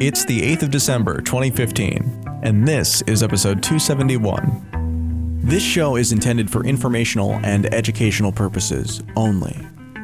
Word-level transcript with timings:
It's 0.00 0.24
the 0.24 0.40
8th 0.40 0.62
of 0.62 0.70
December, 0.70 1.20
2015, 1.20 2.40
and 2.44 2.68
this 2.68 3.02
is 3.08 3.24
episode 3.24 3.64
271. 3.64 5.40
This 5.42 5.60
show 5.60 5.96
is 5.96 6.12
intended 6.12 6.48
for 6.48 6.64
informational 6.64 7.32
and 7.42 7.66
educational 7.74 8.30
purposes 8.30 9.02
only. 9.16 9.54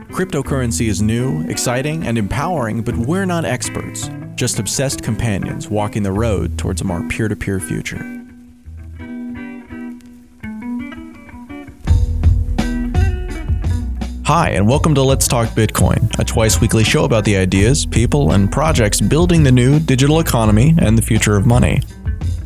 Cryptocurrency 0.09 0.89
is 0.89 1.01
new, 1.01 1.43
exciting, 1.49 2.09
and 2.09 2.19
empowering, 2.19 2.83
but 2.83 2.97
we're 2.97 3.25
not 3.25 3.45
experts, 3.45 4.11
just 4.35 4.59
obsessed 4.59 5.05
companions 5.05 5.71
walking 5.71 6.03
the 6.03 6.11
road 6.11 6.59
towards 6.59 6.81
a 6.81 6.85
more 6.85 7.07
peer 7.09 7.29
to 7.29 7.37
peer 7.37 7.61
future. 7.61 8.24
Hi, 14.27 14.53
and 14.53 14.67
welcome 14.67 14.95
to 14.95 15.03
Let's 15.03 15.29
Talk 15.29 15.51
Bitcoin, 15.51 16.19
a 16.19 16.25
twice 16.25 16.59
weekly 16.59 16.83
show 16.83 17.05
about 17.05 17.27
the 17.27 17.37
ideas, 17.37 17.85
people, 17.85 18.33
and 18.33 18.51
projects 18.51 18.99
building 18.99 19.43
the 19.43 19.53
new 19.53 19.79
digital 19.79 20.19
economy 20.19 20.75
and 20.79 20.97
the 20.97 21.03
future 21.03 21.37
of 21.37 21.45
money. 21.45 21.83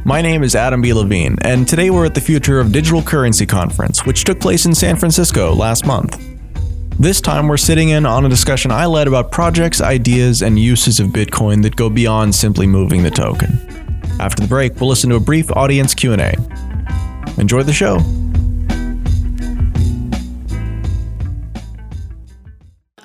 My 0.05 0.21
name 0.21 0.43
is 0.43 0.57
Adam 0.57 0.83
B. 0.83 0.93
Levine, 0.93 1.37
and 1.43 1.69
today 1.69 1.91
we're 1.91 2.05
at 2.05 2.17
the 2.17 2.21
Future 2.21 2.59
of 2.59 2.73
Digital 2.73 3.01
Currency 3.01 3.47
Conference, 3.47 4.05
which 4.05 4.25
took 4.25 4.41
place 4.41 4.67
in 4.67 4.75
San 4.75 4.97
Francisco 4.97 5.55
last 5.55 5.87
month. 5.87 6.21
This 6.99 7.21
time 7.21 7.47
we're 7.47 7.57
sitting 7.57 7.91
in 7.91 8.07
on 8.07 8.27
a 8.27 8.29
discussion 8.29 8.73
I 8.73 8.87
led 8.87 9.07
about 9.07 9.31
projects, 9.31 9.81
ideas, 9.81 10.43
and 10.43 10.59
uses 10.59 10.99
of 10.99 11.11
Bitcoin 11.11 11.63
that 11.63 11.77
go 11.77 11.89
beyond 11.89 12.35
simply 12.35 12.67
moving 12.67 13.05
the 13.05 13.11
token. 13.13 13.57
After 14.19 14.43
the 14.43 14.49
break, 14.49 14.81
we'll 14.81 14.91
listen 14.91 15.11
to 15.11 15.17
a 15.17 15.21
brief 15.21 15.49
audience 15.53 15.95
Q&A. 15.95 16.35
Enjoy 17.39 17.63
the 17.63 17.73
show. 17.73 18.01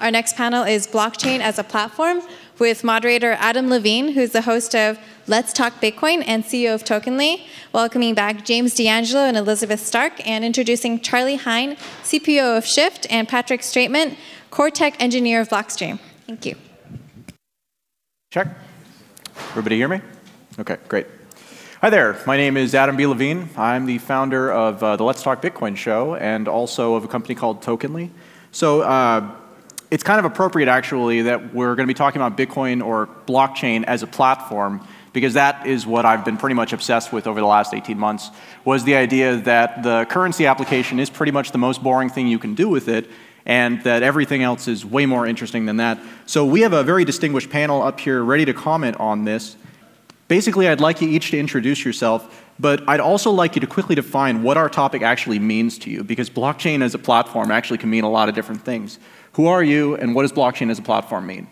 Our 0.03 0.11
next 0.11 0.35
panel 0.35 0.65
is 0.65 0.85
Blockchain 0.85 1.39
as 1.39 1.57
a 1.57 1.63
Platform 1.63 2.21
with 2.59 2.83
moderator 2.83 3.37
Adam 3.39 3.69
Levine, 3.69 4.09
who's 4.09 4.31
the 4.31 4.41
host 4.41 4.75
of 4.75 4.99
Let's 5.27 5.53
Talk 5.53 5.75
Bitcoin 5.79 6.25
and 6.27 6.43
CEO 6.43 6.75
of 6.75 6.83
Tokenly, 6.83 7.47
welcoming 7.71 8.13
back 8.13 8.43
James 8.43 8.75
D'Angelo 8.75 9.21
and 9.21 9.37
Elizabeth 9.37 9.79
Stark, 9.79 10.27
and 10.27 10.43
introducing 10.43 10.99
Charley 10.99 11.37
Hine, 11.37 11.77
CPO 12.03 12.57
of 12.57 12.65
Shift, 12.65 13.07
and 13.09 13.29
Patrick 13.29 13.61
Strateman, 13.61 14.17
Core 14.51 14.69
Tech 14.69 15.01
Engineer 15.01 15.39
of 15.39 15.47
Blockstream. 15.47 15.99
Thank 16.27 16.47
you. 16.47 16.55
Check. 18.29 18.49
Everybody 19.51 19.77
hear 19.77 19.87
me? 19.87 20.01
Okay, 20.59 20.75
great. 20.89 21.07
Hi 21.79 21.89
there, 21.89 22.21
my 22.27 22.35
name 22.35 22.57
is 22.57 22.75
Adam 22.75 22.97
B. 22.97 23.07
Levine. 23.07 23.47
I'm 23.55 23.85
the 23.85 23.99
founder 23.99 24.51
of 24.51 24.83
uh, 24.83 24.97
the 24.97 25.05
Let's 25.05 25.23
Talk 25.23 25.41
Bitcoin 25.41 25.77
show 25.77 26.15
and 26.15 26.49
also 26.49 26.95
of 26.95 27.05
a 27.05 27.07
company 27.07 27.35
called 27.35 27.61
Tokenly. 27.61 28.09
So, 28.51 28.81
uh, 28.81 29.33
it's 29.93 30.03
kind 30.03 30.17
of 30.17 30.25
appropriate 30.25 30.67
actually 30.67 31.21
that 31.21 31.53
we're 31.53 31.75
going 31.75 31.85
to 31.85 31.87
be 31.87 31.93
talking 31.93 32.19
about 32.19 32.35
Bitcoin 32.35 32.83
or 32.83 33.07
blockchain 33.27 33.83
as 33.83 34.01
a 34.01 34.07
platform 34.07 34.85
because 35.13 35.35
that 35.35 35.67
is 35.67 35.85
what 35.85 36.03
I've 36.03 36.25
been 36.25 36.35
pretty 36.35 36.55
much 36.55 36.73
obsessed 36.73 37.13
with 37.13 37.27
over 37.27 37.39
the 37.39 37.45
last 37.45 37.75
18 37.75 37.95
months 37.95 38.31
was 38.65 38.83
the 38.85 38.95
idea 38.95 39.37
that 39.41 39.83
the 39.83 40.07
currency 40.09 40.47
application 40.47 40.99
is 40.99 41.11
pretty 41.11 41.31
much 41.31 41.51
the 41.51 41.59
most 41.59 41.83
boring 41.83 42.09
thing 42.09 42.25
you 42.25 42.39
can 42.39 42.55
do 42.55 42.67
with 42.67 42.87
it 42.87 43.07
and 43.45 43.83
that 43.83 44.01
everything 44.01 44.41
else 44.41 44.67
is 44.67 44.83
way 44.83 45.05
more 45.05 45.27
interesting 45.27 45.67
than 45.67 45.77
that. 45.77 45.99
So 46.25 46.43
we 46.43 46.61
have 46.61 46.73
a 46.73 46.83
very 46.83 47.05
distinguished 47.05 47.51
panel 47.51 47.83
up 47.83 47.99
here 47.99 48.23
ready 48.23 48.45
to 48.45 48.53
comment 48.55 48.99
on 48.99 49.25
this. 49.25 49.55
Basically, 50.27 50.67
I'd 50.67 50.81
like 50.81 51.03
you 51.03 51.09
each 51.09 51.29
to 51.31 51.37
introduce 51.37 51.85
yourself, 51.85 52.43
but 52.59 52.81
I'd 52.89 52.99
also 52.99 53.29
like 53.29 53.55
you 53.55 53.61
to 53.61 53.67
quickly 53.67 53.93
define 53.93 54.41
what 54.41 54.57
our 54.57 54.69
topic 54.69 55.03
actually 55.03 55.37
means 55.37 55.77
to 55.79 55.91
you 55.91 56.03
because 56.03 56.31
blockchain 56.31 56.81
as 56.81 56.95
a 56.95 56.99
platform 56.99 57.51
actually 57.51 57.77
can 57.77 57.91
mean 57.91 58.03
a 58.03 58.09
lot 58.09 58.27
of 58.27 58.33
different 58.33 58.65
things. 58.65 58.97
Who 59.33 59.47
are 59.47 59.63
you, 59.63 59.95
and 59.95 60.13
what 60.13 60.21
does 60.21 60.31
blockchain 60.31 60.69
as 60.69 60.77
a 60.77 60.83
platform 60.83 61.25
mean? 61.25 61.47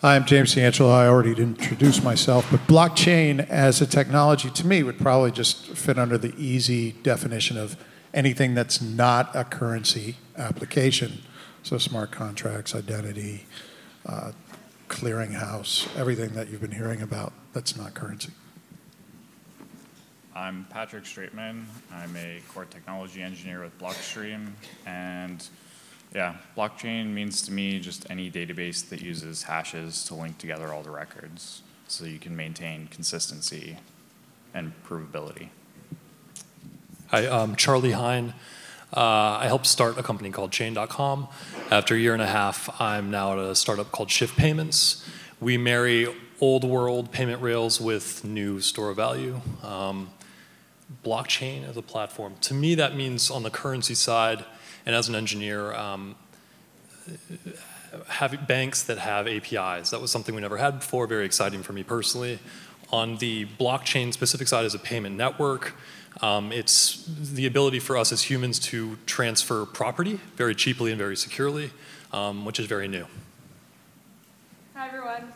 Hi, 0.00 0.16
I'm 0.16 0.24
James 0.24 0.54
D'Angelo. 0.54 0.90
I 0.90 1.08
already 1.08 1.32
introduced 1.42 2.02
myself, 2.02 2.48
but 2.50 2.60
blockchain 2.60 3.46
as 3.50 3.82
a 3.82 3.86
technology 3.86 4.48
to 4.48 4.66
me 4.66 4.82
would 4.82 4.98
probably 4.98 5.30
just 5.30 5.66
fit 5.66 5.98
under 5.98 6.16
the 6.16 6.34
easy 6.38 6.92
definition 7.02 7.58
of 7.58 7.76
anything 8.14 8.54
that's 8.54 8.80
not 8.80 9.34
a 9.34 9.44
currency 9.44 10.16
application. 10.36 11.18
So 11.64 11.76
smart 11.76 12.10
contracts, 12.10 12.74
identity, 12.74 13.44
uh, 14.06 14.32
clearinghouse, 14.88 15.94
everything 15.98 16.30
that 16.30 16.48
you've 16.48 16.62
been 16.62 16.70
hearing 16.70 17.02
about 17.02 17.34
that's 17.52 17.76
not 17.76 17.92
currency. 17.92 18.32
I'm 20.38 20.66
Patrick 20.70 21.02
Strateman. 21.02 21.64
I'm 21.92 22.14
a 22.14 22.40
core 22.48 22.64
technology 22.64 23.22
engineer 23.22 23.60
with 23.60 23.76
Blockstream. 23.76 24.50
And 24.86 25.44
yeah, 26.14 26.36
blockchain 26.56 27.12
means 27.12 27.42
to 27.42 27.52
me 27.52 27.80
just 27.80 28.08
any 28.08 28.30
database 28.30 28.88
that 28.90 29.02
uses 29.02 29.42
hashes 29.42 30.04
to 30.04 30.14
link 30.14 30.38
together 30.38 30.72
all 30.72 30.84
the 30.84 30.92
records 30.92 31.62
so 31.88 32.04
you 32.04 32.20
can 32.20 32.36
maintain 32.36 32.86
consistency 32.86 33.78
and 34.54 34.72
provability. 34.88 35.48
Hi, 37.08 37.26
I'm 37.26 37.56
Charley 37.56 37.90
Hine. 37.90 38.32
Uh, 38.96 39.40
I 39.40 39.46
helped 39.48 39.66
start 39.66 39.98
a 39.98 40.04
company 40.04 40.30
called 40.30 40.52
Chain.com. 40.52 41.26
After 41.68 41.96
a 41.96 41.98
year 41.98 42.12
and 42.12 42.22
a 42.22 42.28
half, 42.28 42.80
I'm 42.80 43.10
now 43.10 43.32
at 43.32 43.40
a 43.40 43.56
startup 43.56 43.90
called 43.90 44.12
Shift 44.12 44.36
Payments. 44.36 45.04
We 45.40 45.58
marry 45.58 46.06
old 46.40 46.62
world 46.62 47.10
payment 47.10 47.42
rails 47.42 47.80
with 47.80 48.24
new 48.24 48.60
store 48.60 48.90
of 48.90 48.96
value. 48.96 49.40
Um, 49.64 50.10
blockchain 51.04 51.68
as 51.68 51.76
a 51.76 51.82
platform. 51.82 52.34
To 52.42 52.54
me, 52.54 52.74
that 52.74 52.96
means 52.96 53.30
on 53.30 53.42
the 53.42 53.50
currency 53.50 53.94
side, 53.94 54.44
and 54.86 54.94
as 54.94 55.08
an 55.08 55.14
engineer, 55.14 55.74
um, 55.74 56.16
having 58.08 58.40
banks 58.46 58.82
that 58.84 58.98
have 58.98 59.26
APIs. 59.26 59.90
That 59.90 60.00
was 60.00 60.10
something 60.10 60.34
we 60.34 60.40
never 60.40 60.56
had 60.56 60.80
before, 60.80 61.06
very 61.06 61.24
exciting 61.24 61.62
for 61.62 61.72
me 61.72 61.82
personally. 61.82 62.38
On 62.90 63.16
the 63.18 63.46
blockchain 63.58 64.12
specific 64.12 64.48
side 64.48 64.64
as 64.64 64.74
a 64.74 64.78
payment 64.78 65.16
network, 65.16 65.74
um, 66.22 66.52
it's 66.52 67.04
the 67.06 67.46
ability 67.46 67.78
for 67.80 67.96
us 67.96 68.12
as 68.12 68.22
humans 68.22 68.58
to 68.58 68.96
transfer 69.06 69.64
property 69.66 70.18
very 70.36 70.54
cheaply 70.54 70.90
and 70.90 70.98
very 70.98 71.16
securely, 71.16 71.70
um, 72.12 72.44
which 72.44 72.58
is 72.58 72.66
very 72.66 72.88
new. 72.88 73.06
Hi, 74.74 74.88
everyone. 74.88 75.32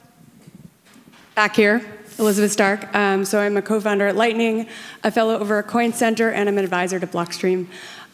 Back 1.34 1.54
here. 1.54 2.01
Elizabeth 2.18 2.52
Stark. 2.52 2.94
Um, 2.94 3.24
so 3.24 3.40
I'm 3.40 3.56
a 3.56 3.62
co-founder 3.62 4.06
at 4.06 4.16
Lightning, 4.16 4.66
a 5.04 5.10
fellow 5.10 5.38
over 5.38 5.58
at 5.58 5.66
Coin 5.66 5.92
Center, 5.92 6.30
and 6.30 6.48
I'm 6.48 6.58
an 6.58 6.64
advisor 6.64 7.00
to 7.00 7.06
Blockstream. 7.06 7.66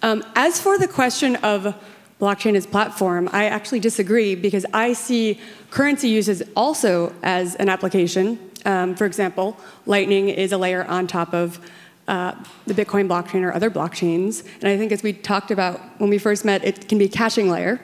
Um, 0.02 0.24
as 0.34 0.60
for 0.60 0.78
the 0.78 0.88
question 0.88 1.36
of 1.36 1.74
blockchain 2.20 2.54
as 2.54 2.66
platform, 2.66 3.28
I 3.32 3.46
actually 3.46 3.80
disagree 3.80 4.34
because 4.34 4.66
I 4.72 4.92
see 4.92 5.40
currency 5.70 6.08
uses 6.08 6.42
also 6.56 7.12
as 7.22 7.54
an 7.56 7.68
application. 7.68 8.38
Um, 8.64 8.94
for 8.94 9.06
example, 9.06 9.56
Lightning 9.86 10.28
is 10.28 10.52
a 10.52 10.58
layer 10.58 10.84
on 10.84 11.06
top 11.06 11.32
of 11.32 11.60
uh, 12.06 12.34
the 12.66 12.74
Bitcoin 12.74 13.06
blockchain 13.06 13.42
or 13.42 13.52
other 13.52 13.70
blockchains. 13.70 14.44
And 14.60 14.68
I 14.68 14.78
think 14.78 14.92
as 14.92 15.02
we 15.02 15.12
talked 15.12 15.50
about 15.50 15.80
when 15.98 16.10
we 16.10 16.18
first 16.18 16.44
met, 16.44 16.64
it 16.64 16.88
can 16.88 16.98
be 16.98 17.04
a 17.04 17.08
caching 17.08 17.50
layer 17.50 17.80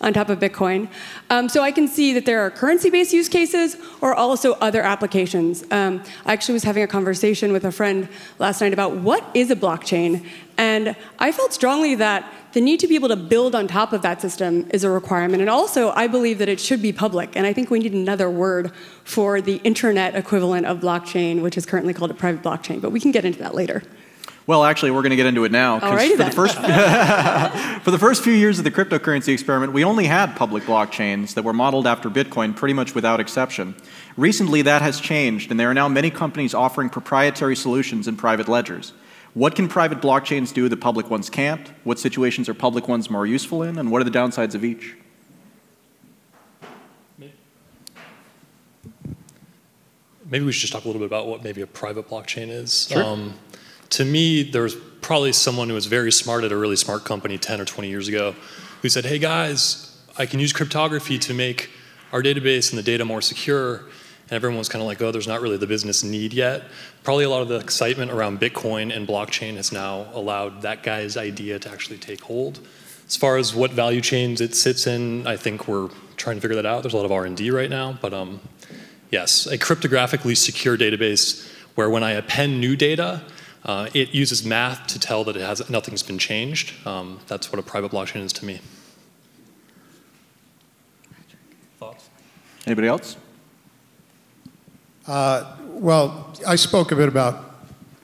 on 0.00 0.12
top 0.12 0.28
of 0.28 0.38
Bitcoin. 0.38 0.88
Um, 1.28 1.48
so 1.48 1.62
I 1.62 1.70
can 1.70 1.86
see 1.86 2.12
that 2.14 2.26
there 2.26 2.40
are 2.40 2.50
currency-based 2.50 3.12
use 3.12 3.28
cases 3.28 3.76
or 4.00 4.14
also 4.14 4.54
other 4.54 4.82
applications. 4.82 5.64
Um, 5.70 6.02
I 6.24 6.32
actually 6.32 6.54
was 6.54 6.64
having 6.64 6.82
a 6.82 6.88
conversation 6.88 7.52
with 7.52 7.64
a 7.64 7.72
friend 7.72 8.08
last 8.38 8.60
night 8.60 8.72
about 8.72 8.96
what 8.96 9.24
is 9.34 9.50
a 9.50 9.56
blockchain, 9.56 10.24
and 10.56 10.94
I 11.18 11.32
felt 11.32 11.52
strongly 11.54 11.94
that 11.96 12.30
the 12.52 12.60
need 12.60 12.80
to 12.80 12.88
be 12.88 12.94
able 12.94 13.08
to 13.08 13.16
build 13.16 13.54
on 13.54 13.68
top 13.68 13.92
of 13.92 14.02
that 14.02 14.20
system 14.20 14.68
is 14.72 14.84
a 14.84 14.90
requirement. 14.90 15.40
And 15.40 15.48
also, 15.48 15.90
I 15.92 16.06
believe 16.06 16.38
that 16.38 16.48
it 16.48 16.60
should 16.60 16.82
be 16.82 16.92
public. 16.92 17.36
And 17.36 17.46
I 17.46 17.52
think 17.52 17.70
we 17.70 17.78
need 17.78 17.92
another 17.92 18.28
word 18.28 18.72
for 19.04 19.40
the 19.40 19.56
internet 19.62 20.16
equivalent 20.16 20.66
of 20.66 20.80
blockchain, 20.80 21.42
which 21.42 21.56
is 21.56 21.64
currently 21.64 21.94
called 21.94 22.10
a 22.10 22.14
private 22.14 22.42
blockchain. 22.42 22.80
But 22.80 22.90
we 22.90 23.00
can 23.00 23.12
get 23.12 23.24
into 23.24 23.38
that 23.38 23.54
later. 23.54 23.82
Well, 24.50 24.64
actually, 24.64 24.90
we're 24.90 25.02
going 25.02 25.10
to 25.10 25.16
get 25.16 25.26
into 25.26 25.44
it 25.44 25.52
now. 25.52 25.78
Alrighty 25.78 26.10
for 26.10 26.16
then. 26.16 26.30
the 26.30 26.34
first 26.34 26.54
for 27.84 27.92
the 27.92 27.98
first 28.00 28.24
few 28.24 28.32
years 28.32 28.58
of 28.58 28.64
the 28.64 28.72
cryptocurrency 28.72 29.32
experiment, 29.32 29.72
we 29.72 29.84
only 29.84 30.06
had 30.06 30.34
public 30.34 30.64
blockchains 30.64 31.34
that 31.34 31.44
were 31.44 31.52
modeled 31.52 31.86
after 31.86 32.10
Bitcoin, 32.10 32.56
pretty 32.56 32.74
much 32.74 32.92
without 32.92 33.20
exception. 33.20 33.76
Recently, 34.16 34.62
that 34.62 34.82
has 34.82 35.00
changed, 35.00 35.52
and 35.52 35.60
there 35.60 35.70
are 35.70 35.74
now 35.74 35.86
many 35.88 36.10
companies 36.10 36.52
offering 36.52 36.90
proprietary 36.90 37.54
solutions 37.54 38.08
in 38.08 38.16
private 38.16 38.48
ledgers. 38.48 38.92
What 39.34 39.54
can 39.54 39.68
private 39.68 40.00
blockchains 40.00 40.52
do 40.52 40.68
that 40.68 40.78
public 40.78 41.08
ones 41.10 41.30
can't? 41.30 41.70
What 41.84 42.00
situations 42.00 42.48
are 42.48 42.54
public 42.54 42.88
ones 42.88 43.08
more 43.08 43.28
useful 43.28 43.62
in? 43.62 43.78
And 43.78 43.92
what 43.92 44.00
are 44.00 44.04
the 44.04 44.10
downsides 44.10 44.56
of 44.56 44.64
each? 44.64 44.96
Maybe 50.28 50.44
we 50.44 50.50
should 50.50 50.62
just 50.62 50.72
talk 50.72 50.84
a 50.84 50.88
little 50.88 51.00
bit 51.00 51.06
about 51.06 51.28
what 51.28 51.44
maybe 51.44 51.60
a 51.60 51.68
private 51.68 52.08
blockchain 52.08 52.48
is. 52.48 52.88
Sure. 52.88 53.04
Um, 53.04 53.34
to 53.90 54.04
me, 54.04 54.42
there's 54.42 54.76
probably 55.00 55.32
someone 55.32 55.68
who 55.68 55.74
was 55.74 55.86
very 55.86 56.12
smart 56.12 56.44
at 56.44 56.52
a 56.52 56.56
really 56.56 56.76
smart 56.76 57.04
company 57.04 57.38
10 57.38 57.60
or 57.60 57.64
20 57.64 57.88
years 57.88 58.08
ago 58.08 58.34
who 58.82 58.88
said, 58.88 59.04
hey 59.04 59.18
guys, 59.18 59.98
I 60.18 60.26
can 60.26 60.40
use 60.40 60.52
cryptography 60.52 61.18
to 61.18 61.34
make 61.34 61.70
our 62.12 62.22
database 62.22 62.70
and 62.70 62.78
the 62.78 62.82
data 62.82 63.04
more 63.04 63.20
secure. 63.20 63.76
And 63.76 64.32
everyone 64.36 64.58
was 64.58 64.68
kind 64.68 64.80
of 64.80 64.86
like, 64.86 65.02
oh, 65.02 65.10
there's 65.10 65.26
not 65.26 65.40
really 65.40 65.56
the 65.56 65.66
business 65.66 66.04
need 66.04 66.32
yet. 66.32 66.62
Probably 67.02 67.24
a 67.24 67.30
lot 67.30 67.42
of 67.42 67.48
the 67.48 67.56
excitement 67.56 68.10
around 68.10 68.40
Bitcoin 68.40 68.94
and 68.94 69.06
blockchain 69.06 69.56
has 69.56 69.72
now 69.72 70.06
allowed 70.12 70.62
that 70.62 70.82
guy's 70.82 71.16
idea 71.16 71.58
to 71.58 71.70
actually 71.70 71.98
take 71.98 72.20
hold. 72.22 72.60
As 73.06 73.16
far 73.16 73.38
as 73.38 73.54
what 73.54 73.72
value 73.72 74.00
chains 74.00 74.40
it 74.40 74.54
sits 74.54 74.86
in, 74.86 75.26
I 75.26 75.36
think 75.36 75.66
we're 75.66 75.88
trying 76.16 76.36
to 76.36 76.40
figure 76.40 76.54
that 76.56 76.66
out. 76.66 76.82
There's 76.82 76.94
a 76.94 76.96
lot 76.96 77.06
of 77.06 77.12
R&D 77.12 77.50
right 77.50 77.70
now, 77.70 77.98
but 78.00 78.14
um, 78.14 78.40
yes, 79.10 79.46
a 79.46 79.58
cryptographically 79.58 80.36
secure 80.36 80.76
database 80.78 81.52
where 81.74 81.90
when 81.90 82.04
I 82.04 82.12
append 82.12 82.60
new 82.60 82.76
data, 82.76 83.22
uh, 83.64 83.88
it 83.92 84.14
uses 84.14 84.44
math 84.44 84.86
to 84.88 84.98
tell 84.98 85.24
that 85.24 85.36
it 85.36 85.42
has 85.42 85.68
nothing's 85.68 86.02
been 86.02 86.18
changed. 86.18 86.74
Um, 86.86 87.20
that's 87.26 87.52
what 87.52 87.58
a 87.58 87.62
private 87.62 87.90
blockchain 87.90 88.22
is 88.22 88.32
to 88.34 88.44
me. 88.44 88.60
Thoughts? 91.78 92.08
Anybody 92.66 92.88
else? 92.88 93.16
Uh, 95.06 95.56
well, 95.66 96.32
I 96.46 96.56
spoke 96.56 96.92
a 96.92 96.96
bit 96.96 97.08
about 97.08 97.54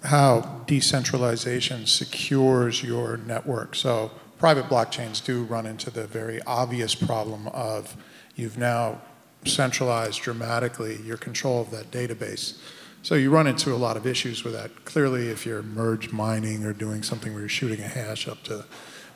how 0.04 0.62
decentralization 0.66 1.86
secures 1.86 2.82
your 2.82 3.16
network. 3.16 3.74
So 3.74 4.10
private 4.38 4.66
blockchains 4.66 5.24
do 5.24 5.44
run 5.44 5.66
into 5.66 5.90
the 5.90 6.06
very 6.06 6.42
obvious 6.42 6.94
problem 6.94 7.48
of 7.48 7.96
you've 8.34 8.58
now 8.58 9.00
centralized 9.44 10.22
dramatically 10.22 11.00
your 11.02 11.16
control 11.16 11.60
of 11.60 11.70
that 11.70 11.90
database. 11.90 12.58
So 13.06 13.14
you 13.14 13.30
run 13.30 13.46
into 13.46 13.72
a 13.72 13.76
lot 13.76 13.96
of 13.96 14.04
issues 14.04 14.42
with 14.42 14.54
that. 14.54 14.84
Clearly, 14.84 15.28
if 15.28 15.46
you're 15.46 15.62
merge 15.62 16.10
mining 16.10 16.64
or 16.64 16.72
doing 16.72 17.04
something 17.04 17.32
where 17.32 17.42
you're 17.42 17.48
shooting 17.48 17.78
a 17.78 17.86
hash 17.86 18.26
up 18.26 18.42
to 18.42 18.64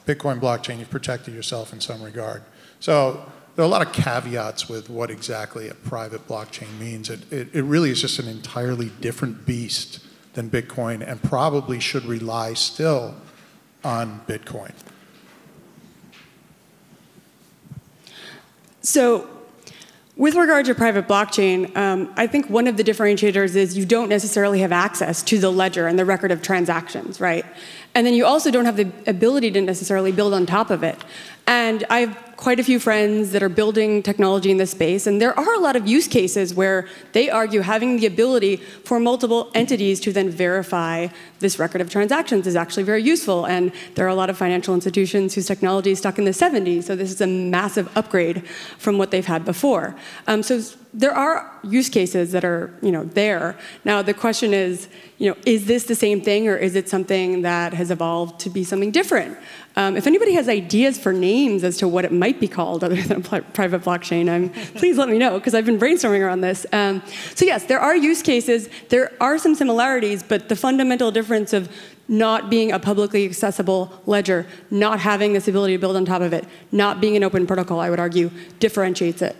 Bitcoin 0.06 0.38
blockchain, 0.38 0.78
you've 0.78 0.90
protected 0.90 1.34
yourself 1.34 1.72
in 1.72 1.80
some 1.80 2.00
regard. 2.00 2.44
So 2.78 3.28
there 3.56 3.64
are 3.64 3.66
a 3.66 3.68
lot 3.68 3.84
of 3.84 3.92
caveats 3.92 4.68
with 4.68 4.88
what 4.88 5.10
exactly 5.10 5.66
a 5.66 5.74
private 5.74 6.28
blockchain 6.28 6.78
means. 6.78 7.10
It, 7.10 7.32
it, 7.32 7.48
it 7.52 7.62
really 7.62 7.90
is 7.90 8.00
just 8.00 8.20
an 8.20 8.28
entirely 8.28 8.92
different 9.00 9.44
beast 9.44 9.98
than 10.34 10.48
Bitcoin 10.48 11.04
and 11.04 11.20
probably 11.20 11.80
should 11.80 12.04
rely 12.04 12.54
still 12.54 13.16
on 13.82 14.20
Bitcoin. 14.28 14.72
So 18.82 19.28
with 20.20 20.34
regard 20.34 20.66
to 20.66 20.74
private 20.74 21.08
blockchain, 21.08 21.74
um, 21.78 22.12
I 22.14 22.26
think 22.26 22.50
one 22.50 22.66
of 22.66 22.76
the 22.76 22.84
differentiators 22.84 23.56
is 23.56 23.74
you 23.74 23.86
don't 23.86 24.10
necessarily 24.10 24.60
have 24.60 24.70
access 24.70 25.22
to 25.22 25.38
the 25.38 25.50
ledger 25.50 25.86
and 25.86 25.98
the 25.98 26.04
record 26.04 26.30
of 26.30 26.42
transactions, 26.42 27.22
right? 27.22 27.46
And 27.94 28.06
then 28.06 28.12
you 28.12 28.26
also 28.26 28.50
don't 28.50 28.66
have 28.66 28.76
the 28.76 28.92
ability 29.06 29.50
to 29.52 29.62
necessarily 29.62 30.12
build 30.12 30.34
on 30.34 30.44
top 30.44 30.68
of 30.68 30.82
it. 30.82 31.02
And 31.46 31.84
I 31.90 32.00
have 32.00 32.30
quite 32.40 32.58
a 32.58 32.64
few 32.64 32.80
friends 32.80 33.32
that 33.32 33.42
are 33.42 33.50
building 33.50 34.02
technology 34.02 34.50
in 34.50 34.56
this 34.56 34.70
space, 34.70 35.06
and 35.06 35.20
there 35.20 35.38
are 35.38 35.54
a 35.54 35.58
lot 35.58 35.76
of 35.76 35.86
use 35.86 36.08
cases 36.08 36.54
where 36.54 36.88
they 37.12 37.28
argue 37.28 37.60
having 37.60 37.98
the 37.98 38.06
ability 38.06 38.56
for 38.56 38.98
multiple 38.98 39.50
entities 39.54 40.00
to 40.00 40.10
then 40.10 40.30
verify 40.30 41.06
this 41.40 41.58
record 41.58 41.82
of 41.82 41.90
transactions 41.90 42.46
is 42.46 42.56
actually 42.56 42.82
very 42.82 43.02
useful. 43.02 43.46
And 43.46 43.72
there 43.94 44.06
are 44.06 44.08
a 44.08 44.14
lot 44.14 44.30
of 44.30 44.38
financial 44.38 44.74
institutions 44.74 45.34
whose 45.34 45.46
technology 45.46 45.90
is 45.90 45.98
stuck 45.98 46.18
in 46.18 46.24
the 46.24 46.30
70s, 46.30 46.84
so 46.84 46.96
this 46.96 47.10
is 47.10 47.20
a 47.20 47.26
massive 47.26 47.94
upgrade 47.94 48.46
from 48.78 48.96
what 48.96 49.10
they've 49.10 49.26
had 49.26 49.44
before. 49.44 49.94
Um, 50.26 50.42
so 50.42 50.62
there 50.92 51.12
are 51.12 51.50
use 51.62 51.88
cases 51.88 52.32
that 52.32 52.44
are 52.44 52.72
you 52.82 52.90
know 52.90 53.04
there. 53.04 53.56
Now 53.84 54.02
the 54.02 54.14
question 54.14 54.52
is, 54.52 54.88
you 55.18 55.30
know, 55.30 55.36
is 55.46 55.66
this 55.66 55.84
the 55.84 55.94
same 55.94 56.20
thing 56.20 56.48
or 56.48 56.56
is 56.56 56.74
it 56.74 56.88
something 56.88 57.42
that 57.42 57.74
has 57.74 57.90
evolved 57.90 58.40
to 58.40 58.50
be 58.50 58.64
something 58.64 58.90
different? 58.90 59.38
Um, 59.76 59.96
if 59.96 60.06
anybody 60.06 60.32
has 60.32 60.48
ideas 60.48 60.98
for 60.98 61.12
names 61.12 61.62
as 61.62 61.76
to 61.78 61.86
what 61.86 62.04
it 62.04 62.12
might 62.12 62.40
be 62.40 62.48
called 62.48 62.82
other 62.82 63.00
than 63.02 63.18
a 63.18 63.42
private 63.42 63.82
blockchain, 63.82 64.28
um, 64.28 64.50
please 64.74 64.98
let 64.98 65.08
me 65.08 65.18
know 65.18 65.38
because 65.38 65.54
I've 65.54 65.64
been 65.64 65.78
brainstorming 65.78 66.20
around 66.20 66.40
this. 66.40 66.66
Um, 66.72 67.02
so 67.34 67.44
yes, 67.44 67.64
there 67.64 67.78
are 67.78 67.96
use 67.96 68.22
cases. 68.22 68.68
There 68.88 69.12
are 69.20 69.38
some 69.38 69.54
similarities, 69.54 70.22
but 70.22 70.48
the 70.48 70.56
fundamental 70.56 71.10
difference 71.10 71.52
of 71.52 71.70
not 72.08 72.50
being 72.50 72.72
a 72.72 72.78
publicly 72.78 73.24
accessible 73.24 74.02
ledger, 74.04 74.44
not 74.70 74.98
having 74.98 75.32
this 75.32 75.46
ability 75.46 75.74
to 75.74 75.78
build 75.78 75.94
on 75.94 76.04
top 76.04 76.22
of 76.22 76.32
it, 76.32 76.44
not 76.72 77.00
being 77.00 77.16
an 77.16 77.22
open 77.22 77.46
protocol, 77.46 77.78
I 77.78 77.88
would 77.88 78.00
argue, 78.00 78.30
differentiates 78.58 79.22
it. 79.22 79.36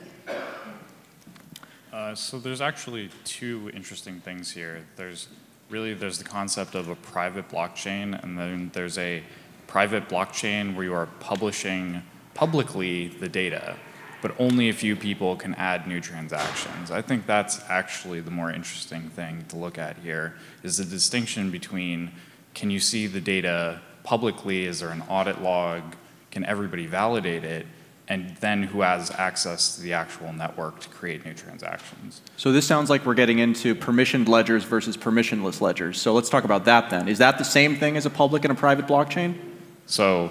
Uh, 1.93 2.15
so 2.15 2.39
there's 2.39 2.61
actually 2.61 3.11
two 3.25 3.71
interesting 3.75 4.21
things 4.21 4.53
here. 4.53 4.87
There's 4.95 5.27
really 5.69 5.95
there's 5.95 6.19
the 6.19 6.25
concept 6.25 6.77
of 6.77 6.89
a 6.89 6.95
private 6.95 7.49
blockchain, 7.49 8.23
and 8.23 8.39
then 8.39 8.71
there's 8.73 8.99
a 8.99 9.23
private 9.71 10.09
blockchain 10.09 10.75
where 10.75 10.85
you 10.85 10.93
are 10.93 11.07
publishing 11.21 12.03
publicly 12.35 13.07
the 13.07 13.29
data, 13.29 13.77
but 14.21 14.35
only 14.41 14.69
a 14.69 14.73
few 14.73 14.97
people 14.97 15.37
can 15.37 15.55
add 15.55 15.87
new 15.87 16.01
transactions. 16.01 16.91
I 16.91 17.01
think 17.03 17.25
that's 17.25 17.61
actually 17.71 18.21
the 18.21 18.33
more 18.33 18.51
interesting 18.51 19.09
thing 19.11 19.45
to 19.49 19.57
look 19.57 19.79
at 19.79 19.97
here 19.99 20.35
is 20.65 20.79
the 20.79 20.85
distinction 20.85 21.53
between 21.53 22.11
can 22.53 22.69
you 22.69 22.81
see 22.81 23.07
the 23.07 23.21
data 23.21 23.81
publicly, 24.03 24.65
is 24.65 24.81
there 24.81 24.91
an 24.91 25.03
audit 25.09 25.41
log, 25.41 25.95
can 26.33 26.45
everybody 26.45 26.87
validate 26.87 27.45
it, 27.45 27.65
and 28.09 28.37
then 28.39 28.65
who 28.65 28.81
has 28.81 29.13
access 29.13 29.77
to 29.77 29.83
the 29.83 29.93
actual 29.93 30.33
network 30.33 30.81
to 30.81 30.89
create 30.89 31.25
new 31.25 31.33
transactions. 31.33 32.23
So 32.37 32.51
this 32.51 32.67
sounds 32.67 32.91
like 32.91 33.07
we're 33.07 33.15
getting 33.15 33.39
into 33.39 33.77
permissioned 33.77 34.27
ledgers 34.27 34.65
versus 34.65 34.97
permissionless 34.97 35.61
ledgers. 35.61 36.01
So 36.01 36.13
let's 36.13 36.29
talk 36.29 36.43
about 36.43 36.65
that 36.65 36.91
then. 36.91 37.07
Is 37.07 37.19
that 37.19 37.39
the 37.39 37.45
same 37.45 37.77
thing 37.77 37.97
as 37.97 38.05
a 38.05 38.11
public 38.11 38.45
and 38.45 38.51
a 38.51 38.57
private 38.57 38.89
blockchain? 38.89 39.50
So 39.91 40.31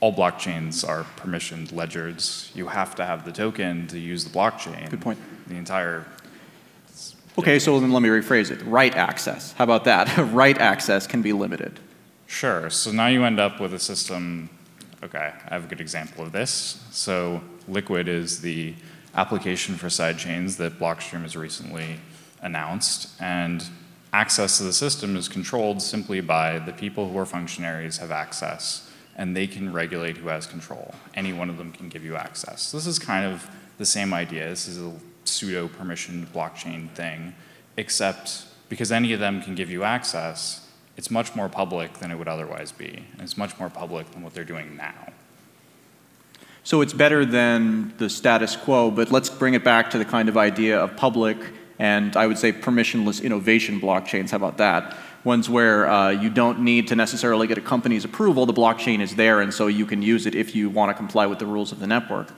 all 0.00 0.14
blockchains 0.14 0.86
are 0.88 1.04
permissioned 1.16 1.72
ledgers. 1.72 2.50
You 2.54 2.68
have 2.68 2.94
to 2.96 3.04
have 3.04 3.24
the 3.24 3.32
token 3.32 3.86
to 3.88 3.98
use 3.98 4.24
the 4.24 4.30
blockchain. 4.30 4.90
Good 4.90 5.00
point. 5.00 5.18
The 5.46 5.56
entire 5.56 6.06
Okay, 7.38 7.60
so 7.60 7.78
then 7.78 7.92
let 7.92 8.02
me 8.02 8.08
rephrase 8.08 8.50
it. 8.50 8.60
Write 8.64 8.96
access. 8.96 9.52
How 9.52 9.62
about 9.62 9.84
that? 9.84 10.08
write 10.32 10.58
access 10.58 11.06
can 11.06 11.22
be 11.22 11.32
limited. 11.32 11.78
Sure. 12.26 12.68
So 12.68 12.90
now 12.90 13.06
you 13.06 13.22
end 13.22 13.38
up 13.38 13.60
with 13.60 13.72
a 13.72 13.78
system 13.78 14.50
Okay, 15.02 15.32
I 15.48 15.54
have 15.54 15.66
a 15.66 15.68
good 15.68 15.80
example 15.80 16.24
of 16.24 16.32
this. 16.32 16.84
So 16.90 17.40
Liquid 17.68 18.08
is 18.08 18.40
the 18.40 18.74
application 19.14 19.76
for 19.76 19.86
sidechains 19.86 20.56
that 20.56 20.78
Blockstream 20.80 21.22
has 21.22 21.36
recently 21.36 22.00
announced, 22.42 23.10
and 23.20 23.64
access 24.12 24.58
to 24.58 24.64
the 24.64 24.72
system 24.72 25.16
is 25.16 25.28
controlled 25.28 25.82
simply 25.82 26.20
by 26.20 26.58
the 26.58 26.72
people 26.72 27.08
who 27.08 27.18
are 27.18 27.26
functionaries 27.26 27.98
have 27.98 28.10
access, 28.10 28.90
and 29.16 29.36
they 29.36 29.46
can 29.46 29.72
regulate 29.72 30.16
who 30.16 30.28
has 30.28 30.46
control. 30.46 30.94
Any 31.14 31.32
one 31.32 31.50
of 31.50 31.58
them 31.58 31.72
can 31.72 31.88
give 31.88 32.04
you 32.04 32.16
access. 32.16 32.72
This 32.72 32.86
is 32.86 32.98
kind 32.98 33.26
of 33.26 33.48
the 33.78 33.86
same 33.86 34.14
idea. 34.14 34.48
This 34.48 34.68
is 34.68 34.78
a 34.78 34.92
pseudo 35.24 35.68
permissioned 35.68 36.26
blockchain 36.28 36.90
thing, 36.90 37.34
except 37.76 38.44
because 38.68 38.92
any 38.92 39.12
of 39.12 39.20
them 39.20 39.42
can 39.42 39.54
give 39.54 39.70
you 39.70 39.84
access, 39.84 40.66
it's 40.96 41.10
much 41.10 41.34
more 41.36 41.48
public 41.48 41.94
than 41.94 42.10
it 42.10 42.16
would 42.16 42.28
otherwise 42.28 42.72
be. 42.72 43.04
And 43.12 43.22
it's 43.22 43.36
much 43.36 43.58
more 43.58 43.70
public 43.70 44.10
than 44.10 44.22
what 44.22 44.34
they're 44.34 44.44
doing 44.44 44.76
now. 44.76 45.12
So 46.64 46.82
it's 46.82 46.92
better 46.92 47.24
than 47.24 47.94
the 47.98 48.10
status 48.10 48.56
quo, 48.56 48.90
but 48.90 49.10
let's 49.10 49.30
bring 49.30 49.54
it 49.54 49.64
back 49.64 49.90
to 49.90 49.98
the 49.98 50.04
kind 50.04 50.28
of 50.28 50.36
idea 50.36 50.78
of 50.78 50.96
public 50.96 51.38
and 51.78 52.16
I 52.16 52.26
would 52.26 52.38
say 52.38 52.52
permissionless 52.52 53.22
innovation 53.22 53.80
blockchains. 53.80 54.30
How 54.30 54.36
about 54.36 54.58
that? 54.58 54.96
Ones 55.24 55.48
where 55.48 55.88
uh, 55.88 56.10
you 56.10 56.30
don't 56.30 56.60
need 56.60 56.88
to 56.88 56.96
necessarily 56.96 57.46
get 57.46 57.58
a 57.58 57.60
company's 57.60 58.04
approval, 58.04 58.46
the 58.46 58.52
blockchain 58.52 59.00
is 59.00 59.16
there, 59.16 59.40
and 59.40 59.52
so 59.52 59.66
you 59.66 59.86
can 59.86 60.02
use 60.02 60.26
it 60.26 60.34
if 60.34 60.54
you 60.54 60.70
want 60.70 60.90
to 60.90 60.94
comply 60.94 61.26
with 61.26 61.38
the 61.38 61.46
rules 61.46 61.72
of 61.72 61.80
the 61.80 61.86
network. 61.86 62.28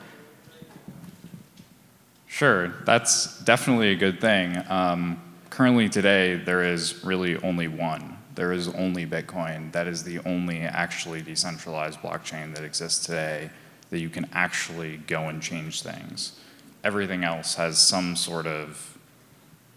Sure, 2.27 2.69
that's 2.85 3.39
definitely 3.43 3.91
a 3.91 3.95
good 3.95 4.19
thing. 4.19 4.57
Um, 4.69 5.21
currently, 5.49 5.89
today, 5.89 6.35
there 6.35 6.63
is 6.63 7.03
really 7.03 7.37
only 7.37 7.67
one 7.67 8.17
there 8.35 8.51
is 8.51 8.69
only 8.69 9.05
Bitcoin. 9.05 9.71
That 9.71 9.87
is 9.87 10.03
the 10.03 10.19
only 10.19 10.61
actually 10.61 11.21
decentralized 11.21 11.99
blockchain 11.99 12.55
that 12.55 12.63
exists 12.63 13.05
today 13.05 13.49
that 13.89 13.99
you 13.99 14.09
can 14.09 14.27
actually 14.31 14.97
go 14.97 15.27
and 15.27 15.41
change 15.41 15.81
things. 15.81 16.39
Everything 16.83 17.23
else 17.23 17.55
has 17.55 17.77
some 17.77 18.15
sort 18.15 18.47
of, 18.47 18.97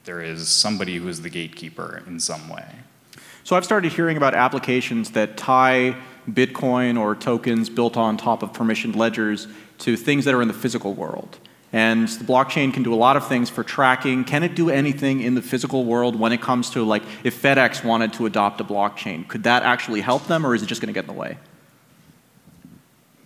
there 0.05 0.21
is 0.21 0.49
somebody 0.49 0.97
who 0.97 1.09
is 1.09 1.23
the 1.23 1.31
gatekeeper 1.31 2.03
in 2.07 2.21
some 2.21 2.49
way. 2.49 2.67
So 3.43 3.57
I've 3.57 3.65
started 3.65 3.93
hearing 3.93 4.17
about 4.17 4.35
applications 4.35 5.11
that 5.13 5.37
tie 5.37 5.97
Bitcoin 6.31 6.99
or 6.99 7.15
tokens 7.15 7.69
built 7.69 7.97
on 7.97 8.17
top 8.17 8.43
of 8.43 8.53
permissioned 8.53 8.97
ledgers 8.97 9.47
to 9.79 9.97
things 9.97 10.25
that 10.25 10.35
are 10.35 10.43
in 10.43 10.49
the 10.49 10.55
physical 10.55 10.95
world. 10.95 11.39
And 11.73 12.07
the 12.07 12.25
blockchain 12.25 12.73
can 12.73 12.83
do 12.83 12.95
a 12.95 12.97
lot 12.97 13.17
of 13.17 13.27
things 13.27 13.51
for 13.51 13.65
tracking. 13.65 14.25
Can 14.25 14.45
it 14.45 14.55
do 14.55 14.71
anything 14.71 15.21
in 15.21 15.35
the 15.35 15.43
physical 15.43 15.85
world 15.85 16.19
when 16.19 16.33
it 16.33 16.41
comes 16.41 16.71
to 16.71 16.85
like 16.85 17.03
if 17.25 17.43
FedEx 17.43 17.85
wanted 17.85 18.13
to 18.15 18.27
adopt 18.27 18.61
a 18.61 18.65
blockchain? 18.65 19.27
Could 19.27 19.43
that 19.43 19.65
actually 19.65 20.01
help 20.01 20.27
them 20.27 20.47
or 20.47 20.55
is 20.55 20.63
it 20.63 20.67
just 20.67 20.81
going 20.81 20.87
to 20.87 20.93
get 20.93 21.09
in 21.09 21.15
the 21.15 21.21
way? 21.21 21.37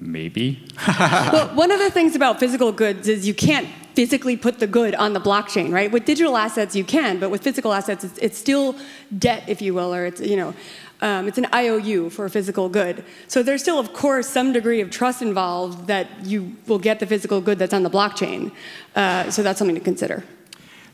Maybe. 0.00 0.66
well, 0.86 1.54
one 1.54 1.70
of 1.70 1.78
the 1.78 1.90
things 1.90 2.16
about 2.16 2.40
physical 2.40 2.72
goods 2.72 3.06
is 3.06 3.26
you 3.26 3.34
can't 3.34 3.68
physically 3.98 4.36
put 4.36 4.60
the 4.60 4.66
good 4.68 4.94
on 4.94 5.12
the 5.12 5.20
blockchain, 5.20 5.72
right? 5.72 5.90
With 5.90 6.04
digital 6.04 6.36
assets, 6.36 6.76
you 6.76 6.84
can, 6.84 7.18
but 7.18 7.30
with 7.30 7.42
physical 7.42 7.72
assets, 7.72 8.04
it's, 8.04 8.18
it's 8.18 8.38
still 8.38 8.76
debt, 9.18 9.42
if 9.48 9.60
you 9.60 9.74
will, 9.74 9.92
or 9.92 10.06
it's, 10.06 10.20
you 10.20 10.36
know, 10.36 10.54
um, 11.00 11.26
it's 11.26 11.36
an 11.36 11.48
IOU 11.52 12.10
for 12.10 12.24
a 12.24 12.30
physical 12.30 12.68
good. 12.68 13.04
So 13.26 13.42
there's 13.42 13.60
still, 13.60 13.80
of 13.80 13.92
course, 13.92 14.28
some 14.28 14.52
degree 14.52 14.80
of 14.80 14.90
trust 14.90 15.20
involved 15.20 15.88
that 15.88 16.06
you 16.24 16.54
will 16.68 16.78
get 16.78 17.00
the 17.00 17.08
physical 17.08 17.40
good 17.40 17.58
that's 17.58 17.74
on 17.74 17.82
the 17.82 17.90
blockchain. 17.90 18.52
Uh, 18.94 19.32
so 19.32 19.42
that's 19.42 19.58
something 19.58 19.74
to 19.74 19.82
consider. 19.82 20.22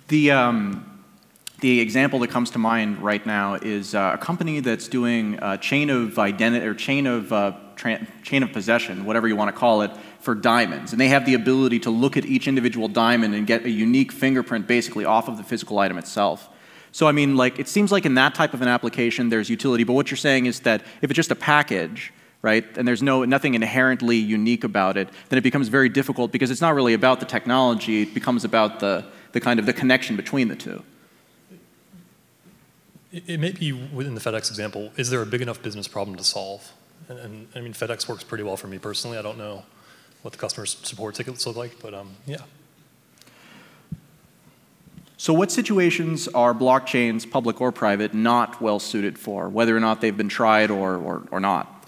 The, 0.08 0.30
um, 0.30 1.02
the 1.60 1.80
example 1.80 2.18
that 2.20 2.30
comes 2.30 2.50
to 2.52 2.58
mind 2.58 3.02
right 3.02 3.26
now 3.26 3.56
is 3.56 3.94
uh, 3.94 4.12
a 4.14 4.18
company 4.18 4.60
that's 4.60 4.88
doing 4.88 5.38
a 5.42 5.58
chain 5.58 5.90
of 5.90 6.18
identity 6.18 6.64
or 6.64 6.72
chain 6.72 7.06
of 7.06 7.30
uh, 7.34 7.52
tra- 7.76 8.06
chain 8.22 8.42
of 8.42 8.52
possession, 8.52 9.04
whatever 9.04 9.28
you 9.28 9.36
want 9.36 9.54
to 9.54 9.58
call 9.58 9.82
it, 9.82 9.90
for 10.24 10.34
diamonds. 10.34 10.92
And 10.92 11.00
they 11.00 11.08
have 11.08 11.26
the 11.26 11.34
ability 11.34 11.80
to 11.80 11.90
look 11.90 12.16
at 12.16 12.24
each 12.24 12.48
individual 12.48 12.88
diamond 12.88 13.34
and 13.34 13.46
get 13.46 13.64
a 13.64 13.70
unique 13.70 14.10
fingerprint 14.10 14.66
basically 14.66 15.04
off 15.04 15.28
of 15.28 15.36
the 15.36 15.44
physical 15.44 15.78
item 15.78 15.98
itself. 15.98 16.48
So, 16.90 17.06
I 17.06 17.12
mean, 17.12 17.36
like, 17.36 17.58
it 17.58 17.68
seems 17.68 17.92
like 17.92 18.06
in 18.06 18.14
that 18.14 18.34
type 18.34 18.54
of 18.54 18.62
an 18.62 18.68
application, 18.68 19.28
there's 19.28 19.50
utility. 19.50 19.84
But 19.84 19.92
what 19.92 20.10
you're 20.10 20.16
saying 20.16 20.46
is 20.46 20.60
that 20.60 20.82
if 21.02 21.10
it's 21.10 21.16
just 21.16 21.30
a 21.30 21.36
package, 21.36 22.12
right, 22.40 22.64
and 22.78 22.86
there's 22.88 23.02
no, 23.02 23.24
nothing 23.24 23.54
inherently 23.54 24.16
unique 24.16 24.64
about 24.64 24.96
it, 24.96 25.08
then 25.28 25.38
it 25.38 25.42
becomes 25.42 25.68
very 25.68 25.88
difficult 25.88 26.32
because 26.32 26.50
it's 26.50 26.60
not 26.60 26.74
really 26.74 26.94
about 26.94 27.20
the 27.20 27.26
technology, 27.26 28.02
it 28.02 28.14
becomes 28.14 28.44
about 28.44 28.80
the, 28.80 29.04
the 29.32 29.40
kind 29.40 29.58
of 29.58 29.66
the 29.66 29.72
connection 29.72 30.16
between 30.16 30.48
the 30.48 30.56
two. 30.56 30.82
It 33.12 33.38
may 33.38 33.52
be 33.52 33.72
within 33.72 34.14
the 34.14 34.20
FedEx 34.20 34.48
example, 34.48 34.90
is 34.96 35.10
there 35.10 35.22
a 35.22 35.26
big 35.26 35.42
enough 35.42 35.62
business 35.62 35.86
problem 35.86 36.16
to 36.16 36.24
solve? 36.24 36.72
And, 37.08 37.18
and, 37.18 37.48
I 37.54 37.60
mean, 37.60 37.72
FedEx 37.72 38.08
works 38.08 38.24
pretty 38.24 38.44
well 38.44 38.56
for 38.56 38.66
me 38.66 38.78
personally. 38.78 39.18
I 39.18 39.22
don't 39.22 39.38
know 39.38 39.64
what 40.24 40.32
the 40.32 40.38
customer 40.38 40.64
support 40.64 41.14
tickets 41.14 41.46
look 41.46 41.54
like, 41.54 41.78
but 41.82 41.92
um, 41.92 42.08
yeah. 42.24 42.38
So, 45.18 45.34
what 45.34 45.52
situations 45.52 46.28
are 46.28 46.54
blockchains, 46.54 47.30
public 47.30 47.60
or 47.60 47.70
private, 47.70 48.14
not 48.14 48.58
well 48.58 48.78
suited 48.78 49.18
for, 49.18 49.50
whether 49.50 49.76
or 49.76 49.80
not 49.80 50.00
they've 50.00 50.16
been 50.16 50.30
tried 50.30 50.70
or, 50.70 50.96
or, 50.96 51.24
or 51.30 51.40
not? 51.40 51.86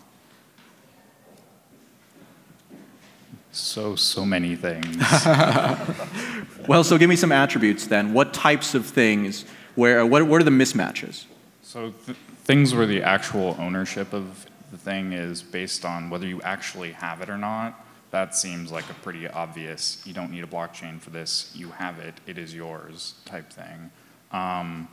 So, 3.52 3.96
so 3.96 4.26
many 4.26 4.54
things. 4.54 4.98
well, 6.68 6.84
so 6.84 6.98
give 6.98 7.08
me 7.08 7.16
some 7.16 7.32
attributes 7.32 7.86
then. 7.86 8.12
What 8.12 8.34
types 8.34 8.74
of 8.74 8.84
things 8.84 9.46
where, 9.76 10.04
what, 10.04 10.24
what 10.24 10.42
are 10.42 10.44
the 10.44 10.50
mismatches? 10.50 11.24
So 11.62 11.94
th- 12.04 12.18
things 12.44 12.74
where 12.74 12.86
the 12.86 13.02
actual 13.02 13.56
ownership 13.58 14.12
of 14.12 14.44
the 14.70 14.76
thing 14.76 15.14
is 15.14 15.42
based 15.42 15.86
on 15.86 16.10
whether 16.10 16.26
you 16.26 16.42
actually 16.42 16.92
have 16.92 17.22
it 17.22 17.30
or 17.30 17.38
not, 17.38 17.85
that 18.16 18.34
seems 18.34 18.72
like 18.72 18.88
a 18.88 18.94
pretty 18.94 19.28
obvious, 19.28 20.02
you 20.06 20.14
don't 20.14 20.30
need 20.30 20.42
a 20.42 20.46
blockchain 20.46 20.98
for 20.98 21.10
this, 21.10 21.52
you 21.54 21.68
have 21.68 21.98
it, 21.98 22.14
it 22.26 22.38
is 22.38 22.54
yours 22.54 23.12
type 23.26 23.52
thing. 23.52 23.90
Um, 24.32 24.88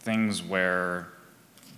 things 0.00 0.42
where 0.42 1.06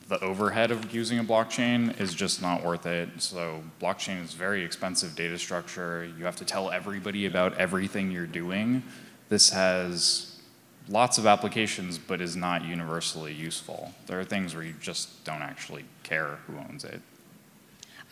the 0.08 0.18
overhead 0.24 0.70
of 0.70 0.94
using 0.94 1.18
a 1.18 1.24
blockchain 1.24 2.00
is 2.00 2.14
just 2.14 2.40
not 2.40 2.64
worth 2.64 2.86
it. 2.86 3.10
So 3.18 3.62
blockchain 3.82 4.24
is 4.24 4.32
very 4.32 4.64
expensive 4.64 5.14
data 5.14 5.38
structure. 5.38 6.10
You 6.18 6.24
have 6.24 6.36
to 6.36 6.46
tell 6.46 6.70
everybody 6.70 7.26
about 7.26 7.58
everything 7.58 8.10
you're 8.10 8.26
doing. 8.26 8.82
This 9.28 9.50
has 9.50 10.40
lots 10.88 11.18
of 11.18 11.26
applications, 11.26 11.98
but 11.98 12.22
is 12.22 12.34
not 12.34 12.64
universally 12.64 13.34
useful. 13.34 13.92
There 14.06 14.18
are 14.18 14.24
things 14.24 14.54
where 14.54 14.64
you 14.64 14.74
just 14.80 15.22
don't 15.24 15.42
actually 15.42 15.84
care 16.02 16.38
who 16.46 16.56
owns 16.56 16.84
it. 16.84 17.02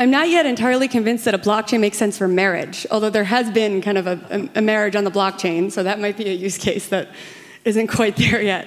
I'm 0.01 0.11
not 0.11 0.31
yet 0.31 0.47
entirely 0.47 0.89
convinced 0.89 1.27
that 1.27 1.35
a 1.35 1.39
blockchain 1.39 1.81
makes 1.81 1.99
sense 1.99 2.17
for 2.17 2.27
marriage, 2.27 2.87
although 2.91 3.11
there 3.11 3.25
has 3.25 3.51
been 3.51 3.83
kind 3.83 3.99
of 3.99 4.07
a, 4.07 4.49
a 4.55 4.63
marriage 4.63 4.97
on 4.97 5.05
the 5.05 5.11
blockchain, 5.11 5.71
so 5.71 5.83
that 5.83 6.01
might 6.01 6.17
be 6.17 6.27
a 6.27 6.33
use 6.33 6.57
case 6.57 6.89
that 6.89 7.11
isn't 7.67 7.89
quite 7.89 8.17
there 8.17 8.41
yet. 8.41 8.67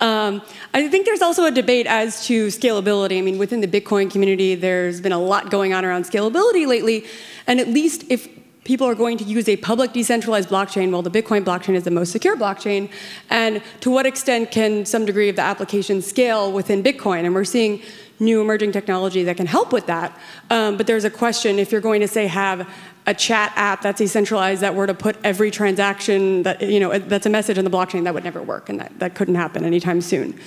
Um, 0.00 0.40
I 0.72 0.86
think 0.86 1.04
there's 1.04 1.20
also 1.20 1.46
a 1.46 1.50
debate 1.50 1.88
as 1.88 2.24
to 2.26 2.46
scalability. 2.46 3.18
I 3.18 3.22
mean, 3.22 3.38
within 3.38 3.60
the 3.60 3.66
Bitcoin 3.66 4.08
community, 4.08 4.54
there's 4.54 5.00
been 5.00 5.10
a 5.10 5.18
lot 5.18 5.50
going 5.50 5.72
on 5.72 5.84
around 5.84 6.04
scalability 6.04 6.64
lately, 6.64 7.06
and 7.48 7.58
at 7.58 7.66
least 7.66 8.04
if 8.08 8.28
people 8.62 8.86
are 8.86 8.94
going 8.94 9.18
to 9.18 9.24
use 9.24 9.48
a 9.48 9.56
public 9.56 9.92
decentralized 9.92 10.48
blockchain, 10.48 10.92
well, 10.92 11.02
the 11.02 11.10
Bitcoin 11.10 11.42
blockchain 11.42 11.74
is 11.74 11.82
the 11.82 11.90
most 11.90 12.12
secure 12.12 12.36
blockchain, 12.36 12.88
and 13.30 13.60
to 13.80 13.90
what 13.90 14.06
extent 14.06 14.52
can 14.52 14.86
some 14.86 15.04
degree 15.04 15.28
of 15.28 15.34
the 15.34 15.42
application 15.42 16.00
scale 16.00 16.52
within 16.52 16.84
Bitcoin? 16.84 17.24
And 17.24 17.34
we're 17.34 17.42
seeing 17.42 17.82
new 18.20 18.40
emerging 18.40 18.72
technology 18.72 19.24
that 19.24 19.36
can 19.36 19.46
help 19.46 19.72
with 19.72 19.86
that. 19.86 20.18
Um, 20.50 20.76
but 20.76 20.86
there's 20.86 21.04
a 21.04 21.10
question 21.10 21.58
if 21.58 21.70
you're 21.70 21.80
going 21.80 22.00
to 22.00 22.08
say 22.08 22.26
have 22.26 22.68
a 23.06 23.14
chat 23.14 23.52
app 23.56 23.82
that's 23.82 23.98
decentralized 23.98 24.60
that 24.60 24.74
were 24.74 24.86
to 24.86 24.94
put 24.94 25.16
every 25.24 25.50
transaction 25.50 26.42
that 26.42 26.60
you 26.60 26.80
know 26.80 26.98
that's 26.98 27.26
a 27.26 27.30
message 27.30 27.56
in 27.58 27.64
the 27.64 27.70
blockchain 27.70 28.04
that 28.04 28.14
would 28.14 28.24
never 28.24 28.42
work 28.42 28.68
and 28.68 28.80
that, 28.80 28.98
that 28.98 29.14
couldn't 29.14 29.36
happen 29.36 29.64
anytime 29.64 30.00
soon. 30.00 30.38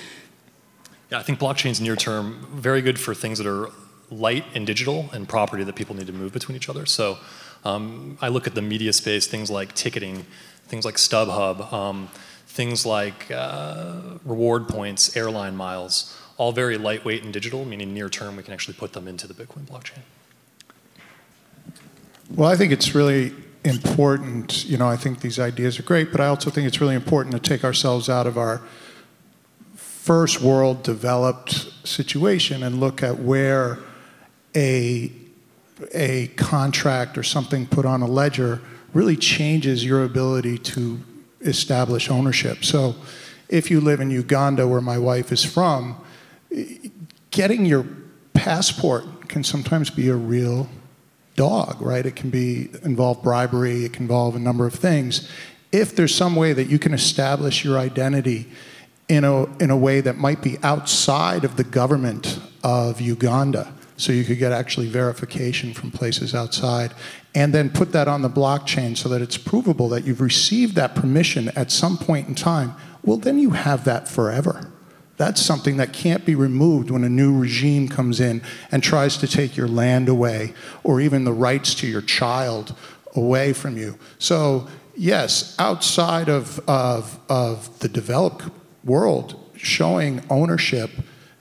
Yeah, 1.10 1.18
I 1.18 1.22
think 1.22 1.38
blockchain's 1.38 1.80
near 1.80 1.96
term 1.96 2.46
very 2.52 2.80
good 2.80 2.98
for 2.98 3.14
things 3.14 3.38
that 3.38 3.46
are 3.46 3.70
light 4.10 4.44
and 4.54 4.66
digital 4.66 5.08
and 5.12 5.28
property 5.28 5.64
that 5.64 5.74
people 5.74 5.96
need 5.96 6.06
to 6.06 6.12
move 6.12 6.32
between 6.32 6.56
each 6.56 6.68
other. 6.68 6.86
So 6.86 7.18
um, 7.64 8.18
I 8.20 8.28
look 8.28 8.46
at 8.46 8.54
the 8.54 8.62
media 8.62 8.92
space, 8.92 9.26
things 9.26 9.50
like 9.50 9.74
ticketing, 9.74 10.26
things 10.66 10.84
like 10.84 10.96
StubHub, 10.96 11.72
um, 11.72 12.08
things 12.46 12.84
like 12.84 13.30
uh, 13.30 14.18
reward 14.24 14.68
points, 14.68 15.16
airline 15.16 15.56
miles, 15.56 16.16
all 16.42 16.50
very 16.50 16.76
lightweight 16.76 17.22
and 17.22 17.32
digital, 17.32 17.64
meaning 17.64 17.94
near 17.94 18.08
term 18.08 18.34
we 18.34 18.42
can 18.42 18.52
actually 18.52 18.74
put 18.74 18.92
them 18.94 19.06
into 19.06 19.28
the 19.28 19.34
Bitcoin 19.34 19.64
blockchain. 19.64 20.00
Well, 22.34 22.50
I 22.50 22.56
think 22.56 22.72
it's 22.72 22.96
really 22.96 23.32
important. 23.64 24.64
You 24.64 24.76
know, 24.76 24.88
I 24.88 24.96
think 24.96 25.20
these 25.20 25.38
ideas 25.38 25.78
are 25.78 25.84
great, 25.84 26.10
but 26.10 26.20
I 26.20 26.26
also 26.26 26.50
think 26.50 26.66
it's 26.66 26.80
really 26.80 26.96
important 26.96 27.32
to 27.36 27.40
take 27.40 27.62
ourselves 27.62 28.08
out 28.08 28.26
of 28.26 28.36
our 28.36 28.60
first 29.76 30.40
world 30.40 30.82
developed 30.82 31.70
situation 31.86 32.64
and 32.64 32.80
look 32.80 33.04
at 33.04 33.20
where 33.20 33.78
a 34.56 35.12
a 35.92 36.26
contract 36.36 37.16
or 37.16 37.22
something 37.22 37.66
put 37.66 37.84
on 37.84 38.02
a 38.02 38.06
ledger 38.06 38.60
really 38.94 39.16
changes 39.16 39.84
your 39.84 40.04
ability 40.04 40.58
to 40.58 41.00
establish 41.40 42.10
ownership. 42.10 42.64
So 42.64 42.96
if 43.48 43.70
you 43.70 43.80
live 43.80 44.00
in 44.00 44.10
Uganda, 44.10 44.66
where 44.66 44.80
my 44.80 44.98
wife 44.98 45.30
is 45.32 45.44
from, 45.44 45.96
getting 47.30 47.64
your 47.64 47.86
passport 48.34 49.28
can 49.28 49.44
sometimes 49.44 49.90
be 49.90 50.08
a 50.08 50.16
real 50.16 50.68
dog, 51.36 51.80
right? 51.80 52.04
It 52.04 52.16
can 52.16 52.30
be 52.30 52.68
involve 52.82 53.22
bribery, 53.22 53.84
it 53.84 53.94
can 53.94 54.02
involve 54.02 54.36
a 54.36 54.38
number 54.38 54.66
of 54.66 54.74
things. 54.74 55.28
If 55.70 55.96
there's 55.96 56.14
some 56.14 56.36
way 56.36 56.52
that 56.52 56.64
you 56.64 56.78
can 56.78 56.92
establish 56.92 57.64
your 57.64 57.78
identity 57.78 58.48
in 59.08 59.24
a, 59.24 59.44
in 59.56 59.70
a 59.70 59.76
way 59.76 60.00
that 60.00 60.18
might 60.18 60.42
be 60.42 60.58
outside 60.62 61.44
of 61.44 61.56
the 61.56 61.64
government 61.64 62.38
of 62.62 63.00
Uganda, 63.00 63.72
so 63.96 64.12
you 64.12 64.24
could 64.24 64.38
get 64.38 64.52
actually 64.52 64.88
verification 64.88 65.72
from 65.72 65.90
places 65.92 66.34
outside 66.34 66.92
and 67.34 67.54
then 67.54 67.70
put 67.70 67.92
that 67.92 68.08
on 68.08 68.22
the 68.22 68.28
blockchain 68.28 68.96
so 68.96 69.08
that 69.08 69.22
it's 69.22 69.38
provable 69.38 69.88
that 69.88 70.04
you've 70.04 70.20
received 70.20 70.74
that 70.74 70.94
permission 70.94 71.50
at 71.50 71.70
some 71.70 71.96
point 71.96 72.26
in 72.26 72.34
time 72.34 72.74
well 73.04 73.16
then 73.16 73.38
you 73.38 73.50
have 73.50 73.84
that 73.84 74.08
forever 74.08 74.71
that's 75.22 75.40
something 75.40 75.76
that 75.76 75.92
can't 75.92 76.26
be 76.26 76.34
removed 76.34 76.90
when 76.90 77.04
a 77.04 77.08
new 77.08 77.38
regime 77.38 77.88
comes 77.88 78.18
in 78.18 78.42
and 78.72 78.82
tries 78.82 79.16
to 79.16 79.28
take 79.28 79.56
your 79.56 79.68
land 79.68 80.08
away 80.08 80.52
or 80.82 81.00
even 81.00 81.22
the 81.22 81.32
rights 81.32 81.76
to 81.76 81.86
your 81.86 82.02
child 82.02 82.74
away 83.14 83.52
from 83.52 83.76
you 83.76 83.96
so 84.18 84.66
yes 84.96 85.54
outside 85.60 86.28
of, 86.28 86.58
of, 86.68 87.20
of 87.28 87.78
the 87.78 87.88
developed 87.88 88.44
world 88.82 89.38
showing 89.56 90.20
ownership 90.28 90.90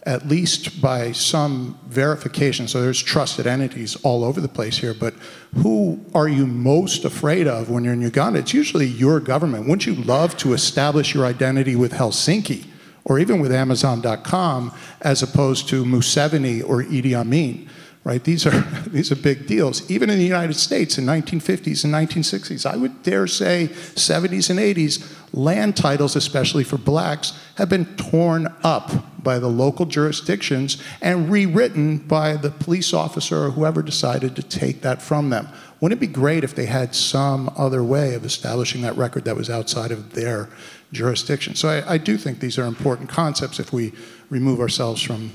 at 0.03 0.27
least 0.27 0.81
by 0.81 1.11
some 1.11 1.77
verification. 1.87 2.67
So 2.67 2.81
there's 2.81 3.01
trusted 3.01 3.45
entities 3.45 3.95
all 3.97 4.23
over 4.23 4.41
the 4.41 4.47
place 4.47 4.77
here, 4.79 4.95
but 4.95 5.13
who 5.57 6.03
are 6.15 6.27
you 6.27 6.47
most 6.47 7.05
afraid 7.05 7.47
of 7.47 7.69
when 7.69 7.83
you're 7.83 7.93
in 7.93 8.01
Uganda? 8.01 8.39
It's 8.39 8.51
usually 8.51 8.87
your 8.87 9.19
government. 9.19 9.65
Wouldn't 9.65 9.85
you 9.85 9.93
love 9.93 10.35
to 10.37 10.53
establish 10.53 11.13
your 11.13 11.25
identity 11.25 11.75
with 11.75 11.91
Helsinki 11.91 12.65
or 13.05 13.19
even 13.19 13.39
with 13.39 13.51
Amazon.com 13.51 14.73
as 15.01 15.23
opposed 15.23 15.67
to 15.69 15.83
Museveni 15.83 16.63
or 16.67 16.83
Idi 16.83 17.13
Amin? 17.13 17.69
right? 18.03 18.23
These 18.23 18.45
are, 18.45 18.59
these 18.87 19.11
are 19.11 19.15
big 19.15 19.47
deals. 19.47 19.89
Even 19.89 20.09
in 20.09 20.17
the 20.17 20.25
United 20.25 20.55
States 20.55 20.97
in 20.97 21.05
1950s 21.05 21.83
and 21.83 21.93
1960s, 21.93 22.65
I 22.65 22.77
would 22.77 23.03
dare 23.03 23.27
say 23.27 23.69
70s 23.71 24.49
and 24.49 24.59
80s, 24.59 25.15
land 25.33 25.77
titles, 25.77 26.15
especially 26.15 26.63
for 26.63 26.77
blacks, 26.77 27.39
have 27.55 27.69
been 27.69 27.85
torn 27.95 28.53
up 28.63 29.23
by 29.23 29.37
the 29.37 29.47
local 29.47 29.85
jurisdictions 29.85 30.81
and 31.01 31.29
rewritten 31.29 31.97
by 31.97 32.35
the 32.35 32.49
police 32.49 32.91
officer 32.91 33.45
or 33.45 33.51
whoever 33.51 33.83
decided 33.83 34.35
to 34.35 34.43
take 34.43 34.81
that 34.81 35.01
from 35.01 35.29
them. 35.29 35.47
Wouldn't 35.79 36.01
it 36.01 36.07
be 36.07 36.11
great 36.11 36.43
if 36.43 36.55
they 36.55 36.65
had 36.65 36.95
some 36.95 37.51
other 37.55 37.83
way 37.83 38.15
of 38.15 38.25
establishing 38.25 38.81
that 38.81 38.97
record 38.97 39.25
that 39.25 39.35
was 39.35 39.49
outside 39.49 39.91
of 39.91 40.13
their 40.13 40.49
jurisdiction? 40.91 41.55
So 41.55 41.69
I, 41.69 41.93
I 41.93 41.97
do 41.97 42.17
think 42.17 42.39
these 42.39 42.57
are 42.57 42.65
important 42.65 43.09
concepts 43.09 43.59
if 43.59 43.71
we 43.71 43.93
remove 44.29 44.59
ourselves 44.59 45.01
from 45.01 45.31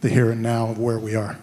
the 0.00 0.08
here 0.08 0.30
and 0.30 0.42
now 0.42 0.68
of 0.68 0.78
where 0.78 0.98
we 0.98 1.14
are. 1.14 1.38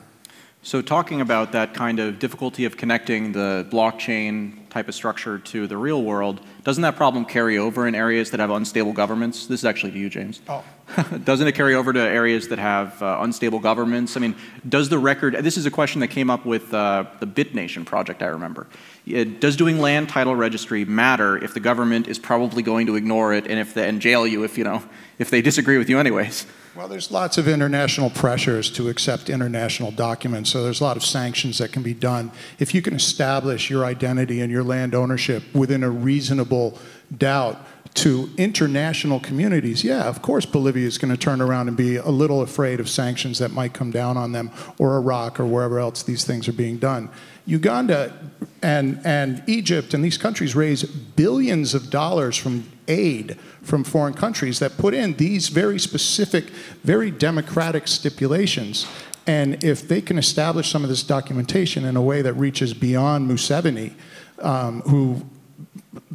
So 0.65 0.81
talking 0.81 1.19
about 1.19 1.51
that 1.51 1.73
kind 1.73 1.99
of 1.99 2.19
difficulty 2.19 2.63
of 2.63 2.77
connecting 2.77 3.33
the 3.33 3.67
blockchain 3.69 4.69
type 4.69 4.87
of 4.87 4.95
structure 4.95 5.37
to 5.37 5.67
the 5.67 5.75
real 5.75 6.01
world, 6.01 6.39
doesn't 6.63 6.83
that 6.83 6.95
problem 6.95 7.25
carry 7.25 7.57
over 7.57 7.85
in 7.85 7.95
areas 7.95 8.31
that 8.31 8.39
have 8.39 8.49
unstable 8.49 8.93
governments? 8.93 9.45
This 9.47 9.59
is 9.59 9.65
actually 9.65 9.91
to 9.91 9.99
you, 9.99 10.09
James. 10.09 10.39
Oh. 10.47 10.63
doesn't 11.25 11.47
it 11.47 11.51
carry 11.51 11.75
over 11.75 11.91
to 11.91 11.99
areas 11.99 12.47
that 12.47 12.59
have 12.59 13.01
uh, 13.03 13.17
unstable 13.19 13.59
governments? 13.59 14.15
I 14.15 14.21
mean, 14.21 14.35
does 14.67 14.87
the 14.87 14.99
record, 14.99 15.35
this 15.41 15.57
is 15.57 15.65
a 15.65 15.71
question 15.71 15.99
that 15.99 16.07
came 16.07 16.29
up 16.29 16.45
with 16.45 16.73
uh, 16.73 17.07
the 17.19 17.27
BitNation 17.27 17.85
project, 17.85 18.23
I 18.23 18.27
remember. 18.27 18.67
It, 19.05 19.41
does 19.41 19.57
doing 19.57 19.79
land 19.79 20.09
title 20.09 20.35
registry 20.35 20.85
matter 20.85 21.37
if 21.37 21.53
the 21.53 21.59
government 21.59 22.07
is 22.07 22.17
probably 22.17 22.63
going 22.63 22.87
to 22.87 22.95
ignore 22.95 23.33
it 23.33 23.47
and, 23.47 23.59
if 23.59 23.73
the, 23.73 23.83
and 23.83 23.99
jail 23.99 24.25
you 24.25 24.43
if, 24.43 24.57
you 24.57 24.63
know, 24.63 24.81
if 25.19 25.29
they 25.29 25.41
disagree 25.41 25.77
with 25.77 25.89
you 25.89 25.99
anyways? 25.99 26.45
Well, 26.75 26.87
there's 26.87 27.11
lots 27.11 27.37
of 27.37 27.47
international 27.47 28.09
pressures 28.09 28.71
to 28.71 28.89
accept 28.89 29.29
international 29.29 29.91
documents, 29.91 30.49
so 30.49 30.63
there's 30.63 30.81
a 30.81 30.83
lot 30.83 30.97
of 30.97 31.05
sanctions 31.05 31.59
that 31.59 31.71
can 31.71 31.83
be 31.83 31.93
done. 31.93 32.31
If 32.57 32.73
you 32.73 32.81
can 32.81 32.95
establish 32.95 33.69
your 33.69 33.85
identity 33.85 34.41
and 34.41 34.51
your 34.51 34.63
land 34.63 34.95
ownership 34.95 35.43
within 35.53 35.83
a 35.83 35.89
reasonable 35.89 36.79
doubt 37.15 37.63
to 37.93 38.29
international 38.37 39.19
communities, 39.19 39.83
yeah, 39.83 40.03
of 40.03 40.21
course 40.21 40.45
Bolivia 40.45 40.87
is 40.87 40.97
going 40.97 41.11
to 41.11 41.17
turn 41.17 41.41
around 41.41 41.67
and 41.67 41.77
be 41.77 41.97
a 41.97 42.09
little 42.09 42.41
afraid 42.41 42.79
of 42.79 42.89
sanctions 42.89 43.39
that 43.39 43.51
might 43.51 43.73
come 43.73 43.91
down 43.91 44.17
on 44.17 44.31
them, 44.31 44.51
or 44.79 44.97
Iraq, 44.97 45.39
or 45.39 45.45
wherever 45.45 45.79
else 45.79 46.03
these 46.03 46.23
things 46.23 46.47
are 46.47 46.53
being 46.53 46.77
done. 46.77 47.09
Uganda 47.45 48.17
and, 48.61 48.99
and 49.03 49.43
Egypt 49.47 49.93
and 49.93 50.03
these 50.03 50.17
countries 50.17 50.55
raise 50.55 50.83
billions 50.83 51.73
of 51.73 51.89
dollars 51.89 52.37
from 52.37 52.65
aid 52.87 53.37
from 53.61 53.83
foreign 53.83 54.13
countries 54.13 54.59
that 54.59 54.77
put 54.77 54.93
in 54.93 55.13
these 55.13 55.49
very 55.49 55.79
specific, 55.79 56.45
very 56.83 57.11
democratic 57.11 57.87
stipulations. 57.87 58.85
And 59.25 59.63
if 59.63 59.87
they 59.87 60.01
can 60.01 60.17
establish 60.17 60.69
some 60.69 60.83
of 60.83 60.89
this 60.89 61.03
documentation 61.03 61.85
in 61.85 61.95
a 61.95 62.01
way 62.01 62.21
that 62.21 62.33
reaches 62.33 62.73
beyond 62.73 63.29
Museveni, 63.29 63.93
um, 64.39 64.81
who 64.81 65.25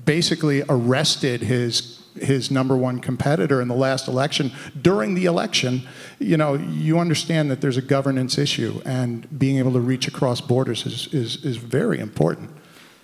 basically 0.05 0.63
arrested 0.69 1.43
his 1.43 1.97
his 2.21 2.51
number 2.51 2.77
one 2.77 2.99
competitor 2.99 3.61
in 3.61 3.69
the 3.69 3.77
last 3.77 4.09
election. 4.09 4.51
During 4.81 5.15
the 5.15 5.27
election 5.27 5.87
you 6.19 6.37
know 6.37 6.55
you 6.55 6.99
understand 6.99 7.51
that 7.51 7.61
there's 7.61 7.77
a 7.77 7.83
governance 7.83 8.39
issue 8.39 8.81
and 8.85 9.39
being 9.39 9.59
able 9.59 9.73
to 9.73 9.81
reach 9.81 10.09
across 10.09 10.41
borders 10.41 10.85
is, 10.85 11.13
is, 11.15 11.45
is 11.45 11.57
very 11.57 12.01
important 12.01 12.51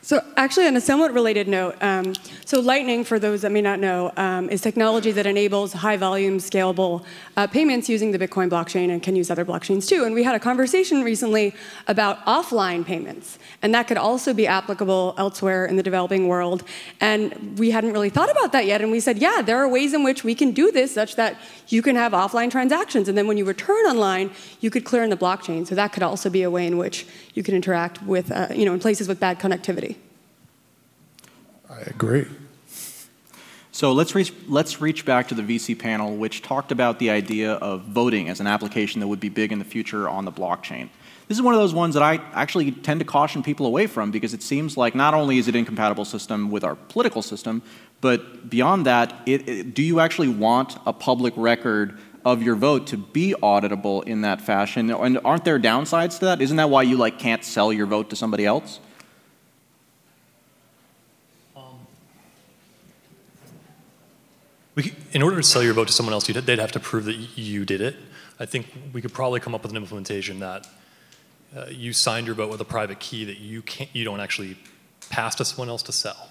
so 0.04 0.22
actually, 0.36 0.66
on 0.66 0.76
a 0.76 0.80
somewhat 0.82 1.14
related 1.14 1.48
note, 1.48 1.82
um, 1.82 2.12
so 2.44 2.60
Lightning, 2.60 3.04
for 3.04 3.18
those 3.18 3.40
that 3.40 3.50
may 3.52 3.62
not 3.62 3.80
know, 3.80 4.12
um, 4.18 4.50
is 4.50 4.60
technology 4.60 5.12
that 5.12 5.24
enables 5.24 5.72
high-volume, 5.72 6.36
scalable 6.36 7.04
uh, 7.38 7.46
payments 7.46 7.88
using 7.88 8.12
the 8.12 8.18
Bitcoin 8.18 8.50
blockchain 8.50 8.90
and 8.90 9.02
can 9.02 9.16
use 9.16 9.30
other 9.30 9.46
blockchains 9.46 9.88
too. 9.88 10.04
And 10.04 10.14
we 10.14 10.22
had 10.22 10.34
a 10.34 10.38
conversation 10.38 11.02
recently 11.02 11.54
about 11.88 12.22
offline 12.26 12.84
payments, 12.84 13.38
and 13.62 13.74
that 13.74 13.88
could 13.88 13.96
also 13.96 14.34
be 14.34 14.46
applicable 14.46 15.14
elsewhere 15.16 15.64
in 15.64 15.76
the 15.76 15.82
developing 15.82 16.28
world. 16.28 16.64
And 17.00 17.58
we 17.58 17.70
hadn't 17.70 17.94
really 17.94 18.10
thought 18.10 18.30
about 18.30 18.52
that 18.52 18.66
yet. 18.66 18.82
And 18.82 18.90
we 18.90 19.00
said, 19.00 19.16
yeah, 19.16 19.40
there 19.40 19.56
are 19.56 19.68
ways 19.68 19.94
in 19.94 20.04
which 20.04 20.22
we 20.22 20.34
can 20.34 20.50
do 20.50 20.70
this 20.70 20.92
such 20.92 21.16
that 21.16 21.40
you 21.68 21.80
can 21.80 21.96
have 21.96 22.12
offline 22.12 22.50
transactions, 22.50 23.08
and 23.08 23.16
then 23.16 23.26
when 23.26 23.38
you 23.38 23.46
return 23.46 23.86
online, 23.86 24.30
you 24.60 24.68
could 24.68 24.84
clear 24.84 25.02
in 25.02 25.08
the 25.08 25.16
blockchain. 25.16 25.66
So 25.66 25.74
that 25.74 25.94
could 25.94 26.02
also 26.02 26.28
be 26.28 26.42
a 26.42 26.50
way 26.50 26.66
in 26.66 26.76
which 26.76 27.06
you 27.32 27.42
can 27.42 27.54
interact 27.54 28.02
with, 28.02 28.30
uh, 28.30 28.48
you 28.54 28.66
know, 28.66 28.74
in 28.74 28.80
places 28.80 29.08
with 29.08 29.18
bad 29.18 29.40
connectivity. 29.40 29.93
I 31.74 31.82
agree. 31.86 32.26
So 33.72 33.92
let's 33.92 34.14
reach, 34.14 34.32
let's 34.46 34.80
reach 34.80 35.04
back 35.04 35.28
to 35.28 35.34
the 35.34 35.42
VC 35.42 35.76
panel, 35.76 36.16
which 36.16 36.42
talked 36.42 36.70
about 36.70 37.00
the 37.00 37.10
idea 37.10 37.54
of 37.54 37.82
voting 37.82 38.28
as 38.28 38.38
an 38.38 38.46
application 38.46 39.00
that 39.00 39.08
would 39.08 39.18
be 39.18 39.28
big 39.28 39.50
in 39.50 39.58
the 39.58 39.64
future 39.64 40.08
on 40.08 40.24
the 40.24 40.30
blockchain. 40.30 40.90
This 41.26 41.38
is 41.38 41.42
one 41.42 41.54
of 41.54 41.60
those 41.60 41.74
ones 41.74 41.94
that 41.94 42.02
I 42.02 42.20
actually 42.34 42.70
tend 42.70 43.00
to 43.00 43.06
caution 43.06 43.42
people 43.42 43.66
away 43.66 43.88
from 43.88 44.12
because 44.12 44.32
it 44.32 44.42
seems 44.42 44.76
like 44.76 44.94
not 44.94 45.12
only 45.12 45.38
is 45.38 45.48
it 45.48 45.56
incompatible 45.56 46.04
system 46.04 46.50
with 46.50 46.62
our 46.62 46.76
political 46.76 47.22
system, 47.22 47.62
but 48.00 48.48
beyond 48.48 48.86
that, 48.86 49.12
it, 49.26 49.48
it, 49.48 49.74
do 49.74 49.82
you 49.82 49.98
actually 49.98 50.28
want 50.28 50.76
a 50.86 50.92
public 50.92 51.34
record 51.36 51.98
of 52.24 52.42
your 52.42 52.54
vote 52.54 52.86
to 52.88 52.96
be 52.96 53.34
auditable 53.42 54.04
in 54.04 54.20
that 54.20 54.40
fashion? 54.40 54.90
And 54.90 55.18
aren't 55.24 55.44
there 55.44 55.58
downsides 55.58 56.18
to 56.20 56.26
that? 56.26 56.40
Isn't 56.40 56.58
that 56.58 56.70
why 56.70 56.82
you 56.82 56.96
like 56.96 57.18
can't 57.18 57.42
sell 57.42 57.72
your 57.72 57.86
vote 57.86 58.10
to 58.10 58.16
somebody 58.16 58.46
else? 58.46 58.78
We, 64.74 64.92
in 65.12 65.22
order 65.22 65.36
to 65.36 65.42
sell 65.42 65.62
your 65.62 65.74
vote 65.74 65.86
to 65.86 65.92
someone 65.92 66.12
else, 66.12 66.26
they'd 66.26 66.58
have 66.58 66.72
to 66.72 66.80
prove 66.80 67.04
that 67.04 67.14
you 67.14 67.64
did 67.64 67.80
it. 67.80 67.96
I 68.40 68.46
think 68.46 68.66
we 68.92 69.00
could 69.00 69.12
probably 69.12 69.40
come 69.40 69.54
up 69.54 69.62
with 69.62 69.70
an 69.70 69.76
implementation 69.76 70.40
that 70.40 70.66
uh, 71.56 71.66
you 71.70 71.92
signed 71.92 72.26
your 72.26 72.34
vote 72.34 72.50
with 72.50 72.60
a 72.60 72.64
private 72.64 72.98
key 72.98 73.24
that 73.24 73.38
you 73.38 73.62
can't, 73.62 73.88
you 73.94 74.04
don't 74.04 74.20
actually 74.20 74.56
pass 75.10 75.36
to 75.36 75.44
someone 75.44 75.68
else 75.68 75.82
to 75.84 75.92
sell. 75.92 76.28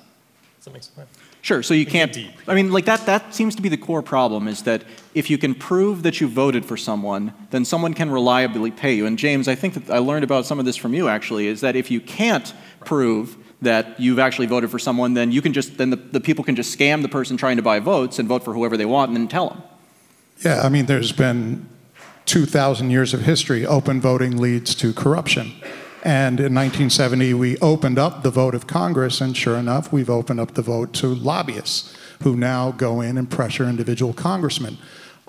Does 0.58 0.66
that 0.66 0.74
make 0.74 0.84
sense? 0.84 1.10
Sure. 1.42 1.62
So 1.62 1.74
you 1.74 1.86
can't. 1.86 2.14
Deep. 2.14 2.32
I 2.48 2.56
mean, 2.56 2.72
like 2.72 2.86
that. 2.86 3.06
That 3.06 3.36
seems 3.36 3.54
to 3.56 3.62
be 3.62 3.68
the 3.68 3.76
core 3.76 4.02
problem: 4.02 4.48
is 4.48 4.64
that 4.64 4.86
if 5.14 5.30
you 5.30 5.38
can 5.38 5.56
prove 5.56 6.04
that 6.04 6.22
you 6.22 6.28
voted 6.30 6.64
for 6.64 6.78
someone, 6.78 7.34
then 7.50 7.66
someone 7.66 7.94
can 7.94 8.10
reliably 8.10 8.72
pay 8.72 8.94
you. 8.94 9.06
And 9.06 9.20
James, 9.20 9.50
I 9.50 9.56
think 9.56 9.74
that 9.74 9.94
I 9.94 9.98
learned 9.98 10.24
about 10.24 10.46
some 10.46 10.58
of 10.58 10.64
this 10.64 10.78
from 10.78 10.94
you. 10.94 11.10
Actually, 11.10 11.48
is 11.48 11.60
that 11.60 11.76
if 11.76 11.92
you 11.92 12.00
can't 12.00 12.46
right. 12.46 12.88
prove 12.88 13.36
that 13.64 14.00
you've 14.00 14.20
actually 14.20 14.48
voted 14.48 14.70
for 14.70 14.80
someone, 14.80 15.14
then 15.14 15.32
you 15.32 15.42
can 15.42 15.54
just 15.54 15.78
then 15.78 15.90
the, 15.90 15.96
the 15.96 16.20
people 16.20 16.44
can 16.44 16.56
just 16.56 16.78
scam 16.78 17.02
the 17.02 17.10
person 17.10 17.38
trying 17.38 17.58
to 17.58 17.64
buy 17.64 17.80
votes 17.80 18.20
and 18.20 18.28
vote 18.28 18.44
for 18.44 18.54
whoever 18.54 18.78
they 18.78 18.86
want 18.86 19.10
and 19.10 19.18
then 19.18 19.28
tell 19.28 19.50
them. 19.50 19.64
Yeah, 20.44 20.62
I 20.62 20.70
mean, 20.70 20.86
there's 20.86 21.12
been 21.12 21.70
2,000 22.26 22.90
years 22.90 23.14
of 23.14 23.22
history. 23.22 23.66
Open 23.66 24.02
voting 24.02 24.38
leads 24.38 24.76
to 24.76 24.94
corruption. 24.94 25.54
And 26.04 26.40
in 26.40 26.54
1970, 26.54 27.34
we 27.34 27.58
opened 27.60 27.98
up 27.98 28.24
the 28.24 28.30
vote 28.30 28.56
of 28.56 28.68
Congress, 28.68 29.22
and 29.22 29.38
sure 29.38 29.56
enough, 29.56 29.94
we've 29.94 30.10
opened 30.10 30.40
up 30.40 30.54
the 30.54 30.62
vote 30.62 30.94
to 30.96 31.08
lobbyists 31.08 31.96
who 32.24 32.36
now 32.36 32.72
go 32.72 33.00
in 33.00 33.18
and 33.18 33.30
pressure 33.30 33.64
individual 33.70 34.14
congressmen. 34.14 34.78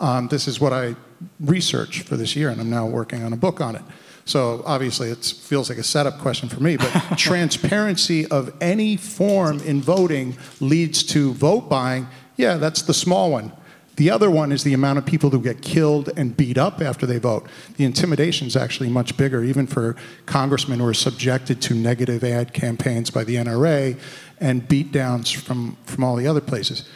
Um, 0.01 0.29
this 0.29 0.49
is 0.49 0.61
what 0.61 0.73
I 0.73 0.97
researched 1.39 2.09
for 2.09 2.17
this 2.17 2.35
year, 2.35 2.49
and 2.49 2.61
I'm 2.61 2.71
now 2.71 2.87
working 2.87 3.23
on 3.23 3.33
a 3.33 3.37
book 3.37 3.61
on 3.61 3.77
it. 3.77 3.83
So 4.25 4.63
obviously, 4.65 5.11
it 5.11 5.25
feels 5.25 5.69
like 5.69 5.79
a 5.79 5.83
setup 5.83 6.19
question 6.19 6.49
for 6.49 6.63
me, 6.63 6.77
but 6.77 6.91
transparency 7.19 8.27
of 8.27 8.55
any 8.61 8.97
form 8.97 9.61
in 9.61 9.83
voting 9.83 10.37
leads 10.61 11.03
to 11.05 11.33
vote 11.35 11.69
buying. 11.69 12.09
Yeah, 12.37 12.57
that's 12.57 12.83
the 12.83 12.95
small 12.95 13.31
one. 13.31 13.53
The 13.97 14.11
other 14.11 14.31
one 14.31 14.51
is 14.51 14.65
the 14.65 14.73
amount 14.73 14.99
of 14.99 15.07
people 15.07 15.31
who 15.31 15.41
get 15.41 15.63
killed 15.63 16.11
and 16.17 16.37
beat 16.37 16.59
up 16.59 16.81
after 16.81 17.07
they 17.07 17.19
vote. 17.19 17.47
The 17.77 17.85
intimidation 17.85 18.49
is 18.49 18.57
actually 18.57 18.89
much 18.89 19.17
bigger, 19.17 19.45
even 19.45 19.69
for 19.69 19.95
congressmen 20.27 20.81
who 20.81 20.87
are 20.87 20.95
subjected 20.95 21.63
to 21.63 21.75
negative 21.75 22.25
ad 22.25 22.53
campaigns 22.53 23.11
by 23.11 23.23
the 23.23 23.37
NRA 23.37 23.99
and 24.41 24.67
beatdowns 24.67 25.35
from, 25.35 25.77
from 25.85 26.03
all 26.03 26.17
the 26.17 26.27
other 26.27 26.41
places. 26.41 26.89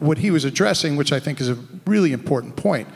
What 0.00 0.18
he 0.18 0.32
was 0.32 0.44
addressing, 0.44 0.96
which 0.96 1.12
I 1.12 1.20
think 1.20 1.40
is 1.40 1.48
a 1.48 1.58
really 1.86 2.12
important 2.12 2.56
point, 2.56 2.88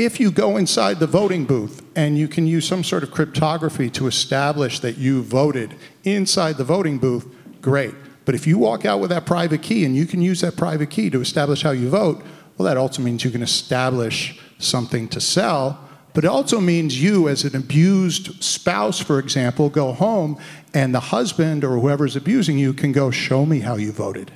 if 0.00 0.18
you 0.18 0.30
go 0.30 0.56
inside 0.56 0.98
the 0.98 1.06
voting 1.06 1.44
booth 1.44 1.82
and 1.94 2.16
you 2.16 2.26
can 2.26 2.46
use 2.46 2.66
some 2.66 2.82
sort 2.82 3.02
of 3.02 3.10
cryptography 3.10 3.90
to 3.90 4.06
establish 4.06 4.80
that 4.80 4.96
you 4.96 5.22
voted 5.22 5.74
inside 6.04 6.56
the 6.56 6.64
voting 6.64 6.96
booth, 6.96 7.26
great. 7.60 7.94
But 8.24 8.34
if 8.34 8.46
you 8.46 8.56
walk 8.56 8.86
out 8.86 9.00
with 9.00 9.10
that 9.10 9.26
private 9.26 9.62
key 9.62 9.84
and 9.84 9.94
you 9.94 10.06
can 10.06 10.22
use 10.22 10.40
that 10.40 10.56
private 10.56 10.88
key 10.88 11.10
to 11.10 11.20
establish 11.20 11.62
how 11.62 11.72
you 11.72 11.90
vote, 11.90 12.22
well, 12.56 12.66
that 12.66 12.78
also 12.78 13.02
means 13.02 13.24
you 13.24 13.30
can 13.30 13.42
establish 13.42 14.40
something 14.58 15.06
to 15.08 15.20
sell. 15.20 15.78
But 16.14 16.24
it 16.24 16.28
also 16.28 16.60
means 16.60 17.02
you, 17.02 17.28
as 17.28 17.44
an 17.44 17.54
abused 17.54 18.42
spouse, 18.42 19.00
for 19.00 19.18
example, 19.18 19.68
go 19.68 19.92
home 19.92 20.38
and 20.72 20.94
the 20.94 21.00
husband 21.00 21.62
or 21.62 21.78
whoever's 21.78 22.16
abusing 22.16 22.58
you 22.58 22.72
can 22.72 22.92
go, 22.92 23.10
Show 23.10 23.44
me 23.44 23.60
how 23.60 23.76
you 23.76 23.92
voted, 23.92 24.32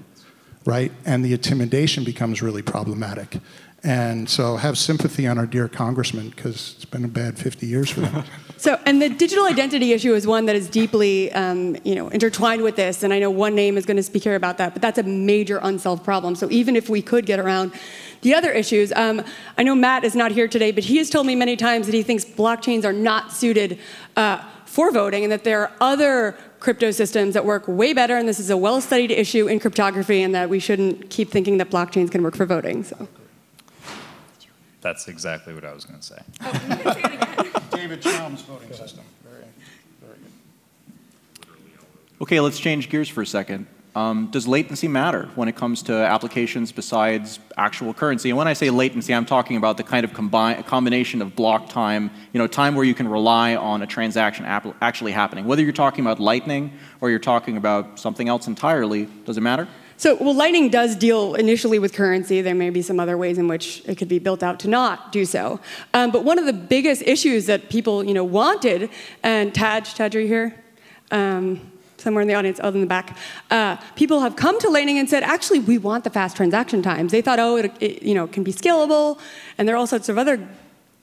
right? 0.67 0.93
And 1.05 1.25
the 1.25 1.33
intimidation 1.33 2.05
becomes 2.05 2.43
really 2.43 2.63
problematic. 2.63 3.39
And 3.85 4.31
so 4.31 4.57
have 4.57 4.79
sympathy 4.79 5.27
on 5.27 5.37
our 5.37 5.45
dear 5.45 5.69
congressman 5.69 6.31
because 6.31 6.73
it's 6.77 6.87
been 6.87 7.05
a 7.05 7.09
bad 7.09 7.39
50 7.39 7.67
years 7.67 7.91
for 7.91 8.01
them. 8.01 8.25
so, 8.57 8.81
and 8.87 9.01
the 9.01 9.11
digital 9.11 9.45
identity 9.45 9.93
issue 9.93 10.15
is 10.15 10.27
one 10.27 10.47
that 10.47 10.57
is 10.57 10.71
deeply, 10.71 11.31
um, 11.33 11.77
you 11.85 11.95
know, 11.95 12.09
intertwined 12.09 12.63
with 12.63 12.77
this. 12.77 13.03
And 13.03 13.13
I 13.13 13.19
know 13.19 13.29
one 13.29 13.55
name 13.55 13.77
is 13.77 13.85
going 13.85 13.99
to 13.99 14.03
speak 14.03 14.23
here 14.23 14.37
about 14.37 14.57
that, 14.57 14.73
but 14.73 14.81
that's 14.81 14.97
a 14.97 15.03
major 15.03 15.61
unsolved 15.63 16.03
problem. 16.03 16.35
So 16.35 16.51
even 16.51 16.77
if 16.77 16.89
we 16.89 17.03
could 17.03 17.27
get 17.27 17.39
around 17.39 17.75
the 18.23 18.35
other 18.35 18.51
issues, 18.51 18.91
um, 18.93 19.23
I 19.59 19.63
know 19.63 19.75
Matt 19.75 20.03
is 20.03 20.15
not 20.15 20.33
here 20.33 20.49
today, 20.49 20.73
but 20.73 20.85
he 20.85 20.97
has 20.97 21.11
told 21.11 21.27
me 21.27 21.37
many 21.37 21.55
times 21.55 21.85
that 21.85 21.95
he 21.95 22.03
thinks 22.03 22.25
blockchains 22.25 22.87
are 22.87 22.93
not 22.93 23.33
suited 23.33 23.79
uh, 24.17 24.43
for 24.65 24.93
voting 24.93 25.25
and 25.25 25.31
that 25.31 25.45
there 25.45 25.61
are 25.61 25.73
other 25.83 26.39
crypto 26.59 26.91
systems 26.91 27.35
that 27.35 27.45
work 27.45 27.69
way 27.69 27.93
better. 27.93 28.17
And 28.17 28.27
this 28.27 28.41
is 28.41 28.49
a 28.49 28.57
well-studied 28.57 29.11
issue 29.11 29.47
in 29.47 29.61
cryptography, 29.61 30.23
and 30.23 30.35
that 30.35 30.49
we 30.49 30.59
shouldn't 30.59 31.11
keep 31.11 31.31
thinking 31.31 31.59
that 31.59 31.69
blockchains 31.69 32.11
can 32.11 32.23
work 32.23 32.35
for 32.35 32.47
voting. 32.47 32.83
So. 32.83 33.07
That's 34.85 35.09
exactly 35.09 35.55
what 35.55 35.65
I 35.65 35.73
was 35.73 35.87
going 35.87 35.99
to 35.99 36.05
say. 36.05 36.19
Oh, 36.43 36.53
you 36.53 36.61
can 36.61 36.93
say 36.93 37.01
it 37.01 37.15
again. 37.15 37.63
David 37.71 38.03
Chaum's 38.03 38.43
voting 38.43 38.71
system. 38.71 39.03
Very, 39.25 39.47
very 40.03 40.19
good. 41.39 41.49
Okay, 42.21 42.39
let's 42.39 42.59
change 42.59 42.91
gears 42.91 43.09
for 43.09 43.23
a 43.23 43.27
second. 43.27 43.67
Um, 43.95 44.29
does 44.31 44.47
latency 44.47 44.87
matter 44.87 45.31
when 45.37 45.49
it 45.49 45.57
comes 45.57 45.81
to 45.85 45.95
applications 45.95 46.71
besides 46.71 47.39
actual 47.57 47.95
currency? 47.95 48.29
And 48.29 48.37
when 48.37 48.47
I 48.47 48.53
say 48.53 48.69
latency, 48.69 49.15
I'm 49.15 49.25
talking 49.25 49.57
about 49.57 49.79
the 49.79 49.85
kind 49.85 50.05
of 50.05 50.13
combine, 50.13 50.63
combination 50.65 51.23
of 51.23 51.35
block 51.35 51.71
time, 51.71 52.11
you 52.35 52.39
know, 52.39 52.47
time 52.47 52.75
where 52.75 52.85
you 52.85 52.95
can 52.95 53.09
rely 53.09 53.57
on 53.57 53.81
a 53.81 53.87
transaction 53.87 54.45
actually 54.45 55.13
happening. 55.13 55.47
Whether 55.47 55.63
you're 55.63 55.73
talking 55.73 56.05
about 56.05 56.21
Lightning 56.21 56.73
or 57.01 57.09
you're 57.09 57.19
talking 57.19 57.57
about 57.57 57.99
something 57.99 58.29
else 58.29 58.49
entirely, 58.49 59.09
does 59.25 59.39
it 59.39 59.43
matter? 59.43 59.67
So, 60.05 60.17
well, 60.17 60.35
Lightning 60.35 60.69
does 60.69 60.97
deal 60.97 61.33
initially 61.33 61.79
with 61.79 61.95
currency. 61.95 62.43
There 62.43 62.55
may 62.55 62.69
be 62.69 62.83
some 62.83 63.01
other 63.01 63.17
ways 63.17 63.39
in 63.39 63.49
which 63.49 63.81
it 63.87 63.97
could 63.97 64.07
be 64.07 64.19
built 64.19 64.43
out 64.43 64.61
to 64.61 64.69
not 64.69 65.13
do 65.13 65.25
so. 65.25 65.61
Um, 65.95 66.11
but 66.11 66.25
one 66.25 66.39
of 66.39 66.45
the 66.45 66.53
biggest 66.53 67.01
issues 67.07 67.47
that 67.47 67.71
people, 67.71 68.05
you 68.05 68.13
know, 68.13 68.23
wanted, 68.23 68.91
and 69.23 69.55
Tadge, 69.55 69.95
Tadge, 69.95 70.15
are 70.15 70.21
you 70.21 70.27
here? 70.27 70.63
Um, 71.11 71.73
somewhere 71.97 72.21
in 72.21 72.29
the 72.29 72.35
audience, 72.35 72.61
other 72.63 72.77
in 72.77 72.83
the 72.83 72.87
back, 72.87 73.17
uh, 73.51 73.79
people 73.97 74.21
have 74.21 74.37
come 74.37 74.61
to 74.61 74.69
Lightning 74.69 74.99
and 74.99 75.09
said, 75.09 75.23
actually, 75.23 75.61
we 75.61 75.79
want 75.79 76.05
the 76.05 76.11
fast 76.11 76.37
transaction 76.37 76.83
times. 76.83 77.11
They 77.11 77.23
thought, 77.23 77.39
oh, 77.39 77.57
it, 77.57 77.73
it, 77.81 78.03
you 78.03 78.13
know, 78.13 78.27
can 78.27 78.43
be 78.45 78.53
scalable, 78.53 79.19
and 79.57 79.67
there 79.67 79.75
are 79.75 79.79
all 79.79 79.87
sorts 79.87 80.11
of 80.11 80.19
other 80.19 80.47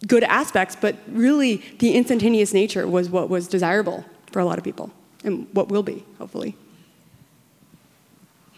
good 0.06 0.22
aspects, 0.26 0.78
but 0.80 0.96
really 1.08 1.64
the 1.80 1.96
instantaneous 1.96 2.54
nature 2.54 2.88
was 2.88 3.10
what 3.10 3.30
was 3.30 3.48
desirable 3.48 4.06
for 4.32 4.42
a 4.42 4.46
lot 4.46 4.60
of 4.60 4.64
people, 4.64 4.92
and 5.24 5.48
what 5.54 5.70
will 5.70 5.82
be, 5.82 6.06
hopefully. 6.20 6.56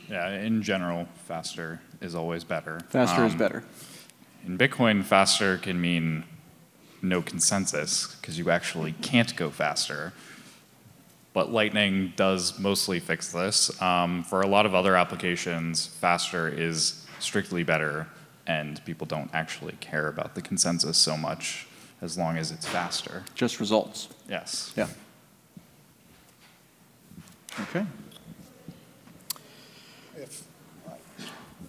Yeah, 0.10 0.30
in 0.30 0.62
general, 0.64 1.08
faster 1.28 1.80
is 2.02 2.14
always 2.16 2.44
better. 2.44 2.80
Faster 2.90 3.26
is 3.26 3.34
Um, 3.34 3.38
better. 3.40 3.64
In 4.46 4.58
Bitcoin, 4.58 5.04
faster 5.04 5.58
can 5.58 5.80
mean 5.80 6.26
no 7.02 7.22
consensus 7.22 8.16
because 8.16 8.38
you 8.38 8.50
actually 8.50 8.94
can't 9.02 9.36
go 9.36 9.50
faster. 9.50 10.14
But 11.34 11.52
Lightning 11.52 12.14
does 12.16 12.60
mostly 12.60 13.00
fix 13.00 13.32
this. 13.32 13.82
Um, 13.82 14.24
for 14.24 14.42
a 14.42 14.48
lot 14.48 14.66
of 14.66 14.76
other 14.76 14.96
applications, 14.96 15.88
faster 15.88 16.48
is 16.48 17.06
strictly 17.20 17.64
better, 17.64 18.08
and 18.46 18.84
people 18.86 19.08
don't 19.08 19.30
actually 19.34 19.74
care 19.80 20.08
about 20.10 20.36
the 20.36 20.42
consensus 20.42 20.98
so 20.98 21.18
much 21.18 21.66
as 22.02 22.18
long 22.18 22.38
as 22.38 22.52
it's 22.52 22.68
faster. 22.68 23.24
Just 23.34 23.60
results. 23.60 24.10
Yes. 24.30 24.74
Yeah. 24.76 24.88
Okay. 27.62 27.86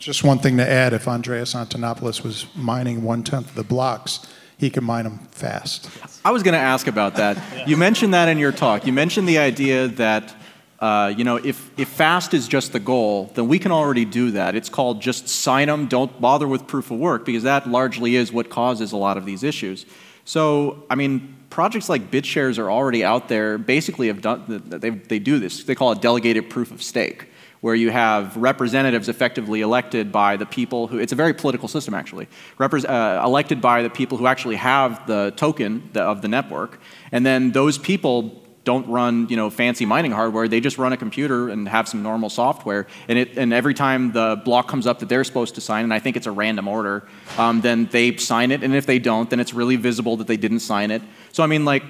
Just 0.05 0.23
one 0.23 0.39
thing 0.39 0.59
to 0.59 0.71
add, 0.71 0.93
if 0.93 1.09
Andreas 1.09 1.55
Antonopoulos 1.55 2.23
was 2.23 2.47
mining 2.55 3.05
one-tenth 3.05 3.49
of 3.49 3.55
the 3.55 3.65
blocks, 3.65 4.21
he 4.59 4.69
could 4.69 4.83
mine 4.83 5.05
them 5.05 5.19
fast. 5.31 5.89
I 6.23 6.31
was 6.31 6.43
going 6.43 6.53
to 6.53 6.59
ask 6.59 6.87
about 6.87 7.17
that. 7.17 7.43
You 7.67 7.79
mentioned 7.79 8.13
that 8.13 8.29
in 8.29 8.37
your 8.37 8.53
talk. 8.53 8.87
You 8.87 8.93
mentioned 8.93 9.27
the 9.27 9.39
idea 9.39 9.89
that, 9.89 10.37
uh, 10.79 11.15
you 11.17 11.25
know, 11.25 11.37
if, 11.37 11.71
if 11.79 11.89
fast 11.89 12.35
is 12.35 12.47
just 12.47 12.75
the 12.75 12.81
goal, 12.81 13.33
then 13.35 13.49
we 13.49 13.59
can 13.59 13.73
already 13.73 14.05
do 14.05 14.33
that. 14.33 14.55
It's 14.55 14.69
called 14.69 15.01
just 15.01 15.27
sign 15.27 15.69
them, 15.69 15.87
don't 15.87 16.21
bother 16.21 16.47
with 16.47 16.67
proof 16.67 16.91
of 16.91 16.99
work, 16.99 17.25
because 17.25 17.45
that 17.45 17.67
largely 17.67 18.15
is 18.15 18.31
what 18.31 18.51
causes 18.51 18.93
a 18.93 18.99
lot 18.99 19.17
of 19.17 19.25
these 19.25 19.43
issues. 19.43 19.87
So, 20.27 20.85
I 20.91 20.97
mean, 20.97 21.35
projects 21.49 21.89
like 21.89 22.11
BitShares 22.11 22.59
are 22.59 22.71
already 22.71 23.03
out 23.03 23.31
there, 23.31 23.57
basically 23.57 24.09
have 24.09 24.21
done, 24.21 24.63
they, 24.67 24.91
they 24.91 25.19
do 25.19 25.39
this. 25.39 25.65
They 25.65 25.75
call 25.75 25.93
it 25.93 26.03
delegated 26.03 26.51
proof 26.51 26.71
of 26.73 26.83
stake 26.83 27.29
where 27.65 27.75
you 27.75 27.91
have 27.91 28.37
representatives 28.37 29.09
effectively 29.09 29.63
elected 29.63 30.13
by 30.13 30.37
the 30.37 30.45
people 30.45 30.87
who, 30.87 30.99
it's 30.99 31.15
a 31.15 31.17
very 31.17 31.33
political 31.33 31.67
system 31.67 31.95
actually, 31.95 32.29
Repres 32.59 32.85
uh, 32.87 33.25
elected 33.25 33.63
by 33.63 33.83
the 33.83 33.89
people 33.89 34.19
who 34.19 34.27
actually 34.27 34.57
have 34.57 35.07
the 35.07 35.33
token 35.37 35.91
of 35.95 36.21
the 36.21 36.29
network. 36.29 36.79
And 37.11 37.25
then 37.25 37.53
those 37.53 37.79
people 37.79 38.43
don't 38.65 38.87
run 38.87 39.29
you 39.31 39.37
know, 39.37 39.49
fancy 39.49 39.87
mining 39.87 40.13
hardware, 40.13 40.47
they 40.47 40.61
just 40.61 40.77
run 40.77 40.93
a 40.93 40.99
computer 40.99 41.49
and 41.49 41.67
have 41.67 41.89
some 41.89 42.03
normal 42.03 42.29
software. 42.29 42.87
And, 43.09 43.19
it, 43.19 43.39
and 43.39 43.51
every 43.55 43.73
time 43.73 44.13
the 44.13 44.43
block 44.45 44.69
comes 44.69 44.87
up 44.87 44.99
that 44.99 45.09
they're 45.09 45.25
supposed 45.25 45.55
to 45.55 45.63
sign, 45.63 45.85
and 45.85 45.95
I 45.95 46.01
think 46.01 46.19
it's 46.19 46.27
a 46.27 46.33
random 46.33 46.69
order, 46.69 47.09
um, 47.39 47.63
then 47.63 47.87
they 47.87 48.15
sign 48.19 48.51
it. 48.51 48.63
And 48.63 48.75
if 48.75 48.85
they 48.85 48.99
don't, 48.99 49.31
then 49.31 49.41
it's 49.41 49.55
really 49.55 49.77
visible 49.77 50.19
that 50.19 50.27
they 50.27 50.37
didn't 50.37 50.61
sign 50.61 50.91
it. 50.91 51.01
So 51.33 51.43
I 51.43 51.47
mean, 51.47 51.65
like, 51.65 51.85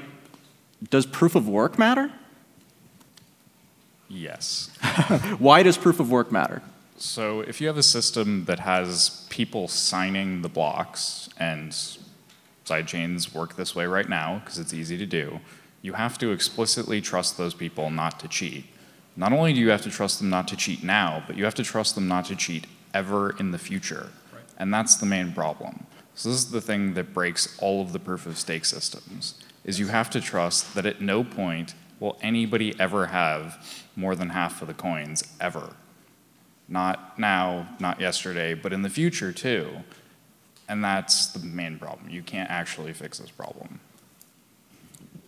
does 0.88 1.04
proof 1.04 1.34
of 1.34 1.48
work 1.48 1.80
matter? 1.80 2.12
Yes. 4.14 4.70
Why 5.38 5.62
does 5.64 5.76
proof 5.76 5.98
of 5.98 6.10
work 6.10 6.30
matter? 6.30 6.62
So 6.96 7.40
if 7.40 7.60
you 7.60 7.66
have 7.66 7.76
a 7.76 7.82
system 7.82 8.44
that 8.44 8.60
has 8.60 9.26
people 9.28 9.66
signing 9.66 10.42
the 10.42 10.48
blocks, 10.48 11.28
and 11.36 11.72
sidechains 12.64 13.34
work 13.34 13.56
this 13.56 13.74
way 13.74 13.86
right 13.86 14.08
now 14.08 14.38
because 14.38 14.58
it's 14.58 14.72
easy 14.72 14.96
to 14.98 15.06
do, 15.06 15.40
you 15.82 15.94
have 15.94 16.16
to 16.18 16.30
explicitly 16.30 17.00
trust 17.00 17.36
those 17.36 17.54
people 17.54 17.90
not 17.90 18.20
to 18.20 18.28
cheat. 18.28 18.66
Not 19.16 19.32
only 19.32 19.52
do 19.52 19.60
you 19.60 19.70
have 19.70 19.82
to 19.82 19.90
trust 19.90 20.20
them 20.20 20.30
not 20.30 20.48
to 20.48 20.56
cheat 20.56 20.82
now, 20.82 21.24
but 21.26 21.36
you 21.36 21.44
have 21.44 21.54
to 21.56 21.64
trust 21.64 21.94
them 21.96 22.08
not 22.08 22.24
to 22.26 22.36
cheat 22.36 22.66
ever 22.94 23.36
in 23.38 23.50
the 23.50 23.58
future. 23.58 24.10
And 24.56 24.72
that's 24.72 24.94
the 24.96 25.06
main 25.06 25.32
problem. 25.32 25.86
So 26.14 26.28
this 26.28 26.38
is 26.38 26.50
the 26.52 26.60
thing 26.60 26.94
that 26.94 27.12
breaks 27.12 27.58
all 27.60 27.82
of 27.82 27.92
the 27.92 27.98
proof 27.98 28.24
of 28.24 28.38
stake 28.38 28.64
systems, 28.64 29.34
is 29.64 29.80
you 29.80 29.88
have 29.88 30.10
to 30.10 30.20
trust 30.20 30.74
that 30.76 30.86
at 30.86 31.00
no 31.00 31.24
point 31.24 31.74
will 31.98 32.16
anybody 32.22 32.78
ever 32.78 33.06
have 33.06 33.83
more 33.96 34.14
than 34.14 34.30
half 34.30 34.62
of 34.62 34.68
the 34.68 34.74
coins 34.74 35.22
ever. 35.40 35.74
Not 36.68 37.18
now, 37.18 37.68
not 37.78 38.00
yesterday, 38.00 38.54
but 38.54 38.72
in 38.72 38.82
the 38.82 38.90
future 38.90 39.32
too. 39.32 39.68
And 40.68 40.82
that's 40.82 41.26
the 41.26 41.44
main 41.44 41.78
problem. 41.78 42.08
You 42.08 42.22
can't 42.22 42.50
actually 42.50 42.92
fix 42.94 43.18
this 43.18 43.30
problem. 43.30 43.80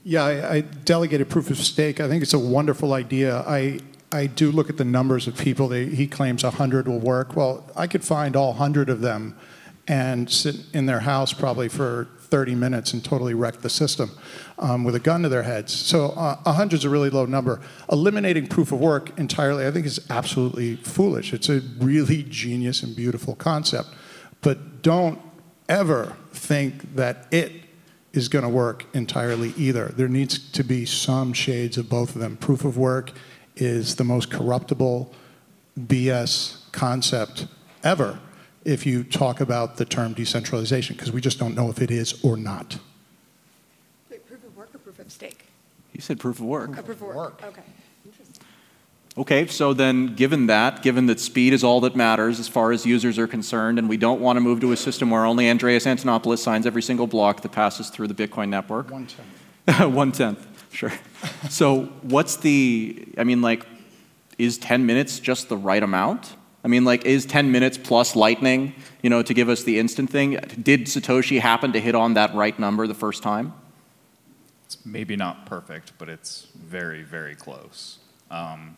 Yeah, 0.03 0.25
I, 0.25 0.55
I 0.55 0.61
delegated 0.61 1.29
proof 1.29 1.51
of 1.51 1.59
stake. 1.59 2.01
I 2.01 2.09
think 2.09 2.23
it's 2.23 2.33
a 2.33 2.39
wonderful 2.39 2.95
idea. 2.95 3.41
I 3.47 3.81
I 4.13 4.27
do 4.27 4.53
look 4.53 4.71
at 4.71 4.77
the 4.77 4.85
numbers 4.85 5.27
of 5.27 5.37
people. 5.37 5.69
They, 5.69 5.87
he 5.87 6.07
claims 6.07 6.45
100 6.45 6.87
will 6.87 7.01
work. 7.01 7.35
Well, 7.35 7.69
I 7.75 7.87
could 7.87 8.05
find 8.05 8.37
all 8.37 8.51
100 8.51 8.89
of 8.89 9.01
them 9.01 9.37
and 9.89 10.31
sit 10.31 10.57
in 10.73 10.87
their 10.87 11.01
house 11.01 11.33
probably 11.33 11.69
for 11.69 12.09
30 12.27 12.55
minutes 12.55 12.93
and 12.93 13.05
totally 13.05 13.35
wreck 13.35 13.61
the 13.61 13.71
system 13.71 14.11
um, 14.59 14.85
with 14.85 14.95
a 14.95 15.01
gun 15.01 15.23
to 15.23 15.29
their 15.29 15.43
heads. 15.43 15.73
So 15.73 16.11
uh, 16.11 16.37
100 16.43 16.77
is 16.77 16.85
a 16.85 16.91
really 16.91 17.11
low 17.11 17.27
number. 17.27 17.61
Eliminating 17.91 18.47
proof 18.47 18.73
of 18.73 18.81
work 18.81 19.17
entirely, 19.19 19.67
I 19.67 19.71
think, 19.71 19.87
is 19.87 20.05
absolutely 20.11 20.77
foolish. 20.77 21.33
It's 21.33 21.49
a 21.49 21.61
really 21.79 22.25
genius 22.25 22.83
and 22.83 22.95
beautiful 22.95 23.35
concept. 23.35 23.89
But 24.41 24.83
don't 24.83 25.21
ever 25.69 26.17
think 26.33 26.95
that 26.97 27.27
it 27.31 27.53
is 28.13 28.29
going 28.29 28.45
to 28.45 28.49
work 28.49 28.87
entirely 28.95 29.53
either. 29.57 29.87
There 29.89 30.09
needs 30.09 30.39
to 30.53 30.65
be 30.65 30.85
some 30.87 31.33
shades 31.33 31.77
of 31.77 31.89
both 31.89 32.15
of 32.15 32.21
them. 32.21 32.37
Proof 32.37 32.65
of 32.65 32.77
work 32.77 33.13
is 33.57 33.97
the 33.97 34.05
most 34.05 34.31
corruptible 34.31 35.13
BS 35.79 36.71
concept 36.73 37.47
ever 37.85 38.19
if 38.67 38.85
you 38.85 39.05
talk 39.05 39.41
about 39.41 39.77
the 39.77 39.85
term 39.85 40.13
decentralization, 40.13 40.97
because 40.97 41.13
we 41.13 41.21
just 41.21 41.39
don't 41.39 41.55
know 41.55 41.71
if 41.71 41.81
it 41.81 41.91
is 41.91 42.23
or 42.25 42.37
not. 42.37 42.79
Wait, 44.11 44.27
proof 44.27 44.45
of 44.45 44.57
work 44.57 44.75
or 44.75 44.79
proof 44.79 44.99
of 44.99 45.11
stake? 45.11 45.45
He 45.93 46.01
said 46.01 46.19
proof 46.19 46.41
of 46.41 46.47
work. 46.47 46.71
Oh, 46.77 46.83
proof 46.83 47.01
of 47.01 47.15
work. 47.15 47.41
Okay. 47.45 47.63
Okay, 49.19 49.47
so 49.47 49.73
then 49.73 50.15
given 50.15 50.47
that, 50.49 50.83
given 50.83 51.07
that 51.07 51.19
speed 51.21 51.55
is 51.55 51.65
all 51.65 51.81
that 51.81 51.97
matters 51.97 52.39
as 52.39 52.49
far 52.49 52.71
as 52.71 52.85
users 52.85 53.19
are 53.19 53.27
concerned, 53.27 53.79
and 53.79 53.89
we 53.89 53.97
don't 53.97 54.21
want 54.21 54.37
to 54.37 54.43
move 54.43 54.61
to 54.61 54.73
a 54.73 54.77
system 54.77 55.09
where 55.09 55.25
only 55.25 55.49
Andreas 55.49 55.87
Antonopoulos 55.87 56.39
signs 56.39 56.67
every 56.67 56.83
single 56.83 57.07
block 57.07 57.41
that 57.41 57.53
passes 57.53 57.89
through 57.89 58.09
the 58.09 58.15
Bitcoin 58.15 58.51
network. 58.51 58.91
One 58.91 59.07
tenth. 59.07 59.95
One 59.95 60.13
tenth, 60.13 60.47
sure. 60.71 60.93
so 61.49 61.85
what's 62.03 62.37
the, 62.37 63.09
I 63.17 63.25
mean, 63.25 63.41
like, 63.41 63.65
is 64.37 64.59
10 64.59 64.85
minutes 64.85 65.19
just 65.19 65.49
the 65.49 65.57
right 65.57 65.83
amount? 65.83 66.36
I 66.67 66.69
mean, 66.69 66.85
like, 66.85 67.05
is 67.05 67.25
10 67.27 67.53
minutes 67.53 67.79
plus 67.79 68.17
lightning, 68.17 68.75
you 69.01 69.09
know, 69.09 69.23
to 69.23 69.33
give 69.33 69.49
us 69.49 69.63
the 69.63 69.79
instant 69.79 70.11
thing? 70.11 70.33
Did 70.61 70.87
Satoshi 70.87 71.39
happen 71.39 71.73
to 71.75 71.81
hit 71.81 71.95
on 71.95 72.15
that 72.15 72.35
right 72.35 72.59
number 72.59 72.89
the 72.89 72.95
first 72.95 73.23
time? 73.23 73.55
It's 74.65 74.85
maybe 74.85 75.15
not 75.15 75.47
perfect, 75.47 75.93
but 75.97 76.09
it's 76.09 76.49
very, 76.57 77.05
very 77.05 77.37
close. 77.37 77.99
Um, 78.33 78.77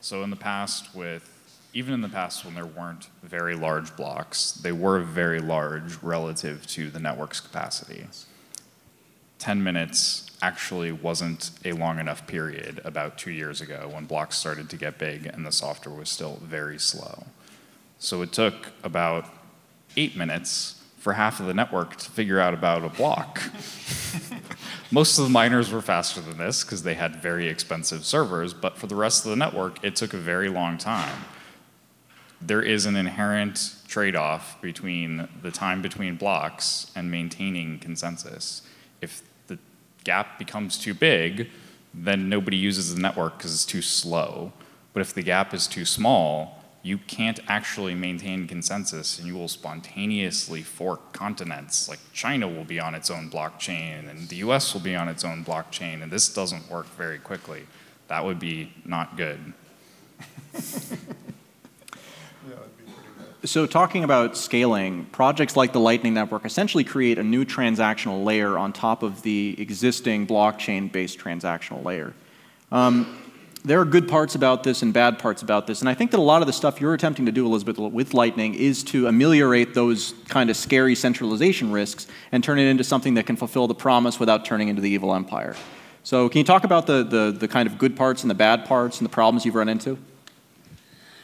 so 0.00 0.24
in 0.24 0.30
the 0.30 0.36
past, 0.36 0.96
with 0.96 1.30
even 1.72 1.94
in 1.94 2.00
the 2.00 2.08
past 2.08 2.44
when 2.44 2.56
there 2.56 2.66
weren't 2.66 3.08
very 3.22 3.54
large 3.54 3.94
blocks, 3.94 4.50
they 4.50 4.72
were 4.72 4.98
very 4.98 5.38
large 5.38 5.94
relative 6.02 6.66
to 6.66 6.90
the 6.90 6.98
network's 6.98 7.38
capacity. 7.38 8.04
10 9.38 9.62
minutes 9.62 10.30
actually 10.40 10.92
wasn't 10.92 11.50
a 11.64 11.72
long 11.72 11.98
enough 11.98 12.26
period 12.26 12.80
about 12.84 13.18
two 13.18 13.30
years 13.30 13.60
ago 13.60 13.90
when 13.92 14.04
blocks 14.04 14.36
started 14.36 14.70
to 14.70 14.76
get 14.76 14.98
big 14.98 15.26
and 15.26 15.44
the 15.44 15.52
software 15.52 15.94
was 15.94 16.08
still 16.08 16.38
very 16.42 16.78
slow. 16.78 17.24
So 17.98 18.22
it 18.22 18.32
took 18.32 18.72
about 18.84 19.26
eight 19.96 20.16
minutes 20.16 20.80
for 20.98 21.14
half 21.14 21.40
of 21.40 21.46
the 21.46 21.54
network 21.54 21.96
to 21.96 22.10
figure 22.10 22.40
out 22.40 22.54
about 22.54 22.84
a 22.84 22.88
block. 22.88 23.42
Most 24.90 25.18
of 25.18 25.24
the 25.24 25.30
miners 25.30 25.70
were 25.70 25.82
faster 25.82 26.20
than 26.20 26.38
this 26.38 26.64
because 26.64 26.82
they 26.82 26.94
had 26.94 27.16
very 27.16 27.48
expensive 27.48 28.04
servers, 28.04 28.54
but 28.54 28.76
for 28.76 28.86
the 28.86 28.96
rest 28.96 29.24
of 29.24 29.30
the 29.30 29.36
network, 29.36 29.82
it 29.84 29.96
took 29.96 30.12
a 30.12 30.18
very 30.18 30.48
long 30.48 30.78
time. 30.78 31.24
There 32.40 32.62
is 32.62 32.86
an 32.86 32.96
inherent 32.96 33.74
trade 33.88 34.16
off 34.16 34.60
between 34.62 35.28
the 35.42 35.50
time 35.50 35.82
between 35.82 36.16
blocks 36.16 36.90
and 36.94 37.10
maintaining 37.10 37.78
consensus. 37.80 38.62
If 39.00 39.22
gap 40.04 40.38
becomes 40.38 40.78
too 40.78 40.94
big, 40.94 41.48
then 41.94 42.28
nobody 42.28 42.56
uses 42.56 42.94
the 42.94 43.00
network 43.00 43.38
because 43.38 43.52
it's 43.52 43.64
too 43.64 43.82
slow. 43.82 44.52
But 44.92 45.00
if 45.00 45.14
the 45.14 45.22
gap 45.22 45.54
is 45.54 45.66
too 45.66 45.84
small, 45.84 46.62
you 46.82 46.98
can't 46.98 47.40
actually 47.48 47.94
maintain 47.94 48.46
consensus 48.46 49.18
and 49.18 49.26
you 49.26 49.34
will 49.34 49.48
spontaneously 49.48 50.62
fork 50.62 51.12
continents. 51.12 51.88
Like 51.88 51.98
China 52.12 52.48
will 52.48 52.64
be 52.64 52.80
on 52.80 52.94
its 52.94 53.10
own 53.10 53.30
blockchain 53.30 54.08
and 54.08 54.28
the 54.28 54.36
US 54.36 54.72
will 54.72 54.80
be 54.80 54.94
on 54.94 55.08
its 55.08 55.24
own 55.24 55.44
blockchain, 55.44 56.02
and 56.02 56.10
this 56.10 56.32
doesn't 56.32 56.70
work 56.70 56.86
very 56.96 57.18
quickly. 57.18 57.66
That 58.08 58.24
would 58.24 58.38
be 58.38 58.72
not 58.84 59.16
good. 59.16 59.52
So 63.44 63.66
talking 63.66 64.02
about 64.02 64.36
scaling, 64.36 65.04
projects 65.12 65.56
like 65.56 65.72
the 65.72 65.78
Lightning 65.78 66.12
Network 66.12 66.44
essentially 66.44 66.82
create 66.82 67.18
a 67.18 67.22
new 67.22 67.44
transactional 67.44 68.24
layer 68.24 68.58
on 68.58 68.72
top 68.72 69.04
of 69.04 69.22
the 69.22 69.54
existing 69.58 70.26
blockchain-based 70.26 71.20
transactional 71.20 71.84
layer. 71.84 72.14
Um, 72.72 73.16
there 73.64 73.80
are 73.80 73.84
good 73.84 74.08
parts 74.08 74.34
about 74.34 74.64
this 74.64 74.82
and 74.82 74.92
bad 74.92 75.20
parts 75.20 75.42
about 75.42 75.68
this, 75.68 75.78
and 75.80 75.88
I 75.88 75.94
think 75.94 76.10
that 76.10 76.18
a 76.18 76.20
lot 76.20 76.42
of 76.42 76.48
the 76.48 76.52
stuff 76.52 76.80
you're 76.80 76.94
attempting 76.94 77.26
to 77.26 77.32
do, 77.32 77.46
Elizabeth, 77.46 77.78
with 77.78 78.12
Lightning 78.12 78.54
is 78.54 78.82
to 78.84 79.06
ameliorate 79.06 79.72
those 79.72 80.14
kind 80.28 80.50
of 80.50 80.56
scary 80.56 80.96
centralization 80.96 81.70
risks 81.70 82.08
and 82.32 82.42
turn 82.42 82.58
it 82.58 82.64
into 82.66 82.82
something 82.82 83.14
that 83.14 83.26
can 83.26 83.36
fulfill 83.36 83.68
the 83.68 83.74
promise 83.74 84.18
without 84.18 84.44
turning 84.44 84.66
into 84.66 84.82
the 84.82 84.90
evil 84.90 85.14
empire. 85.14 85.54
So 86.02 86.28
can 86.28 86.38
you 86.38 86.44
talk 86.44 86.64
about 86.64 86.88
the, 86.88 87.04
the, 87.04 87.30
the 87.30 87.46
kind 87.46 87.68
of 87.68 87.78
good 87.78 87.94
parts 87.94 88.24
and 88.24 88.30
the 88.30 88.34
bad 88.34 88.64
parts 88.64 88.98
and 88.98 89.04
the 89.04 89.12
problems 89.12 89.44
you've 89.44 89.54
run 89.54 89.68
into? 89.68 89.96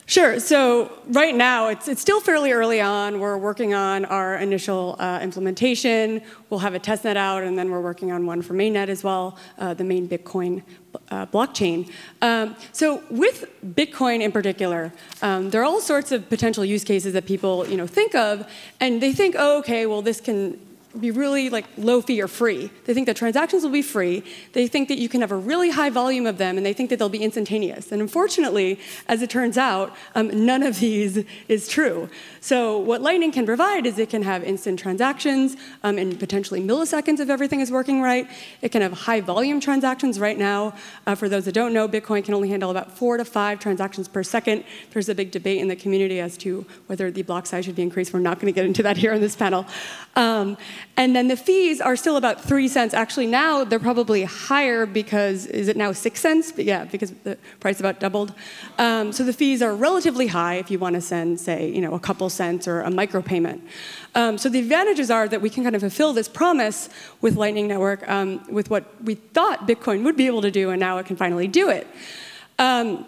Sure. 0.06 0.38
So 0.38 0.92
right 1.08 1.34
now, 1.34 1.68
it's, 1.68 1.88
it's 1.88 2.02
still 2.02 2.20
fairly 2.20 2.52
early 2.52 2.80
on. 2.80 3.20
We're 3.20 3.38
working 3.38 3.72
on 3.72 4.04
our 4.04 4.36
initial 4.36 4.96
uh, 4.98 5.20
implementation. 5.22 6.20
We'll 6.50 6.60
have 6.60 6.74
a 6.74 6.80
testnet 6.80 7.16
out, 7.16 7.42
and 7.42 7.56
then 7.56 7.70
we're 7.70 7.80
working 7.80 8.12
on 8.12 8.26
one 8.26 8.42
for 8.42 8.52
mainnet 8.52 8.88
as 8.88 9.02
well, 9.02 9.38
uh, 9.58 9.72
the 9.72 9.84
main 9.84 10.06
Bitcoin 10.06 10.62
uh, 11.10 11.24
blockchain. 11.26 11.90
Um, 12.20 12.54
so 12.72 13.02
with 13.10 13.46
Bitcoin 13.64 14.20
in 14.20 14.30
particular, 14.30 14.92
um, 15.22 15.48
there 15.48 15.62
are 15.62 15.64
all 15.64 15.80
sorts 15.80 16.12
of 16.12 16.28
potential 16.28 16.66
use 16.66 16.84
cases 16.84 17.14
that 17.14 17.24
people 17.24 17.66
you 17.66 17.76
know 17.76 17.86
think 17.86 18.14
of, 18.14 18.46
and 18.80 19.00
they 19.00 19.12
think, 19.12 19.34
oh, 19.38 19.58
okay, 19.60 19.86
well 19.86 20.02
this 20.02 20.20
can 20.20 20.58
be 21.00 21.10
really 21.10 21.50
like 21.50 21.66
low 21.76 22.00
fee 22.00 22.20
or 22.22 22.28
free. 22.28 22.70
They 22.84 22.94
think 22.94 23.06
that 23.06 23.16
transactions 23.16 23.62
will 23.62 23.70
be 23.70 23.82
free. 23.82 24.22
They 24.52 24.66
think 24.66 24.88
that 24.88 24.98
you 24.98 25.08
can 25.08 25.20
have 25.20 25.32
a 25.32 25.36
really 25.36 25.70
high 25.70 25.90
volume 25.90 26.26
of 26.26 26.38
them, 26.38 26.56
and 26.56 26.64
they 26.64 26.72
think 26.72 26.90
that 26.90 26.98
they'll 26.98 27.08
be 27.08 27.22
instantaneous. 27.22 27.92
And 27.92 28.00
unfortunately, 28.00 28.78
as 29.08 29.22
it 29.22 29.30
turns 29.30 29.58
out, 29.58 29.94
um, 30.14 30.46
none 30.46 30.62
of 30.62 30.80
these 30.80 31.24
is 31.48 31.68
true. 31.68 32.08
So 32.40 32.78
what 32.78 33.02
Lightning 33.02 33.32
can 33.32 33.46
provide 33.46 33.86
is 33.86 33.98
it 33.98 34.10
can 34.10 34.22
have 34.22 34.44
instant 34.44 34.78
transactions 34.78 35.56
um, 35.82 35.98
in 35.98 36.16
potentially 36.16 36.60
milliseconds 36.60 37.20
if 37.20 37.28
everything 37.28 37.60
is 37.60 37.70
working 37.70 38.00
right. 38.00 38.28
It 38.62 38.70
can 38.70 38.82
have 38.82 38.92
high 38.92 39.20
volume 39.20 39.60
transactions 39.60 40.20
right 40.20 40.38
now. 40.38 40.74
Uh, 41.06 41.14
for 41.14 41.28
those 41.28 41.44
that 41.46 41.52
don't 41.52 41.72
know, 41.72 41.88
Bitcoin 41.88 42.24
can 42.24 42.34
only 42.34 42.48
handle 42.48 42.70
about 42.70 42.96
four 42.96 43.16
to 43.16 43.24
five 43.24 43.58
transactions 43.58 44.08
per 44.08 44.22
second. 44.22 44.64
There's 44.92 45.08
a 45.08 45.14
big 45.14 45.30
debate 45.30 45.60
in 45.60 45.68
the 45.68 45.76
community 45.76 46.20
as 46.20 46.36
to 46.38 46.66
whether 46.86 47.10
the 47.10 47.22
block 47.22 47.46
size 47.46 47.64
should 47.64 47.76
be 47.76 47.82
increased. 47.82 48.12
We're 48.12 48.20
not 48.20 48.40
going 48.40 48.52
to 48.52 48.56
get 48.56 48.66
into 48.66 48.82
that 48.82 48.96
here 48.96 49.12
on 49.12 49.20
this 49.20 49.36
panel. 49.36 49.66
Um, 50.16 50.56
and 50.96 51.14
then 51.14 51.28
the 51.28 51.36
fees 51.36 51.80
are 51.80 51.96
still 51.96 52.16
about 52.16 52.40
three 52.40 52.68
cents. 52.68 52.94
Actually, 52.94 53.26
now 53.26 53.64
they're 53.64 53.80
probably 53.80 54.22
higher 54.24 54.86
because, 54.86 55.46
is 55.46 55.66
it 55.68 55.76
now 55.76 55.92
six 55.92 56.20
cents? 56.20 56.52
But 56.52 56.64
yeah, 56.64 56.84
because 56.84 57.10
the 57.24 57.36
price 57.58 57.80
about 57.80 57.98
doubled. 57.98 58.32
Um, 58.78 59.12
so 59.12 59.24
the 59.24 59.32
fees 59.32 59.60
are 59.60 59.74
relatively 59.74 60.28
high 60.28 60.54
if 60.54 60.70
you 60.70 60.78
want 60.78 60.94
to 60.94 61.00
send, 61.00 61.40
say, 61.40 61.68
you 61.68 61.80
know, 61.80 61.94
a 61.94 62.00
couple 62.00 62.30
cents 62.30 62.68
or 62.68 62.82
a 62.82 62.90
micropayment. 62.90 63.60
Um, 64.14 64.38
so 64.38 64.48
the 64.48 64.60
advantages 64.60 65.10
are 65.10 65.26
that 65.26 65.40
we 65.40 65.50
can 65.50 65.64
kind 65.64 65.74
of 65.74 65.82
fulfill 65.82 66.12
this 66.12 66.28
promise 66.28 66.88
with 67.20 67.34
Lightning 67.36 67.66
Network 67.66 68.08
um, 68.08 68.44
with 68.48 68.70
what 68.70 68.84
we 69.02 69.16
thought 69.16 69.66
Bitcoin 69.66 70.04
would 70.04 70.16
be 70.16 70.26
able 70.26 70.42
to 70.42 70.50
do, 70.50 70.70
and 70.70 70.78
now 70.78 70.98
it 70.98 71.06
can 71.06 71.16
finally 71.16 71.48
do 71.48 71.70
it. 71.70 71.88
Um, 72.58 73.04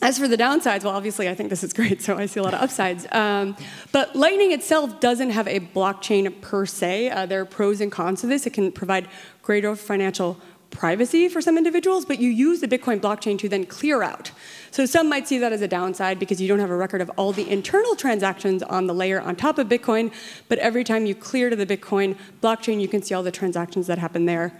as 0.00 0.18
for 0.18 0.28
the 0.28 0.36
downsides, 0.36 0.84
well, 0.84 0.94
obviously, 0.94 1.28
I 1.28 1.34
think 1.34 1.50
this 1.50 1.64
is 1.64 1.72
great, 1.72 2.02
so 2.02 2.16
I 2.16 2.26
see 2.26 2.40
a 2.40 2.42
lot 2.42 2.54
of 2.54 2.60
upsides. 2.60 3.06
Um, 3.10 3.56
but 3.92 4.14
Lightning 4.14 4.52
itself 4.52 5.00
doesn't 5.00 5.30
have 5.30 5.48
a 5.48 5.60
blockchain 5.60 6.40
per 6.40 6.66
se. 6.66 7.10
Uh, 7.10 7.26
there 7.26 7.40
are 7.40 7.44
pros 7.44 7.80
and 7.80 7.90
cons 7.90 8.20
to 8.20 8.26
this. 8.26 8.46
It 8.46 8.52
can 8.52 8.70
provide 8.70 9.08
greater 9.42 9.74
financial 9.74 10.38
privacy 10.70 11.28
for 11.28 11.40
some 11.40 11.56
individuals, 11.56 12.04
but 12.04 12.18
you 12.18 12.28
use 12.28 12.60
the 12.60 12.68
Bitcoin 12.68 13.00
blockchain 13.00 13.38
to 13.38 13.48
then 13.48 13.64
clear 13.64 14.02
out. 14.02 14.30
So 14.70 14.84
some 14.86 15.08
might 15.08 15.26
see 15.26 15.38
that 15.38 15.52
as 15.52 15.62
a 15.62 15.68
downside 15.68 16.18
because 16.18 16.40
you 16.40 16.46
don't 16.46 16.58
have 16.58 16.70
a 16.70 16.76
record 16.76 17.00
of 17.00 17.10
all 17.16 17.32
the 17.32 17.48
internal 17.50 17.96
transactions 17.96 18.62
on 18.62 18.86
the 18.86 18.94
layer 18.94 19.20
on 19.20 19.34
top 19.34 19.58
of 19.58 19.68
Bitcoin, 19.68 20.12
but 20.48 20.58
every 20.58 20.84
time 20.84 21.06
you 21.06 21.14
clear 21.14 21.48
to 21.50 21.56
the 21.56 21.66
Bitcoin 21.66 22.16
blockchain, 22.42 22.80
you 22.80 22.88
can 22.88 23.02
see 23.02 23.14
all 23.14 23.22
the 23.22 23.32
transactions 23.32 23.86
that 23.86 23.98
happen 23.98 24.26
there 24.26 24.52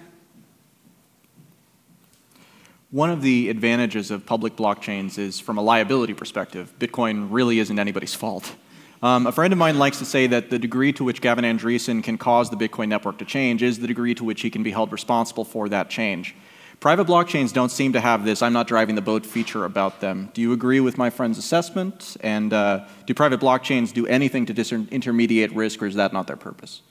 one 2.91 3.11
of 3.11 3.21
the 3.21 3.51
advantages 3.51 4.11
of 4.11 4.25
public 4.25 4.57
blockchains 4.57 5.19
is 5.19 5.39
from 5.39 5.59
a 5.59 5.63
liability 5.63 6.15
perspective. 6.15 6.73
Bitcoin 6.79 7.29
really 7.31 7.59
isn't 7.59 7.79
anybody's 7.79 8.15
fault. 8.15 8.55
Um, 9.03 9.27
a 9.27 9.33
friend 9.33 9.53
of 9.53 9.59
mine 9.59 9.79
likes 9.79 9.99
to 9.99 10.05
say 10.05 10.27
that 10.29 10.51
the 10.51 10.59
degree 10.59 10.93
to 10.95 11.05
which 11.05 11.21
Gavin 11.21 11.45
Andresen 11.45 12.03
can 12.03 12.19
cause 12.19 12.51
the 12.51 12.57
Bitcoin 12.57 12.89
network 12.89 13.19
to 13.19 13.25
change 13.25 13.63
is 13.63 13.79
the 13.79 13.87
degree 13.87 14.15
to 14.15 14.25
which 14.25 14.41
he 14.41 14.51
can 14.51 14.63
be 14.63 14.71
held 14.71 14.91
responsible 14.91 15.45
for 15.45 15.69
that 15.69 15.91
change. 15.91 16.35
Private 16.81 17.07
blockchains 17.07 17.53
don't 17.53 17.71
seem 17.71 17.93
to 17.93 18.01
have 18.01 18.25
this 18.25 18.41
I'm 18.41 18.53
not 18.53 18.67
driving 18.67 18.95
the 18.95 19.03
boat 19.03 19.27
feature 19.27 19.65
about 19.65 20.01
them. 20.01 20.31
Do 20.33 20.41
you 20.41 20.53
agree 20.53 20.81
with 20.81 20.97
my 20.97 21.11
friend's 21.11 21.37
assessment? 21.37 22.17
And 22.21 22.53
uh, 22.53 22.87
do 23.05 23.15
private 23.15 23.41
blockchains 23.41 23.93
do 23.93 24.07
anything 24.07 24.47
to 24.47 24.55
disintermediate 24.55 25.55
risk, 25.55 25.83
or 25.83 25.87
is 25.87 25.97
that 25.97 26.13
not 26.13 26.27
their 26.27 26.37
purpose? 26.37 26.83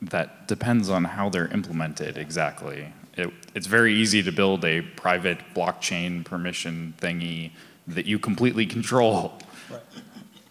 That 0.00 0.46
depends 0.46 0.88
on 0.88 1.04
how 1.04 1.28
they're 1.28 1.48
implemented 1.48 2.16
exactly. 2.18 2.92
It, 3.16 3.32
it's 3.54 3.66
very 3.66 3.94
easy 3.94 4.22
to 4.22 4.32
build 4.32 4.64
a 4.64 4.82
private 4.82 5.38
blockchain 5.54 6.24
permission 6.24 6.94
thingy 7.00 7.50
that 7.88 8.06
you 8.06 8.18
completely 8.18 8.66
control. 8.66 9.38
Right. 9.70 9.80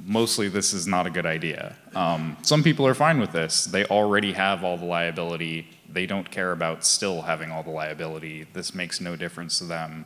Mostly, 0.03 0.49
this 0.49 0.73
is 0.73 0.85
not 0.85 1.07
a 1.07 1.09
good 1.09 1.25
idea. 1.25 1.75
Um, 1.95 2.37
some 2.41 2.63
people 2.63 2.85
are 2.85 2.93
fine 2.93 3.19
with 3.19 3.31
this. 3.31 3.65
They 3.65 3.85
already 3.85 4.33
have 4.33 4.63
all 4.63 4.77
the 4.77 4.85
liability. 4.85 5.69
They 5.89 6.05
don't 6.05 6.29
care 6.29 6.51
about 6.51 6.85
still 6.85 7.21
having 7.21 7.51
all 7.51 7.63
the 7.63 7.71
liability. 7.71 8.47
This 8.53 8.75
makes 8.75 9.01
no 9.01 9.15
difference 9.15 9.57
to 9.59 9.65
them. 9.65 10.05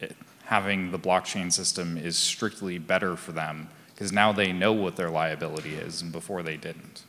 It, 0.00 0.16
having 0.44 0.90
the 0.90 0.98
blockchain 0.98 1.52
system 1.52 1.98
is 1.98 2.16
strictly 2.16 2.78
better 2.78 3.16
for 3.16 3.32
them 3.32 3.68
because 3.98 4.12
now 4.12 4.32
they 4.32 4.52
know 4.52 4.72
what 4.72 4.96
their 4.96 5.10
liability 5.10 5.74
is, 5.74 6.02
and 6.02 6.12
before 6.12 6.42
they 6.42 6.56
didn't. 6.56 7.02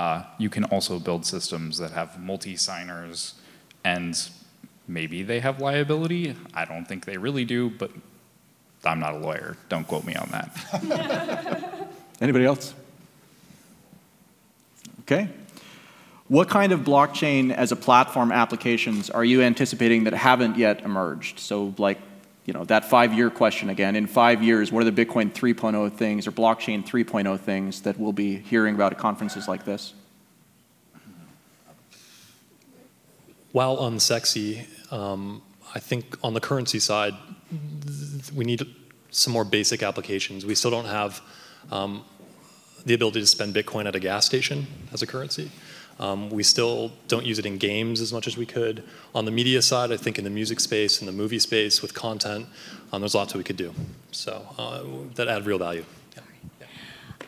Uh, 0.00 0.24
you 0.38 0.48
can 0.48 0.64
also 0.64 0.98
build 0.98 1.26
systems 1.26 1.76
that 1.76 1.90
have 1.90 2.18
multi-signers 2.18 3.34
and 3.84 4.30
maybe 4.88 5.22
they 5.22 5.40
have 5.40 5.60
liability. 5.60 6.34
I 6.54 6.64
don't 6.64 6.86
think 6.86 7.04
they 7.04 7.18
really 7.18 7.44
do, 7.44 7.68
but 7.68 7.90
I'm 8.82 8.98
not 8.98 9.12
a 9.12 9.18
lawyer. 9.18 9.58
Don't 9.68 9.86
quote 9.86 10.06
me 10.06 10.14
on 10.14 10.30
that. 10.30 11.90
Anybody 12.22 12.46
else? 12.46 12.72
Okay. 15.02 15.28
What 16.28 16.48
kind 16.48 16.72
of 16.72 16.80
blockchain 16.80 17.52
as 17.52 17.70
a 17.70 17.76
platform 17.76 18.32
applications 18.32 19.10
are 19.10 19.24
you 19.24 19.42
anticipating 19.42 20.04
that 20.04 20.14
haven't 20.14 20.56
yet 20.56 20.80
emerged? 20.80 21.40
So 21.40 21.74
like, 21.76 21.98
you 22.44 22.52
know, 22.52 22.64
that 22.64 22.84
five-year 22.84 23.30
question 23.30 23.68
again. 23.70 23.96
In 23.96 24.06
five 24.06 24.42
years, 24.42 24.72
what 24.72 24.82
are 24.84 24.90
the 24.90 25.04
Bitcoin 25.04 25.32
3.0 25.32 25.92
things 25.92 26.26
or 26.26 26.32
blockchain 26.32 26.86
3.0 26.86 27.38
things 27.40 27.82
that 27.82 27.98
we'll 27.98 28.12
be 28.12 28.36
hearing 28.38 28.74
about 28.74 28.92
at 28.92 28.98
conferences 28.98 29.46
like 29.46 29.64
this? 29.64 29.94
while 33.52 33.78
unsexy, 33.78 34.66
um, 34.92 35.42
I 35.74 35.78
think 35.78 36.16
on 36.22 36.34
the 36.34 36.40
currency 36.40 36.78
side, 36.78 37.14
we 38.34 38.44
need 38.44 38.62
some 39.10 39.32
more 39.32 39.44
basic 39.44 39.82
applications. 39.82 40.46
We 40.46 40.54
still 40.54 40.70
don't 40.70 40.86
have 40.86 41.20
um, 41.70 42.04
the 42.84 42.94
ability 42.94 43.20
to 43.20 43.26
spend 43.26 43.54
Bitcoin 43.54 43.86
at 43.86 43.96
a 43.96 44.00
gas 44.00 44.26
station 44.26 44.66
as 44.92 45.02
a 45.02 45.06
currency. 45.06 45.50
Um, 46.00 46.30
we 46.30 46.42
still 46.42 46.90
don't 47.08 47.26
use 47.26 47.38
it 47.38 47.46
in 47.46 47.58
games 47.58 48.00
as 48.00 48.12
much 48.12 48.26
as 48.26 48.36
we 48.36 48.46
could. 48.46 48.82
On 49.14 49.26
the 49.26 49.30
media 49.30 49.60
side, 49.60 49.92
I 49.92 49.98
think 49.98 50.18
in 50.18 50.24
the 50.24 50.30
music 50.30 50.58
space, 50.58 51.00
in 51.00 51.06
the 51.06 51.12
movie 51.12 51.38
space 51.38 51.82
with 51.82 51.92
content, 51.92 52.46
um, 52.90 53.02
there's 53.02 53.14
lots 53.14 53.32
that 53.32 53.38
we 53.38 53.44
could 53.44 53.58
do. 53.58 53.74
So 54.10 54.46
uh, 54.58 54.82
that 55.14 55.28
add 55.28 55.46
real 55.46 55.58
value. 55.58 55.84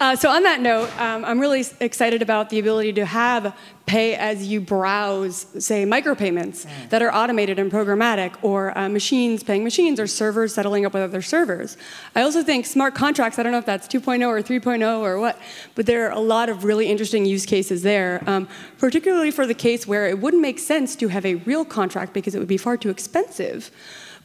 Uh, 0.03 0.17
so 0.17 0.29
on 0.29 0.43
that 0.43 0.61
note, 0.61 0.91
um, 1.01 1.25
I'm 1.25 1.39
really 1.39 1.65
excited 1.79 2.23
about 2.23 2.51
the 2.51 2.59
ability 2.59 2.93
to 2.95 3.07
have 3.07 3.57
pay 3.87 4.17
as 4.17 4.45
you 4.45 4.61
browse, 4.61 5.47
say, 5.65 5.85
micropayments 5.85 6.67
mm. 6.67 6.91
that 6.91 7.03
are 7.03 7.15
automated 7.15 7.61
and 7.61 7.71
programmatic, 7.71 8.35
or 8.43 8.77
uh, 8.77 8.89
machines 8.89 9.45
paying 9.45 9.63
machines, 9.63 10.01
or 10.01 10.09
servers 10.09 10.55
settling 10.55 10.85
up 10.85 10.93
with 10.93 11.05
other 11.05 11.23
servers. 11.23 11.77
I 12.17 12.23
also 12.23 12.43
think 12.43 12.67
smart 12.67 12.97
contracts, 12.97 13.39
I 13.39 13.45
don't 13.45 13.53
know 13.53 13.59
if 13.59 13.65
that's 13.65 13.87
2.0 13.87 14.27
or 14.27 14.43
3.0 14.43 14.99
or 15.03 15.21
what, 15.21 15.39
but 15.77 15.87
there 15.87 16.09
are 16.09 16.11
a 16.11 16.21
lot 16.21 16.49
of 16.49 16.65
really 16.65 16.89
interesting 16.89 17.25
use 17.25 17.47
cases 17.47 17.83
there, 17.83 18.25
um, 18.27 18.49
particularly 18.79 19.31
for 19.31 19.47
the 19.47 19.55
case 19.55 19.87
where 19.87 20.09
it 20.09 20.19
wouldn't 20.19 20.43
make 20.43 20.59
sense 20.59 20.97
to 20.97 21.07
have 21.07 21.25
a 21.25 21.37
real 21.37 21.65
contract 21.65 22.13
because 22.13 22.35
it 22.35 22.41
would 22.41 22.49
be 22.49 22.57
far 22.57 22.77
too 22.77 22.91
expensive. 22.91 23.71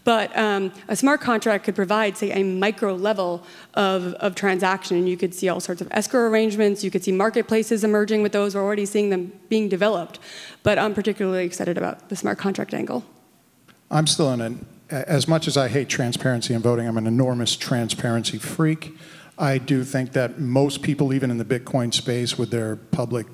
But 0.07 0.33
um, 0.37 0.71
a 0.87 0.95
smart 0.95 1.19
contract 1.19 1.65
could 1.65 1.75
provide, 1.75 2.15
say, 2.15 2.31
a 2.31 2.41
micro 2.41 2.95
level 2.95 3.43
of, 3.73 4.13
of 4.13 4.35
transaction. 4.35 4.95
And 4.95 5.09
you 5.09 5.17
could 5.17 5.35
see 5.35 5.49
all 5.49 5.59
sorts 5.59 5.81
of 5.81 5.89
escrow 5.91 6.29
arrangements. 6.29 6.81
You 6.81 6.89
could 6.89 7.03
see 7.03 7.11
marketplaces 7.11 7.83
emerging 7.83 8.21
with 8.21 8.31
those. 8.31 8.55
We're 8.55 8.63
already 8.63 8.85
seeing 8.85 9.09
them 9.09 9.37
being 9.49 9.67
developed. 9.67 10.19
But 10.63 10.79
I'm 10.79 10.93
particularly 10.93 11.43
excited 11.43 11.77
about 11.77 12.07
the 12.07 12.15
smart 12.15 12.37
contract 12.37 12.73
angle. 12.73 13.03
I'm 13.91 14.07
still 14.07 14.31
in 14.31 14.39
an, 14.39 14.65
as 14.89 15.27
much 15.27 15.45
as 15.45 15.57
I 15.57 15.67
hate 15.67 15.89
transparency 15.89 16.53
in 16.53 16.61
voting, 16.61 16.87
I'm 16.87 16.97
an 16.97 17.05
enormous 17.05 17.57
transparency 17.57 18.37
freak. 18.37 18.97
I 19.37 19.57
do 19.57 19.83
think 19.83 20.13
that 20.13 20.39
most 20.39 20.83
people, 20.83 21.11
even 21.11 21.29
in 21.31 21.37
the 21.37 21.43
Bitcoin 21.43 21.93
space 21.93 22.37
with 22.37 22.49
their 22.49 22.77
public 22.77 23.27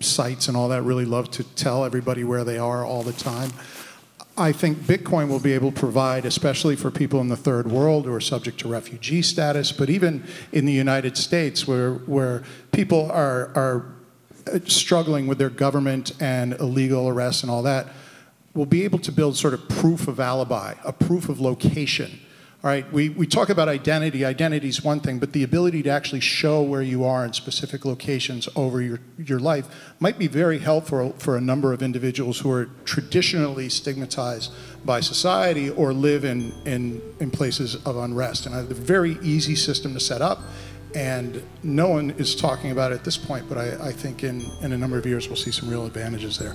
sites 0.00 0.48
and 0.48 0.56
all 0.56 0.68
that, 0.70 0.82
really 0.82 1.04
love 1.04 1.30
to 1.30 1.44
tell 1.44 1.84
everybody 1.84 2.24
where 2.24 2.42
they 2.42 2.58
are 2.58 2.84
all 2.84 3.04
the 3.04 3.12
time. 3.12 3.52
I 4.36 4.52
think 4.52 4.78
Bitcoin 4.78 5.28
will 5.28 5.40
be 5.40 5.52
able 5.52 5.72
to 5.72 5.78
provide, 5.78 6.24
especially 6.24 6.74
for 6.74 6.90
people 6.90 7.20
in 7.20 7.28
the 7.28 7.36
third 7.36 7.70
world 7.70 8.06
who 8.06 8.14
are 8.14 8.20
subject 8.20 8.58
to 8.60 8.68
refugee 8.68 9.20
status, 9.20 9.72
but 9.72 9.90
even 9.90 10.24
in 10.52 10.64
the 10.64 10.72
United 10.72 11.18
States 11.18 11.68
where, 11.68 11.94
where 11.94 12.42
people 12.70 13.10
are, 13.12 13.50
are 13.54 13.94
uh, 14.50 14.58
struggling 14.64 15.26
with 15.26 15.36
their 15.36 15.50
government 15.50 16.12
and 16.18 16.54
illegal 16.54 17.08
arrests 17.08 17.42
and 17.42 17.50
all 17.50 17.62
that, 17.62 17.88
will 18.54 18.66
be 18.66 18.84
able 18.84 18.98
to 19.00 19.12
build 19.12 19.36
sort 19.36 19.52
of 19.52 19.68
proof 19.68 20.08
of 20.08 20.18
alibi, 20.18 20.74
a 20.84 20.92
proof 20.92 21.28
of 21.28 21.38
location 21.38 22.18
all 22.64 22.70
right, 22.70 22.90
we, 22.92 23.08
we 23.08 23.26
talk 23.26 23.48
about 23.48 23.68
identity. 23.68 24.24
Identity 24.24 24.68
is 24.68 24.84
one 24.84 25.00
thing, 25.00 25.18
but 25.18 25.32
the 25.32 25.42
ability 25.42 25.82
to 25.82 25.90
actually 25.90 26.20
show 26.20 26.62
where 26.62 26.80
you 26.80 27.04
are 27.04 27.24
in 27.24 27.32
specific 27.32 27.84
locations 27.84 28.48
over 28.54 28.80
your, 28.80 29.00
your 29.18 29.40
life 29.40 29.66
might 29.98 30.16
be 30.16 30.28
very 30.28 30.60
helpful 30.60 31.12
for 31.18 31.36
a 31.36 31.40
number 31.40 31.72
of 31.72 31.82
individuals 31.82 32.38
who 32.38 32.52
are 32.52 32.66
traditionally 32.84 33.68
stigmatized 33.68 34.52
by 34.84 35.00
society 35.00 35.70
or 35.70 35.92
live 35.92 36.24
in, 36.24 36.52
in, 36.64 37.02
in 37.18 37.32
places 37.32 37.84
of 37.84 37.96
unrest. 37.96 38.46
And 38.46 38.54
it's 38.54 38.70
a 38.70 38.80
very 38.80 39.18
easy 39.22 39.56
system 39.56 39.92
to 39.94 40.00
set 40.00 40.22
up. 40.22 40.38
And 40.94 41.42
no 41.64 41.88
one 41.88 42.10
is 42.10 42.36
talking 42.36 42.70
about 42.70 42.92
it 42.92 42.94
at 42.94 43.04
this 43.04 43.16
point, 43.16 43.48
but 43.48 43.58
I, 43.58 43.88
I 43.88 43.92
think 43.92 44.22
in, 44.22 44.48
in 44.60 44.70
a 44.70 44.78
number 44.78 44.96
of 44.96 45.04
years 45.04 45.26
we'll 45.26 45.34
see 45.34 45.50
some 45.50 45.68
real 45.68 45.84
advantages 45.84 46.38
there. 46.38 46.54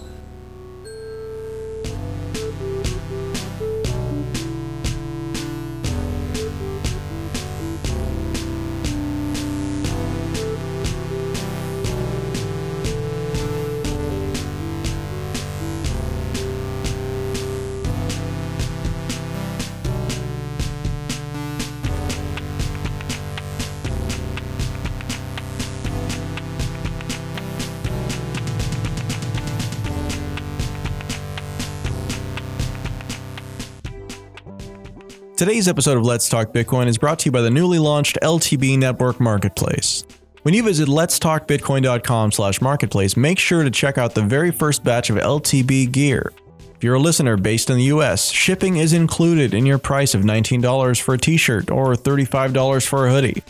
Today's 35.38 35.67
episode 35.67 35.97
of 35.97 36.04
Let's 36.04 36.30
Talk 36.30 36.52
Bitcoin 36.52 36.88
is 36.88 36.97
brought 36.97 37.19
to 37.19 37.28
you 37.28 37.32
by 37.32 37.41
the 37.41 37.52
newly 37.52 37.78
launched 37.78 38.17
LTB 38.23 38.80
Network 38.80 39.19
Marketplace. 39.19 40.04
When 40.41 40.56
you 40.56 40.63
visit 40.63 40.88
letstalkbitcoin.com/marketplace, 40.88 43.15
make 43.15 43.38
sure 43.38 43.63
to 43.63 43.69
check 43.69 44.00
out 44.00 44.15
the 44.15 44.23
very 44.23 44.50
first 44.50 44.84
batch 44.84 45.12
of 45.12 45.17
LTB 45.17 45.91
gear. 45.91 46.34
If 46.76 46.84
you're 46.84 46.95
a 46.95 47.00
listener 47.00 47.38
based 47.38 47.69
in 47.69 47.78
the 47.78 47.84
US, 47.84 48.32
shipping 48.32 48.78
is 48.78 48.93
included 48.93 49.54
in 49.54 49.67
your 49.67 49.78
price 49.78 50.15
of 50.15 50.23
$19 50.23 51.00
for 51.00 51.13
a 51.13 51.19
t-shirt 51.19 51.69
or 51.69 51.93
$35 51.93 52.88
for 52.88 53.06
a 53.06 53.12
hoodie. 53.12 53.43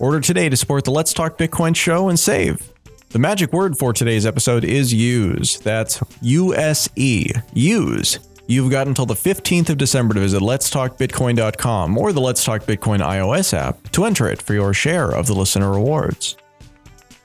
Order 0.00 0.20
today 0.20 0.48
to 0.48 0.56
support 0.56 0.84
the 0.84 0.90
Let's 0.90 1.12
Talk 1.12 1.38
Bitcoin 1.38 1.76
show 1.76 2.08
and 2.08 2.18
save. 2.18 2.68
The 3.10 3.20
magic 3.20 3.52
word 3.52 3.78
for 3.78 3.92
today's 3.92 4.26
episode 4.26 4.64
is 4.64 4.92
use. 4.92 5.60
That's 5.60 6.00
U 6.20 6.52
S 6.56 6.88
E. 6.96 7.30
Use. 7.54 8.18
You've 8.50 8.70
got 8.70 8.86
until 8.86 9.04
the 9.04 9.12
15th 9.12 9.68
of 9.68 9.76
December 9.76 10.14
to 10.14 10.20
visit 10.20 10.40
letstalkbitcoin.com 10.40 11.98
or 11.98 12.14
the 12.14 12.20
Let's 12.22 12.42
Talk 12.42 12.62
Bitcoin 12.62 13.00
iOS 13.00 13.52
app 13.52 13.90
to 13.92 14.06
enter 14.06 14.26
it 14.26 14.40
for 14.40 14.54
your 14.54 14.72
share 14.72 15.10
of 15.10 15.26
the 15.26 15.34
listener 15.34 15.70
rewards. 15.70 16.34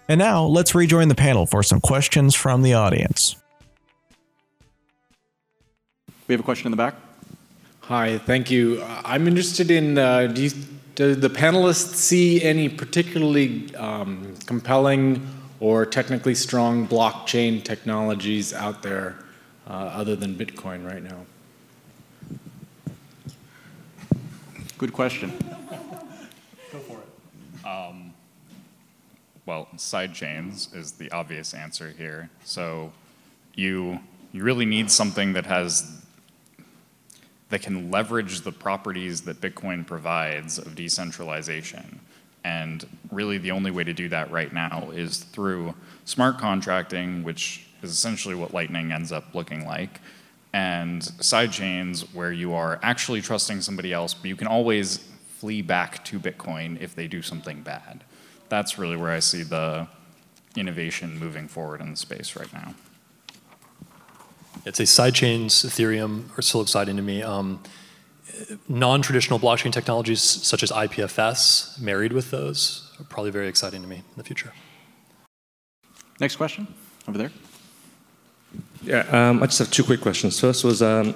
And 0.09 0.19
now, 0.19 0.43
let's 0.43 0.75
rejoin 0.75 1.07
the 1.07 1.15
panel 1.15 1.45
for 1.45 1.63
some 1.63 1.79
questions 1.79 2.35
from 2.35 2.61
the 2.61 2.73
audience. 2.73 3.37
We 6.27 6.33
have 6.33 6.41
a 6.41 6.43
question 6.43 6.67
in 6.67 6.71
the 6.71 6.77
back. 6.77 6.95
Hi, 7.83 8.17
thank 8.17 8.51
you. 8.51 8.83
I'm 8.83 9.25
interested 9.25 9.71
in 9.71 9.97
uh, 9.97 10.27
do, 10.27 10.43
you, 10.43 10.51
do, 10.95 11.15
the 11.15 11.29
panelists 11.29 11.95
see 11.95 12.43
any 12.43 12.67
particularly 12.67 13.73
um, 13.75 14.35
compelling 14.45 15.25
or 15.61 15.85
technically 15.85 16.35
strong 16.35 16.85
blockchain 16.85 17.63
technologies 17.63 18.53
out 18.53 18.83
there 18.83 19.22
uh, 19.67 19.71
other 19.71 20.15
than 20.15 20.35
Bitcoin 20.35 20.85
right 20.89 21.03
now? 21.03 21.25
Good 24.77 24.93
question. 24.93 25.31
Go 26.71 26.79
for 26.79 26.97
it. 26.99 27.65
Um, 27.65 28.13
well, 29.45 29.67
sidechains 29.75 30.75
is 30.75 30.93
the 30.93 31.11
obvious 31.11 31.53
answer 31.53 31.93
here. 31.97 32.29
So 32.43 32.91
you 33.55 33.99
you 34.31 34.43
really 34.43 34.65
need 34.65 34.89
something 34.89 35.33
that 35.33 35.45
has 35.45 36.01
that 37.49 37.61
can 37.61 37.91
leverage 37.91 38.41
the 38.41 38.51
properties 38.51 39.21
that 39.21 39.39
Bitcoin 39.39 39.85
provides 39.85 40.57
of 40.57 40.73
decentralization. 40.75 41.99
And 42.43 42.83
really 43.11 43.37
the 43.37 43.51
only 43.51 43.69
way 43.69 43.83
to 43.83 43.93
do 43.93 44.09
that 44.09 44.31
right 44.31 44.51
now 44.51 44.89
is 44.89 45.19
through 45.19 45.75
smart 46.03 46.39
contracting, 46.39 47.23
which 47.23 47.62
is 47.83 47.91
essentially 47.91 48.35
what 48.35 48.53
Lightning 48.53 48.91
ends 48.91 49.11
up 49.11 49.33
looking 49.33 49.65
like. 49.65 49.99
And 50.53 51.01
sidechains 51.01 52.13
where 52.13 52.31
you 52.31 52.53
are 52.53 52.79
actually 52.83 53.21
trusting 53.21 53.61
somebody 53.61 53.91
else, 53.91 54.13
but 54.13 54.27
you 54.27 54.35
can 54.35 54.47
always 54.47 54.97
flee 55.39 55.61
back 55.61 56.05
to 56.05 56.19
Bitcoin 56.19 56.79
if 56.79 56.95
they 56.95 57.07
do 57.07 57.21
something 57.21 57.61
bad. 57.61 58.03
That's 58.49 58.77
really 58.77 58.95
where 58.95 59.11
I 59.11 59.19
see 59.19 59.43
the 59.43 59.87
innovation 60.55 61.17
moving 61.17 61.47
forward 61.47 61.81
in 61.81 61.91
the 61.91 61.97
space 61.97 62.35
right 62.35 62.51
now. 62.53 62.75
It's 64.65 64.79
a 64.79 64.83
sidechains, 64.83 65.65
Ethereum, 65.65 66.37
are 66.37 66.41
still 66.41 66.61
exciting 66.61 66.95
to 66.95 67.01
me. 67.01 67.21
Um, 67.21 67.61
non-traditional 68.67 69.39
blockchain 69.39 69.71
technologies 69.71 70.21
such 70.21 70.63
as 70.63 70.71
IPFS, 70.71 71.79
married 71.81 72.13
with 72.13 72.31
those, 72.31 72.91
are 72.99 73.03
probably 73.05 73.31
very 73.31 73.47
exciting 73.47 73.81
to 73.81 73.87
me 73.87 73.97
in 73.97 74.03
the 74.15 74.23
future. 74.23 74.53
Next 76.19 76.35
question, 76.35 76.73
over 77.07 77.17
there. 77.17 77.31
Yeah, 78.85 79.05
um, 79.11 79.41
I 79.41 79.45
just 79.45 79.59
have 79.59 79.71
two 79.71 79.83
quick 79.85 80.01
questions. 80.01 80.39
First 80.39 80.65
was 80.65 80.81
um, 80.81 81.15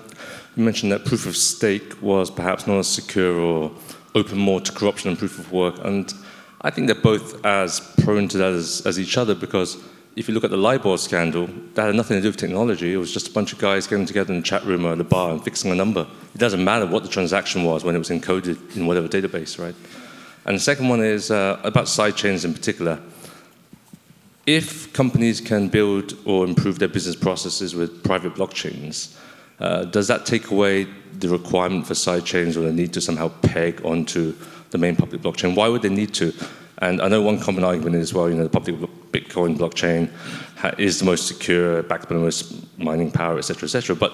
you 0.56 0.64
mentioned 0.64 0.92
that 0.94 1.04
proof 1.04 1.26
of 1.26 1.36
stake 1.36 2.02
was 2.02 2.32
perhaps 2.32 2.66
not 2.66 2.80
as 2.80 2.88
secure 2.88 3.38
or 3.38 3.72
open 4.16 4.38
more 4.38 4.62
to 4.62 4.72
corruption 4.72 5.10
than 5.10 5.18
proof 5.18 5.38
of 5.38 5.52
work, 5.52 5.76
and 5.84 6.14
I 6.62 6.70
think 6.70 6.88
they're 6.88 6.96
both 6.96 7.46
as 7.46 7.82
prone 8.04 8.30
to 8.30 8.38
that 8.38 8.54
as, 8.54 8.82
as 8.86 8.98
each 8.98 9.18
other 9.18 9.36
because 9.36 9.78
if 10.16 10.28
you 10.28 10.34
look 10.34 10.46
at 10.46 10.50
the 10.50 10.58
LIBOR 10.58 10.98
scandal, 10.98 11.48
that 11.76 11.88
had 11.88 11.96
nothing 11.96 12.18
to 12.18 12.22
do 12.22 12.30
with 12.30 12.38
technology. 12.38 12.94
It 12.94 12.98
was 12.98 13.14
just 13.14 13.28
a 13.28 13.32
bunch 13.32 13.54
of 13.54 13.60
guys 13.60 13.86
getting 13.86 14.06
together 14.06 14.34
in 14.34 14.40
a 14.40 14.44
chat 14.44 14.66
room 14.66 14.86
or 14.86 14.94
at 14.94 15.00
a 15.00 15.04
bar 15.04 15.32
and 15.32 15.44
fixing 15.44 15.70
a 15.70 15.76
number. 15.76 16.08
It 16.34 16.38
doesn't 16.40 16.64
matter 16.64 16.88
what 16.88 17.04
the 17.04 17.10
transaction 17.10 17.64
was 17.66 17.84
when 17.84 17.96
it 17.96 18.00
was 18.00 18.10
encoded 18.10 18.76
in 18.76 18.88
whatever 18.88 19.08
database, 19.08 19.60
right? 19.64 19.76
And 20.46 20.56
the 20.56 20.60
second 20.60 20.88
one 20.88 21.02
is 21.02 21.30
uh, 21.30 21.60
about 21.64 21.86
sidechains 21.86 22.46
in 22.46 22.54
particular 22.54 23.00
if 24.48 24.92
companies 24.94 25.42
can 25.42 25.68
build 25.68 26.14
or 26.26 26.46
improve 26.46 26.80
their 26.80 26.88
business 26.88 27.18
processes 27.18 27.76
with 27.76 28.02
private 28.04 28.34
blockchains, 28.34 29.16
uh, 29.60 29.84
does 29.84 30.08
that 30.08 30.26
take 30.26 30.50
away 30.52 30.88
the 31.20 31.28
requirement 31.28 31.86
for 31.86 31.94
sidechains 31.94 32.56
or 32.56 32.62
the 32.62 32.72
need 32.72 32.94
to 32.94 33.02
somehow 33.02 33.28
peg 33.42 33.86
onto 33.86 34.34
the 34.72 34.78
main 34.78 34.96
public 34.96 35.22
blockchain? 35.22 35.54
Why 35.54 35.68
would 35.68 35.82
they 35.82 35.90
need 35.90 36.14
to? 36.16 36.34
And 36.80 37.02
I 37.02 37.10
know 37.10 37.22
one 37.22 37.40
common 37.40 37.64
argument 37.64 37.96
is, 37.96 38.14
well, 38.14 38.30
you 38.30 38.36
know, 38.36 38.44
the 38.44 38.50
public 38.50 38.78
Bitcoin 39.12 39.58
blockchain 39.58 40.10
is 40.80 41.00
the 41.00 41.06
most 41.06 41.28
secure, 41.28 41.84
backed 41.84 42.08
by 42.08 42.16
the 42.16 42.22
most 42.22 42.78
mining 42.78 43.12
power, 43.12 43.38
et 43.38 43.42
cetera, 43.42 43.66
et 43.66 43.72
cetera. 43.72 43.96
But 43.96 44.14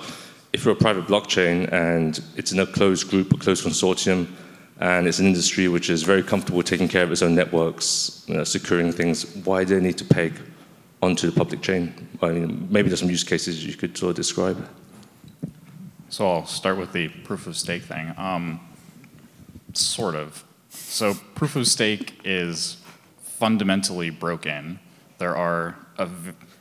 if 0.54 0.66
you're 0.66 0.74
a 0.74 0.78
private 0.78 1.06
blockchain 1.06 1.72
and 1.72 2.20
it's 2.38 2.52
in 2.52 2.60
a 2.60 2.66
closed 2.66 3.10
group, 3.10 3.34
a 3.34 3.38
closed 3.38 3.66
consortium, 3.66 4.28
and 4.80 5.08
it's 5.08 5.20
an 5.20 5.28
industry 5.28 5.68
which 5.68 5.90
is 5.90 6.04
very 6.04 6.24
comfortable 6.24 6.64
taking 6.64 6.88
care 6.88 7.04
of 7.04 7.12
its 7.12 7.22
own 7.22 7.36
networks, 7.36 8.24
you 8.28 8.36
know, 8.36 8.44
securing 8.44 8.92
things. 8.92 9.36
Why 9.38 9.64
do 9.64 9.76
they 9.76 9.82
need 9.82 9.98
to 10.00 10.06
peg 10.06 10.34
onto 11.02 11.30
the 11.30 11.36
public 11.36 11.62
chain? 11.62 11.94
I 12.22 12.32
mean, 12.32 12.68
maybe 12.70 12.90
there's 12.90 13.00
some 13.00 13.10
use 13.10 13.24
cases 13.24 13.66
you 13.66 13.76
could 13.76 13.98
sort 13.98 14.12
of 14.12 14.16
describe. 14.16 14.68
So 16.10 16.30
I'll 16.30 16.46
start 16.46 16.78
with 16.78 16.94
the 16.94 17.08
proof 17.08 17.48
of 17.48 17.56
stake 17.56 17.84
thing. 17.84 18.14
Um, 18.18 18.60
sort 19.74 20.16
of. 20.16 20.44
So 20.70 21.16
proof 21.36 21.56
of 21.56 21.68
stake 21.68 22.20
is 22.24 22.78
fundamentally 23.18 24.10
broken. 24.10 24.80
There 25.18 25.36
are 25.36 25.76
a 25.98 26.10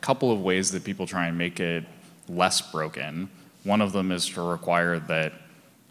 couple 0.01 0.31
of 0.31 0.41
ways 0.41 0.71
that 0.71 0.83
people 0.83 1.07
try 1.07 1.27
and 1.27 1.37
make 1.37 1.59
it 1.59 1.83
less 2.27 2.61
broken. 2.61 3.29
One 3.63 3.81
of 3.81 3.91
them 3.91 4.11
is 4.11 4.27
to 4.29 4.41
require 4.41 4.99
that 4.99 5.33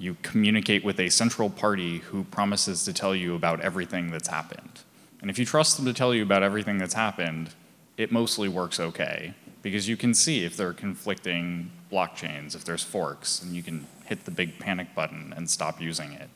you 0.03 0.17
communicate 0.23 0.85
with 0.85 0.99
a 0.99 1.09
central 1.09 1.49
party 1.49 1.99
who 1.99 2.25
promises 2.25 2.85
to 2.85 2.93
tell 2.93 3.15
you 3.15 3.37
about 3.37 3.61
everything 3.61 4.11
that's 4.11 4.27
happened. 4.27 4.81
And 5.21 5.31
if 5.31 5.38
you 5.38 5.47
trust 5.47 5.77
them 5.77 5.87
to 5.87 5.93
tell 5.93 6.12
you 6.12 6.25
about 6.25 6.43
everything 6.43 6.79
that's 6.79 6.95
happened, 6.95 7.51
it 7.97 8.11
mostly 8.11 8.49
works 8.49 8.81
okay 8.81 9.35
because 9.63 9.88
you 9.88 9.96
can 9.96 10.13
see 10.13 10.44
if 10.44 10.57
there 10.57 10.67
are 10.67 10.73
conflicting 10.73 11.71
blockchains, 11.92 12.57
if 12.57 12.65
there's 12.65 12.83
forks, 12.83 13.42
and 13.42 13.55
you 13.55 13.63
can 13.63 13.87
hit 14.07 14.25
the 14.25 14.33
big 14.33 14.59
panic 14.59 14.92
button 14.92 15.33
and 15.37 15.48
stop 15.48 15.81
using 15.81 16.13
it. 16.13 16.29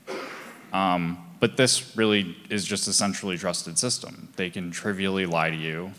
Um, 0.72 1.18
but 1.40 1.56
this 1.56 1.96
really 1.96 2.36
is 2.48 2.64
just 2.64 2.86
a 2.86 2.92
centrally 2.92 3.36
trusted 3.36 3.78
system. 3.78 4.28
They 4.36 4.48
can 4.48 4.70
trivially 4.70 5.26
lie 5.26 5.50
to 5.50 5.56
you. 5.56 5.90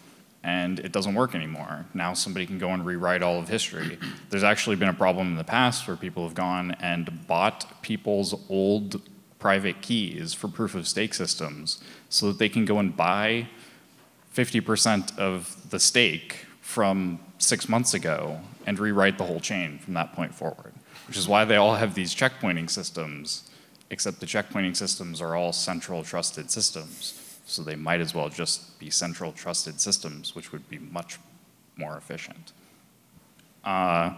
And 0.44 0.80
it 0.80 0.92
doesn't 0.92 1.16
work 1.16 1.36
anymore. 1.36 1.86
Now 1.94 2.14
somebody 2.14 2.46
can 2.46 2.58
go 2.58 2.70
and 2.70 2.86
rewrite 2.86 3.22
all 3.22 3.40
of 3.40 3.50
history. 3.50 3.98
There's 4.30 4.44
actually 4.44 4.76
been 4.76 4.90
a 4.90 4.94
problem 4.94 5.28
in 5.28 5.36
the 5.36 5.44
past 5.44 5.88
where 5.88 5.98
people 5.98 6.24
have 6.24 6.36
gone 6.36 6.72
and 6.80 7.28
bought 7.28 7.82
people's 7.82 8.34
old 8.50 9.02
private 9.40 9.82
keys 9.82 10.34
for 10.34 10.48
proof 10.48 10.76
of 10.76 10.88
stake 10.88 11.14
systems 11.14 11.84
so 12.10 12.28
that 12.28 12.40
they 12.40 12.50
can 12.50 12.66
go 12.66 12.80
and 12.80 12.96
buy 12.96 13.48
50% 14.34 15.18
of 15.18 15.70
the 15.70 15.80
stake 15.80 16.46
from 16.62 17.20
six 17.40 17.70
months 17.70 17.94
ago 17.94 18.40
and 18.66 18.80
rewrite 18.80 19.18
the 19.18 19.24
whole 19.24 19.40
chain 19.40 19.80
from 19.80 19.94
that 19.94 20.14
point 20.14 20.34
forward, 20.34 20.74
which 21.08 21.18
is 21.18 21.28
why 21.28 21.46
they 21.46 21.56
all 21.56 21.76
have 21.76 21.96
these 21.96 22.14
checkpointing 22.14 22.70
systems, 22.70 23.50
except 23.90 24.20
the 24.20 24.26
checkpointing 24.26 24.76
systems 24.76 25.22
are 25.22 25.36
all 25.36 25.54
central 25.54 26.04
trusted 26.04 26.52
systems. 26.52 27.27
So 27.48 27.64
they 27.64 27.78
might 27.78 28.02
as 28.02 28.14
well 28.14 28.28
just 28.28 28.78
be 28.78 28.90
central 28.90 29.32
trusted 29.32 29.80
systems, 29.80 30.36
which 30.36 30.52
would 30.52 30.70
be 30.70 30.80
much 30.80 31.18
more 31.78 31.96
efficient. 31.96 32.52
Uh, 33.64 34.14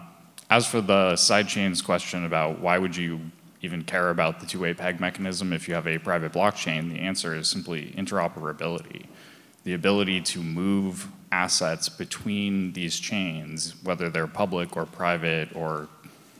as 0.49 0.65
for 0.65 0.81
the 0.81 1.13
sidechains 1.13 1.85
question 1.85 2.25
about 2.25 2.59
why 2.59 2.79
would 2.79 2.95
you 2.95 3.21
even 3.61 3.83
care 3.83 4.09
about 4.09 4.39
the 4.39 4.47
two-way 4.47 4.73
peg 4.73 4.99
mechanism 4.99 5.53
if 5.53 5.67
you 5.67 5.75
have 5.75 5.85
a 5.85 5.99
private 5.99 6.31
blockchain, 6.31 6.91
the 6.91 6.99
answer 6.99 7.35
is 7.35 7.47
simply 7.47 7.93
interoperability. 7.95 9.05
The 9.63 9.73
ability 9.73 10.21
to 10.21 10.41
move 10.41 11.07
assets 11.31 11.87
between 11.87 12.73
these 12.73 12.99
chains, 12.99 13.75
whether 13.83 14.09
they're 14.09 14.25
public 14.25 14.75
or 14.75 14.87
private 14.87 15.55
or 15.55 15.87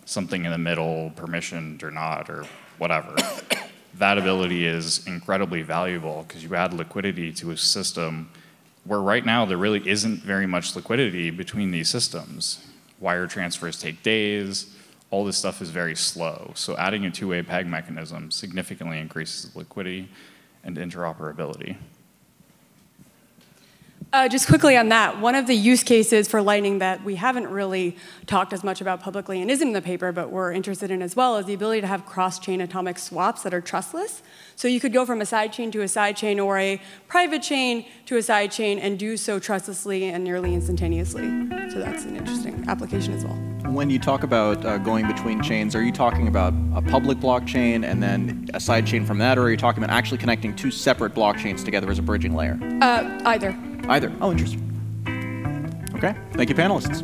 something 0.06 0.44
in 0.44 0.52
the 0.52 0.58
middle, 0.58 1.12
permissioned 1.16 1.84
or 1.84 1.92
not, 1.92 2.32
or 2.32 2.46
whatever 2.80 3.16
that 4.00 4.18
ability 4.18 4.66
is 4.66 5.06
incredibly 5.06 5.62
valuable 5.62 6.26
because 6.28 6.44
you 6.44 6.56
add 6.56 6.74
liquidity 6.74 7.32
to 7.34 7.52
a 7.52 7.58
system 7.58 8.30
where 8.86 9.02
right 9.02 9.26
now 9.26 9.46
there 9.46 9.58
really 9.58 9.88
isn't 9.88 10.22
very 10.22 10.48
much 10.48 10.76
liquidity 10.76 11.30
between 11.30 11.72
these 11.72 11.90
systems. 11.90 12.66
Wire 13.00 13.28
transfers 13.28 13.80
take 13.80 14.02
days, 14.02 14.76
all 15.12 15.26
this 15.26 15.38
stuff 15.38 15.62
is 15.62 15.70
very 15.70 15.96
slow. 15.96 16.52
So 16.56 16.78
adding 16.78 17.06
a 17.06 17.12
two-way 17.12 17.44
peg 17.44 17.68
mechanism 17.68 18.32
significantly 18.32 19.00
increases 19.00 19.56
liquidity 19.56 20.10
and 20.64 20.78
interoperability. 20.78 21.76
Uh, 24.12 24.28
just 24.28 24.48
quickly 24.48 24.76
on 24.76 24.90
that, 24.90 25.22
one 25.22 25.36
of 25.36 25.46
the 25.46 25.54
use 25.54 25.84
cases 25.84 26.28
for 26.28 26.42
Lightning 26.42 26.80
that 26.80 27.04
we 27.04 27.14
haven't 27.14 27.48
really 27.48 27.96
talked 28.26 28.54
as 28.54 28.64
much 28.64 28.82
about 28.82 29.02
publicly 29.02 29.40
and 29.40 29.52
isn't 29.52 29.68
in 29.68 29.74
the 29.74 29.84
paper, 29.84 30.12
but 30.12 30.32
we're 30.32 30.52
interested 30.52 30.90
in 30.90 31.04
as 31.04 31.16
well, 31.16 31.38
is 31.38 31.46
the 31.46 31.54
ability 31.54 31.82
to 31.82 31.88
have 31.88 32.08
cross-chain 32.08 32.60
atomic 32.60 32.98
swaps 32.98 33.44
that 33.44 33.54
are 33.54 33.62
trustless. 33.62 34.24
So 34.56 34.68
you 34.68 34.80
could 34.80 34.94
go 34.94 35.06
from 35.06 35.22
a 35.22 35.26
sidechain 35.26 35.72
to 35.74 35.82
a 35.82 35.86
sidechain 35.86 36.44
or 36.44 36.58
a 36.58 36.82
private 37.08 37.44
chain 37.44 37.86
to 38.08 38.16
a 38.16 38.20
sidechain 38.20 38.80
and 38.82 38.98
do 38.98 39.16
so 39.16 39.38
trustlessly 39.38 40.06
and 40.06 40.24
nearly 40.24 40.56
instantaneously. 40.56 41.30
So 41.70 41.78
that's 41.78 42.04
an 42.06 42.16
interesting 42.16 42.66
application 42.68 43.14
as 43.14 43.24
well. 43.24 43.36
When 43.72 43.92
you 43.92 44.00
talk 44.00 44.24
about 44.24 44.66
uh, 44.66 44.80
going 44.80 45.06
between 45.06 45.44
chains, 45.44 45.76
are 45.76 45.84
you 45.84 45.92
talking 45.92 46.28
about 46.28 46.56
a 46.74 46.82
public 46.82 47.20
blockchain 47.20 47.86
and 47.86 48.02
then 48.02 48.48
a 48.56 48.58
sidechain 48.58 49.06
from 49.06 49.20
that, 49.20 49.38
or 49.38 49.44
are 49.44 49.52
you 49.52 49.58
talking 49.58 49.84
about 49.84 49.96
actually 49.96 50.18
connecting 50.18 50.56
two 50.56 50.72
separate 50.72 51.14
blockchains 51.14 51.64
together 51.64 51.92
as 51.92 52.00
a 52.00 52.02
bridging 52.02 52.34
layer? 52.34 52.58
Uh, 52.82 53.22
either. 53.28 53.56
Either. 53.90 54.14
Oh, 54.22 54.32
interesting. 54.32 54.64
Okay. 55.96 56.16
Thank 56.34 56.50
you, 56.50 56.56
panelists. 56.56 57.04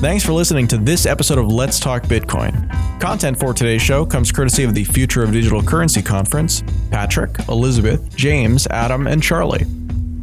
Thanks 0.00 0.24
for 0.24 0.32
listening 0.32 0.66
to 0.68 0.78
this 0.78 1.04
episode 1.04 1.36
of 1.36 1.52
Let's 1.52 1.78
Talk 1.78 2.04
Bitcoin. 2.04 2.70
Content 3.00 3.38
for 3.38 3.52
today's 3.52 3.82
show 3.82 4.06
comes 4.06 4.32
courtesy 4.32 4.62
of 4.64 4.72
the 4.72 4.84
Future 4.84 5.22
of 5.22 5.32
Digital 5.32 5.62
Currency 5.62 6.00
Conference, 6.00 6.62
Patrick, 6.90 7.38
Elizabeth, 7.48 8.14
James, 8.16 8.66
Adam, 8.68 9.06
and 9.06 9.22
Charley. 9.22 9.64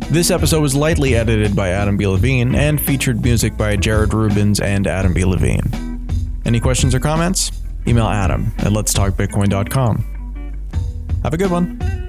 This 0.09 0.31
episode 0.31 0.61
was 0.61 0.73
lightly 0.73 1.15
edited 1.15 1.55
by 1.55 1.69
Adam 1.69 1.97
B. 1.97 2.07
Levine 2.07 2.55
and 2.55 2.81
featured 2.81 3.21
music 3.21 3.57
by 3.57 3.75
Jared 3.75 4.13
Rubens 4.13 4.59
and 4.61 4.87
Adam 4.87 5.13
B. 5.13 5.25
Levine. 5.25 6.07
Any 6.45 6.59
questions 6.59 6.95
or 6.95 6.99
comments? 6.99 7.51
Email 7.87 8.07
Adam 8.07 8.53
at 8.59 8.67
letstalkbitcoin.com. 8.67 10.03
Have 11.23 11.33
a 11.33 11.37
good 11.37 11.51
one. 11.51 12.06